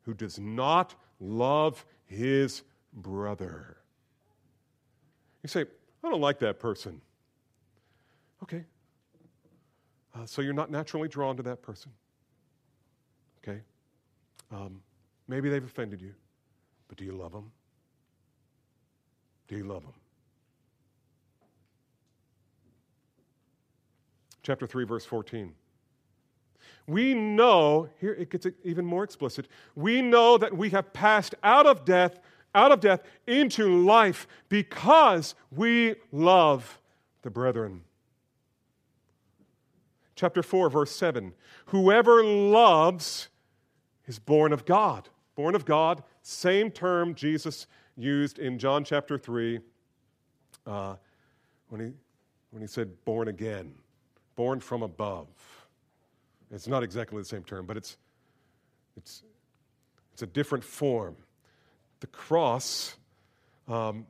who 0.00 0.14
does 0.14 0.38
not 0.38 0.94
love 1.20 1.84
his 2.06 2.62
brother. 2.94 3.76
You 5.42 5.48
say, 5.48 5.66
I 6.02 6.08
don't 6.08 6.22
like 6.22 6.38
that 6.38 6.58
person. 6.58 7.02
Okay. 8.42 8.64
Uh, 10.14 10.24
so 10.24 10.40
you're 10.40 10.54
not 10.54 10.70
naturally 10.70 11.08
drawn 11.08 11.36
to 11.36 11.42
that 11.42 11.60
person. 11.60 11.92
Okay. 13.44 13.60
Um, 14.50 14.80
maybe 15.28 15.50
they've 15.50 15.62
offended 15.62 16.00
you, 16.00 16.14
but 16.88 16.96
do 16.96 17.04
you 17.04 17.12
love 17.12 17.32
them? 17.32 17.52
Do 19.48 19.58
you 19.58 19.64
love 19.64 19.82
them? 19.82 19.99
Chapter 24.50 24.66
3, 24.66 24.84
verse 24.84 25.04
14. 25.04 25.54
We 26.88 27.14
know, 27.14 27.88
here 28.00 28.14
it 28.14 28.30
gets 28.30 28.48
even 28.64 28.84
more 28.84 29.04
explicit, 29.04 29.46
we 29.76 30.02
know 30.02 30.38
that 30.38 30.56
we 30.56 30.70
have 30.70 30.92
passed 30.92 31.36
out 31.44 31.66
of 31.66 31.84
death, 31.84 32.18
out 32.52 32.72
of 32.72 32.80
death 32.80 33.04
into 33.28 33.84
life 33.84 34.26
because 34.48 35.36
we 35.52 35.94
love 36.10 36.80
the 37.22 37.30
brethren. 37.30 37.82
Chapter 40.16 40.42
4, 40.42 40.68
verse 40.68 40.90
7. 40.96 41.32
Whoever 41.66 42.24
loves 42.24 43.28
is 44.08 44.18
born 44.18 44.52
of 44.52 44.64
God. 44.64 45.08
Born 45.36 45.54
of 45.54 45.64
God, 45.64 46.02
same 46.22 46.72
term 46.72 47.14
Jesus 47.14 47.68
used 47.96 48.40
in 48.40 48.58
John 48.58 48.82
chapter 48.82 49.16
3 49.16 49.60
uh, 50.66 50.96
when, 51.68 51.80
he, 51.80 51.92
when 52.50 52.62
he 52.62 52.66
said 52.66 53.04
born 53.04 53.28
again 53.28 53.74
born 54.40 54.58
from 54.58 54.82
above. 54.82 55.26
It's 56.50 56.66
not 56.66 56.82
exactly 56.82 57.18
the 57.18 57.26
same 57.26 57.42
term, 57.42 57.66
but 57.66 57.76
it's, 57.76 57.98
It's, 58.96 59.22
it's 60.14 60.22
a 60.22 60.26
different 60.26 60.64
form. 60.64 61.14
The 62.00 62.06
cross, 62.06 62.96
um, 63.68 64.06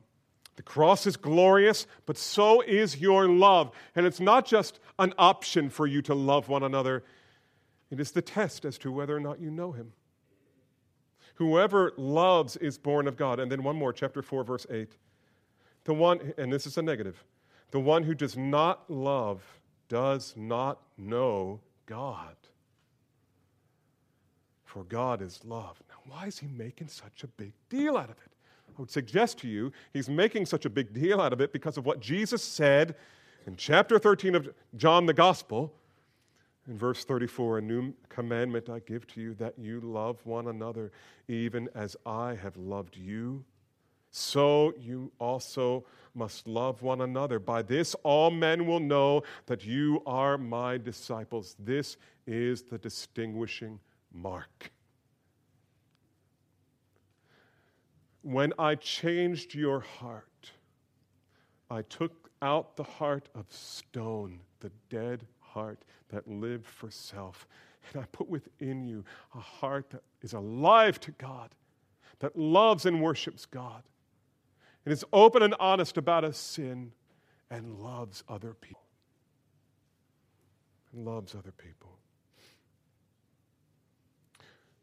the 0.55 0.63
cross 0.63 1.05
is 1.05 1.17
glorious, 1.17 1.85
but 2.05 2.17
so 2.17 2.61
is 2.61 2.97
your 3.01 3.27
love. 3.27 3.71
And 3.93 4.05
it's 4.05 4.21
not 4.21 4.45
just 4.45 4.79
an 4.99 5.13
option 5.17 5.69
for 5.69 5.85
you 5.85 6.01
to 6.03 6.15
love 6.15 6.47
one 6.47 6.63
another, 6.63 7.03
it 7.89 7.99
is 7.99 8.11
the 8.11 8.21
test 8.21 8.63
as 8.63 8.77
to 8.77 8.89
whether 8.89 9.13
or 9.13 9.19
not 9.19 9.41
you 9.41 9.51
know 9.51 9.73
him. 9.73 9.91
Whoever 11.35 11.91
loves 11.97 12.55
is 12.55 12.77
born 12.77 13.05
of 13.05 13.17
God. 13.17 13.41
And 13.41 13.51
then 13.51 13.63
one 13.63 13.75
more, 13.75 13.91
chapter 13.91 14.21
4, 14.21 14.45
verse 14.45 14.65
8. 14.71 14.95
The 15.83 15.93
one, 15.93 16.33
and 16.37 16.53
this 16.53 16.65
is 16.65 16.77
a 16.77 16.81
negative, 16.81 17.21
the 17.71 17.81
one 17.81 18.03
who 18.03 18.15
does 18.15 18.37
not 18.37 18.89
love 18.89 19.43
does 19.91 20.33
not 20.37 20.79
know 20.97 21.59
God. 21.85 22.37
For 24.63 24.85
God 24.85 25.21
is 25.21 25.41
love. 25.43 25.81
Now, 25.89 25.97
why 26.07 26.27
is 26.27 26.39
he 26.39 26.47
making 26.47 26.87
such 26.87 27.25
a 27.25 27.27
big 27.27 27.51
deal 27.67 27.97
out 27.97 28.09
of 28.09 28.11
it? 28.11 28.31
I 28.69 28.79
would 28.79 28.89
suggest 28.89 29.39
to 29.39 29.49
you 29.49 29.73
he's 29.91 30.07
making 30.07 30.45
such 30.45 30.63
a 30.63 30.69
big 30.69 30.93
deal 30.93 31.19
out 31.19 31.33
of 31.33 31.41
it 31.41 31.51
because 31.51 31.77
of 31.77 31.85
what 31.85 31.99
Jesus 31.99 32.41
said 32.41 32.95
in 33.45 33.57
chapter 33.57 33.99
13 33.99 34.33
of 34.33 34.47
John 34.77 35.05
the 35.05 35.13
Gospel. 35.13 35.73
In 36.69 36.77
verse 36.77 37.03
34, 37.03 37.57
a 37.57 37.61
new 37.61 37.93
commandment 38.07 38.69
I 38.69 38.79
give 38.79 39.05
to 39.07 39.19
you 39.19 39.33
that 39.33 39.59
you 39.59 39.81
love 39.81 40.25
one 40.25 40.47
another, 40.47 40.93
even 41.27 41.67
as 41.75 41.97
I 42.05 42.35
have 42.35 42.55
loved 42.55 42.95
you. 42.95 43.43
So 44.11 44.73
you 44.77 45.11
also 45.19 45.85
must 46.13 46.47
love 46.47 46.81
one 46.81 47.01
another. 47.01 47.39
By 47.39 47.61
this, 47.61 47.95
all 48.03 48.29
men 48.29 48.67
will 48.67 48.81
know 48.81 49.23
that 49.45 49.65
you 49.65 50.03
are 50.05 50.37
my 50.37 50.77
disciples. 50.77 51.55
This 51.57 51.97
is 52.27 52.63
the 52.63 52.77
distinguishing 52.77 53.79
mark. 54.13 54.71
When 58.21 58.53
I 58.59 58.75
changed 58.75 59.55
your 59.55 59.79
heart, 59.79 60.51
I 61.69 61.81
took 61.83 62.29
out 62.41 62.75
the 62.75 62.83
heart 62.83 63.29
of 63.33 63.45
stone, 63.49 64.41
the 64.59 64.71
dead 64.89 65.25
heart 65.39 65.79
that 66.09 66.27
lived 66.27 66.65
for 66.65 66.91
self, 66.91 67.47
and 67.93 68.03
I 68.03 68.05
put 68.11 68.29
within 68.29 68.83
you 68.83 69.05
a 69.33 69.39
heart 69.39 69.89
that 69.91 70.03
is 70.21 70.33
alive 70.33 70.99
to 70.99 71.11
God, 71.11 71.55
that 72.19 72.37
loves 72.37 72.85
and 72.85 73.01
worships 73.01 73.45
God, 73.45 73.83
and 74.85 74.91
is 74.91 75.05
open 75.13 75.43
and 75.43 75.55
honest 75.59 75.97
about 75.97 76.23
his 76.23 76.37
sin, 76.37 76.91
and 77.49 77.79
loves 77.79 78.23
other 78.29 78.53
people. 78.53 78.81
And 80.93 81.05
loves 81.05 81.35
other 81.35 81.51
people. 81.51 81.97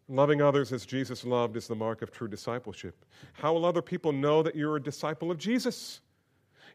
Loving 0.08 0.40
others 0.40 0.72
as 0.72 0.86
Jesus 0.86 1.24
loved 1.24 1.56
is 1.56 1.66
the 1.66 1.74
mark 1.74 2.00
of 2.00 2.10
true 2.10 2.28
discipleship. 2.28 3.04
How 3.34 3.52
will 3.52 3.66
other 3.66 3.82
people 3.82 4.12
know 4.12 4.42
that 4.42 4.54
you're 4.54 4.76
a 4.76 4.82
disciple 4.82 5.30
of 5.30 5.38
Jesus? 5.38 6.00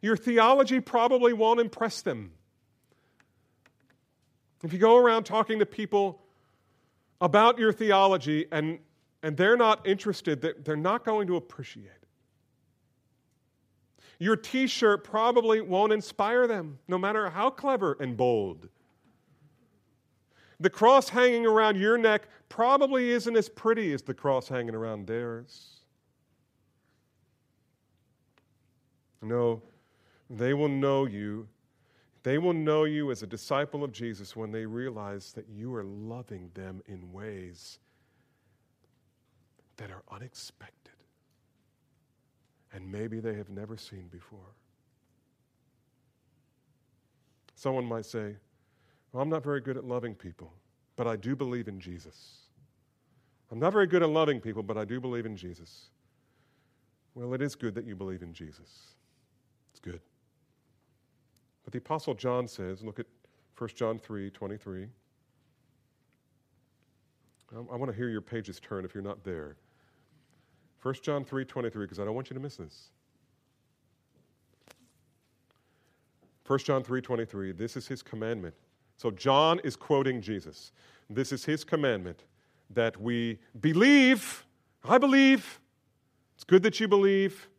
Your 0.01 0.17
theology 0.17 0.79
probably 0.79 1.33
won't 1.33 1.59
impress 1.59 2.01
them. 2.01 2.33
If 4.63 4.71
you 4.71 4.79
go 4.79 4.97
around 4.97 5.23
talking 5.23 5.59
to 5.59 5.65
people 5.65 6.21
about 7.21 7.57
your 7.57 7.73
theology 7.73 8.45
and, 8.51 8.79
and 9.23 9.35
they're 9.35 9.57
not 9.57 9.87
interested, 9.87 10.41
they're 10.63 10.75
not 10.75 11.03
going 11.03 11.27
to 11.27 11.35
appreciate 11.35 11.85
it. 11.85 12.02
Your 14.23 14.37
t 14.37 14.67
shirt 14.67 15.03
probably 15.03 15.59
won't 15.59 15.91
inspire 15.91 16.47
them, 16.47 16.79
no 16.87 16.97
matter 16.97 17.29
how 17.29 17.49
clever 17.49 17.97
and 17.99 18.15
bold. 18.15 18.69
The 20.61 20.69
cross 20.69 21.09
hanging 21.09 21.45
around 21.45 21.75
your 21.75 21.97
neck 21.97 22.29
probably 22.47 23.11
isn't 23.11 23.35
as 23.35 23.49
pretty 23.49 23.91
as 23.91 24.01
the 24.01 24.13
cross 24.13 24.47
hanging 24.47 24.75
around 24.75 25.07
theirs. 25.07 25.81
No, 29.21 29.61
they 30.29 30.53
will 30.53 30.69
know 30.69 31.05
you. 31.05 31.49
They 32.23 32.37
will 32.37 32.53
know 32.53 32.85
you 32.85 33.11
as 33.11 33.23
a 33.23 33.27
disciple 33.27 33.83
of 33.83 33.91
Jesus 33.91 34.37
when 34.37 34.53
they 34.53 34.65
realize 34.65 35.33
that 35.33 35.49
you 35.49 35.75
are 35.75 35.83
loving 35.83 36.49
them 36.53 36.81
in 36.85 37.11
ways 37.11 37.77
that 39.75 39.91
are 39.91 40.03
unexpected 40.09 40.82
and 42.73 42.91
maybe 42.91 43.19
they 43.19 43.35
have 43.35 43.49
never 43.49 43.77
seen 43.77 44.07
before. 44.11 44.55
Someone 47.55 47.85
might 47.85 48.05
say, 48.05 48.35
well, 49.11 49.21
I'm 49.21 49.29
not 49.29 49.43
very 49.43 49.61
good 49.61 49.77
at 49.77 49.85
loving 49.85 50.15
people, 50.15 50.51
but 50.95 51.07
I 51.07 51.15
do 51.15 51.35
believe 51.35 51.67
in 51.67 51.79
Jesus. 51.79 52.39
I'm 53.51 53.59
not 53.59 53.71
very 53.71 53.85
good 53.85 54.01
at 54.01 54.09
loving 54.09 54.39
people, 54.41 54.63
but 54.63 54.77
I 54.77 54.85
do 54.85 54.99
believe 54.99 55.25
in 55.25 55.37
Jesus. 55.37 55.89
Well, 57.13 57.33
it 57.35 57.41
is 57.41 57.53
good 57.55 57.75
that 57.75 57.85
you 57.85 57.95
believe 57.95 58.23
in 58.23 58.33
Jesus. 58.33 58.95
It's 59.71 59.79
good. 59.79 60.01
But 61.63 61.71
the 61.71 61.77
Apostle 61.77 62.15
John 62.15 62.47
says, 62.47 62.83
look 62.83 62.99
at 62.99 63.05
1 63.57 63.69
John 63.75 63.99
3 63.99 64.31
23. 64.31 64.87
I, 67.53 67.55
I 67.55 67.75
want 67.75 67.91
to 67.91 67.95
hear 67.95 68.09
your 68.09 68.21
pages 68.21 68.59
turn 68.59 68.83
if 68.83 68.95
you're 68.95 69.03
not 69.03 69.23
there. 69.23 69.57
1 70.83 70.95
John 71.01 71.25
3 71.25 71.45
23, 71.45 71.85
because 71.85 71.99
I 71.99 72.05
don't 72.05 72.13
want 72.13 72.29
you 72.29 72.35
to 72.35 72.39
miss 72.39 72.57
this. 72.57 72.89
1 76.45 76.59
John 76.59 76.83
3 76.83 77.01
23, 77.01 77.53
this 77.53 77.75
is 77.75 77.87
his 77.87 78.03
commandment 78.03 78.53
so 78.97 79.11
John 79.11 79.59
is 79.63 79.75
quoting 79.75 80.21
Jesus. 80.21 80.71
This 81.09 81.31
is 81.31 81.43
his 81.43 81.63
commandment 81.63 82.23
that 82.69 82.99
we 82.99 83.39
believe. 83.59 84.45
I 84.83 84.97
believe. 84.97 85.59
It's 86.35 86.43
good 86.43 86.63
that 86.63 86.79
you 86.79 86.87
believe. 86.87 87.49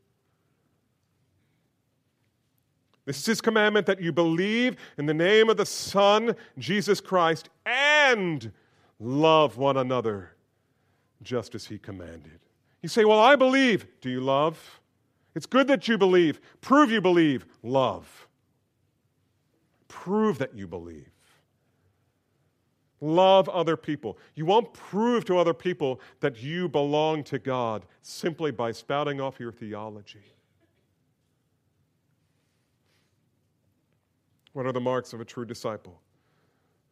This 3.04 3.18
is 3.18 3.26
his 3.26 3.40
commandment 3.42 3.84
that 3.86 4.00
you 4.00 4.12
believe 4.12 4.76
in 4.96 5.04
the 5.04 5.12
name 5.12 5.50
of 5.50 5.58
the 5.58 5.66
Son, 5.66 6.34
Jesus 6.58 7.00
Christ, 7.00 7.50
and 7.66 8.50
love 8.98 9.58
one 9.58 9.76
another 9.76 10.30
just 11.22 11.54
as 11.54 11.66
he 11.66 11.78
commanded. 11.78 12.40
You 12.84 12.88
say, 12.88 13.06
Well, 13.06 13.18
I 13.18 13.34
believe. 13.34 13.86
Do 14.02 14.10
you 14.10 14.20
love? 14.20 14.82
It's 15.34 15.46
good 15.46 15.68
that 15.68 15.88
you 15.88 15.96
believe. 15.96 16.38
Prove 16.60 16.90
you 16.90 17.00
believe. 17.00 17.46
Love. 17.62 18.28
Prove 19.88 20.36
that 20.36 20.54
you 20.54 20.66
believe. 20.66 21.08
Love 23.00 23.48
other 23.48 23.78
people. 23.78 24.18
You 24.34 24.44
won't 24.44 24.70
prove 24.74 25.24
to 25.24 25.38
other 25.38 25.54
people 25.54 25.98
that 26.20 26.42
you 26.42 26.68
belong 26.68 27.24
to 27.24 27.38
God 27.38 27.86
simply 28.02 28.50
by 28.50 28.70
spouting 28.70 29.18
off 29.18 29.40
your 29.40 29.50
theology. 29.50 30.34
What 34.52 34.66
are 34.66 34.72
the 34.72 34.80
marks 34.82 35.14
of 35.14 35.22
a 35.22 35.24
true 35.24 35.46
disciple? 35.46 36.02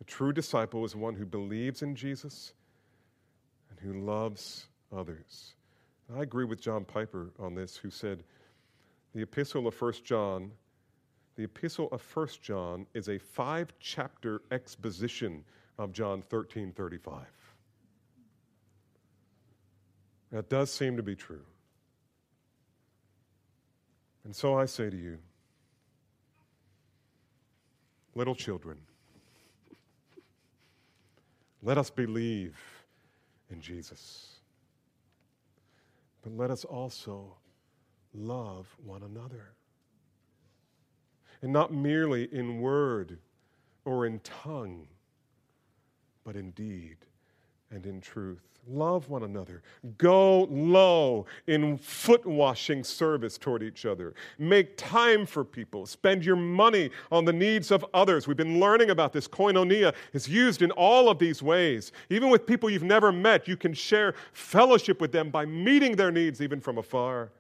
A 0.01 0.05
true 0.05 0.33
disciple 0.33 0.87
is 0.87 0.97
one 0.97 1.17
who 1.17 1.27
believes 1.27 1.83
in 1.83 1.95
Jesus 1.95 2.55
and 3.69 3.79
who 3.79 4.01
loves 4.01 4.69
others. 4.91 5.53
I 6.15 6.23
agree 6.23 6.45
with 6.45 6.61
John 6.61 6.85
Piper 6.85 7.31
on 7.39 7.55
this, 7.55 7.77
who 7.77 7.91
said 7.91 8.25
the 9.15 9.23
epistle 9.23 9.67
of 9.67 9.81
1 9.81 9.93
John, 10.05 10.51
the 11.37 11.45
epistle 11.45 11.89
of 11.93 12.03
1 12.03 12.29
John 12.43 12.87
is 12.95 13.09
a 13.09 13.19
five 13.19 13.73
chapter 13.81 14.43
exposition 14.51 15.45
of 15.79 15.93
John 15.93 16.23
13 16.23 16.73
35. 16.73 17.25
That 20.31 20.49
does 20.49 20.73
seem 20.73 20.97
to 20.97 21.03
be 21.03 21.15
true. 21.15 21.45
And 24.25 24.35
so 24.35 24.59
I 24.59 24.67
say 24.67 24.89
to 24.89 24.97
you, 24.97 25.19
little 28.15 28.35
children, 28.35 28.79
let 31.63 31.77
us 31.77 31.91
believe 31.91 32.57
in 33.51 33.61
Jesus. 33.61 34.42
But 36.23 36.37
let 36.37 36.51
us 36.51 36.65
also 36.65 37.37
love 38.15 38.67
one 38.85 39.03
another. 39.03 39.55
And 41.41 41.53
not 41.53 41.73
merely 41.73 42.33
in 42.33 42.61
word 42.61 43.19
or 43.85 44.07
in 44.07 44.21
tongue 44.21 44.87
but 46.25 46.37
in 46.37 46.53
deed 46.53 46.99
and 47.73 47.87
in 47.87 48.01
truth. 48.01 48.41
Love 48.69 49.09
one 49.09 49.25
another. 49.25 49.61
Go 49.99 50.45
low 50.45 51.27
in 51.49 51.77
foot 51.79 52.25
washing 52.25 52.85
service 52.85 53.37
toward 53.37 53.61
each 53.61 53.85
other. 53.87 54.15
Make 54.39 54.77
time 54.77 55.27
for 55.27 55.45
people. 55.45 55.85
Spend 55.85 56.25
your 56.25 56.37
money 56.37 56.91
on 57.11 57.25
the 57.25 57.33
needs 57.33 57.73
of 57.73 57.85
others. 57.93 58.29
We've 58.29 58.37
been 58.37 58.61
learning 58.61 58.91
about 58.91 59.13
this. 59.13 59.27
Koinonia 59.27 59.95
is 60.13 60.29
used 60.29 60.63
in 60.63 60.71
all 60.73 61.09
of 61.09 61.19
these 61.19 61.43
ways. 61.43 61.91
Even 62.09 62.31
with 62.31 62.47
people 62.47 62.71
you've 62.71 62.85
never 62.85 63.11
met, 63.11 63.49
you 63.49 63.57
can 63.57 63.75
share 63.75 64.15
fellowship 64.33 65.01
with 65.01 65.11
them 65.11 65.31
by 65.31 65.45
meeting 65.45 65.97
their 65.97 66.13
needs 66.13 66.41
even 66.41 66.61
from 66.61 66.79
afar. 66.79 67.33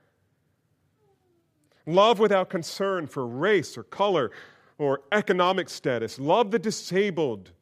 Love 1.86 2.18
without 2.18 2.50
concern 2.50 3.06
for 3.06 3.26
race 3.26 3.78
or 3.78 3.84
color 3.84 4.32
or 4.78 5.02
economic 5.12 5.68
status. 5.68 6.18
Love 6.18 6.50
the 6.50 6.58
disabled 6.58 7.52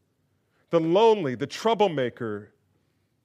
the 0.71 0.81
lonely, 0.81 1.35
the 1.35 1.47
troublemaker, 1.47 2.53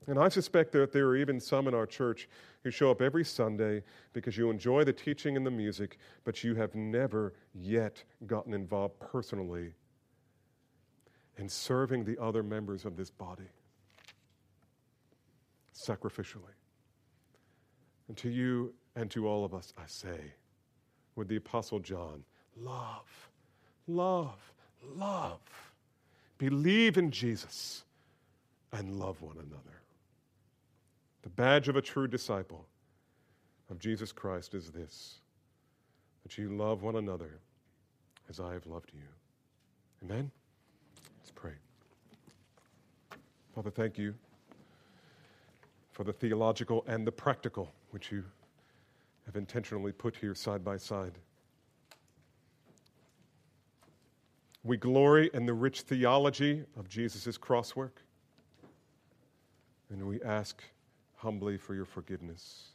And 0.07 0.19
I 0.19 0.29
suspect 0.29 0.71
that 0.73 0.91
there 0.91 1.07
are 1.07 1.17
even 1.17 1.39
some 1.39 1.67
in 1.67 1.73
our 1.73 1.87
church 1.87 2.29
who 2.63 2.69
show 2.69 2.91
up 2.91 3.01
every 3.01 3.25
Sunday 3.25 3.83
because 4.13 4.37
you 4.37 4.49
enjoy 4.49 4.83
the 4.83 4.93
teaching 4.93 5.35
and 5.35 5.45
the 5.45 5.51
music, 5.51 5.97
but 6.23 6.43
you 6.43 6.55
have 6.55 6.75
never 6.75 7.33
yet 7.53 8.03
gotten 8.27 8.53
involved 8.53 8.99
personally 8.99 9.73
in 11.37 11.49
serving 11.49 12.05
the 12.05 12.21
other 12.21 12.43
members 12.43 12.85
of 12.85 12.95
this 12.95 13.09
body 13.09 13.49
sacrificially. 15.73 16.53
And 18.07 18.15
to 18.17 18.29
you 18.29 18.73
and 18.95 19.09
to 19.11 19.27
all 19.27 19.43
of 19.43 19.53
us, 19.53 19.73
I 19.77 19.87
say, 19.87 20.33
with 21.15 21.27
the 21.27 21.37
Apostle 21.37 21.79
John, 21.79 22.23
love, 22.55 23.29
love, 23.87 24.53
love. 24.95 25.39
Believe 26.37 26.97
in 26.97 27.11
Jesus 27.11 27.83
and 28.71 28.97
love 28.99 29.21
one 29.21 29.37
another. 29.37 29.81
The 31.26 31.32
badge 31.32 31.67
of 31.69 31.76
a 31.76 31.82
true 31.82 32.07
disciple 32.07 32.67
of 33.71 33.80
Jesus 33.80 34.11
Christ 34.11 34.53
is 34.53 34.69
this 34.69 35.21
that 36.21 36.38
you 36.38 36.49
love 36.49 36.84
one 36.84 36.97
another 36.97 37.39
as 38.30 38.39
I 38.39 38.53
have 38.53 38.67
loved 38.67 38.91
you. 38.93 39.01
Amen? 40.03 40.30
Let's 41.19 41.32
pray. 41.32 41.53
Father, 43.55 43.71
thank 43.71 43.97
you 43.97 44.13
for 45.93 46.03
the 46.03 46.13
theological 46.13 46.86
and 46.88 47.07
the 47.07 47.11
practical, 47.11 47.73
which 47.89 48.11
you 48.11 48.23
have 49.26 49.36
intentionally 49.36 49.91
put 49.91 50.15
here 50.15 50.36
side 50.36 50.63
by 50.63 50.78
side. 50.78 51.13
We 54.63 54.78
glory 54.78 55.32
in 55.34 55.47
the 55.47 55.53
rich 55.55 55.82
theology 55.82 56.65
of 56.78 56.88
Jesus' 56.88 57.36
crosswork, 57.36 58.03
and 59.89 60.07
we 60.07 60.21
ask 60.21 60.61
humbly 61.16 61.57
for 61.57 61.76
your 61.76 61.86
forgiveness 61.86 62.70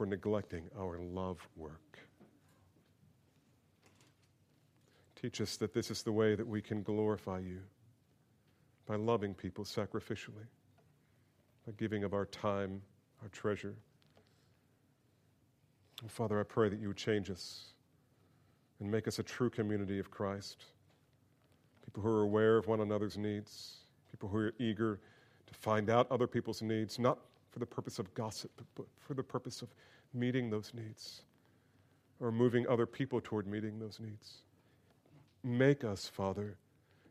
for 0.00 0.06
neglecting 0.06 0.62
our 0.78 0.98
love 0.98 1.46
work. 1.56 1.98
Teach 5.20 5.42
us 5.42 5.58
that 5.58 5.74
this 5.74 5.90
is 5.90 6.02
the 6.02 6.12
way 6.12 6.34
that 6.34 6.46
we 6.46 6.62
can 6.62 6.82
glorify 6.82 7.38
you 7.38 7.58
by 8.86 8.96
loving 8.96 9.34
people 9.34 9.62
sacrificially, 9.62 10.46
by 11.66 11.72
giving 11.76 12.02
of 12.02 12.14
our 12.14 12.24
time, 12.24 12.80
our 13.22 13.28
treasure. 13.28 13.74
And 16.00 16.10
Father, 16.10 16.40
I 16.40 16.44
pray 16.44 16.70
that 16.70 16.80
you 16.80 16.88
would 16.88 16.96
change 16.96 17.30
us 17.30 17.74
and 18.80 18.90
make 18.90 19.06
us 19.06 19.18
a 19.18 19.22
true 19.22 19.50
community 19.50 19.98
of 19.98 20.10
Christ. 20.10 20.64
People 21.84 22.02
who 22.02 22.08
are 22.08 22.22
aware 22.22 22.56
of 22.56 22.66
one 22.68 22.80
another's 22.80 23.18
needs, 23.18 23.80
people 24.10 24.30
who 24.30 24.38
are 24.38 24.54
eager 24.58 24.98
to 25.52 25.58
find 25.58 25.90
out 25.90 26.10
other 26.10 26.26
people's 26.26 26.62
needs, 26.62 26.98
not 26.98 27.18
for 27.50 27.58
the 27.58 27.66
purpose 27.66 27.98
of 27.98 28.12
gossip, 28.14 28.50
but 28.74 28.86
for 29.00 29.14
the 29.14 29.22
purpose 29.22 29.62
of 29.62 29.68
meeting 30.14 30.50
those 30.50 30.72
needs 30.74 31.22
or 32.20 32.30
moving 32.30 32.66
other 32.68 32.86
people 32.86 33.20
toward 33.22 33.46
meeting 33.46 33.78
those 33.78 33.98
needs. 34.00 34.42
Make 35.42 35.84
us, 35.84 36.06
Father, 36.06 36.56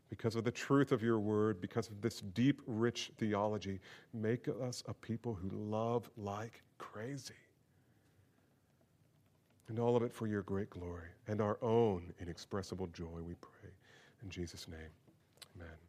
because 0.10 0.36
of 0.36 0.44
the 0.44 0.52
truth 0.52 0.92
of 0.92 1.04
your 1.04 1.20
word, 1.20 1.62
because 1.62 1.88
of 1.90 2.02
this 2.02 2.22
deep, 2.34 2.62
rich 2.66 3.12
theology, 3.18 3.80
make 4.14 4.48
us 4.62 4.84
a 4.88 4.94
people 4.94 5.34
who 5.34 5.50
love 5.50 6.10
like 6.18 6.62
crazy. 6.78 7.34
And 9.68 9.78
all 9.78 9.96
of 9.96 10.02
it 10.02 10.14
for 10.14 10.26
your 10.26 10.42
great 10.42 10.70
glory 10.70 11.10
and 11.28 11.42
our 11.42 11.60
own 11.62 12.12
inexpressible 12.20 12.88
joy, 12.88 13.22
we 13.22 13.36
pray. 13.36 13.70
In 14.24 14.30
Jesus' 14.30 14.68
name, 14.68 14.80
amen. 15.56 15.89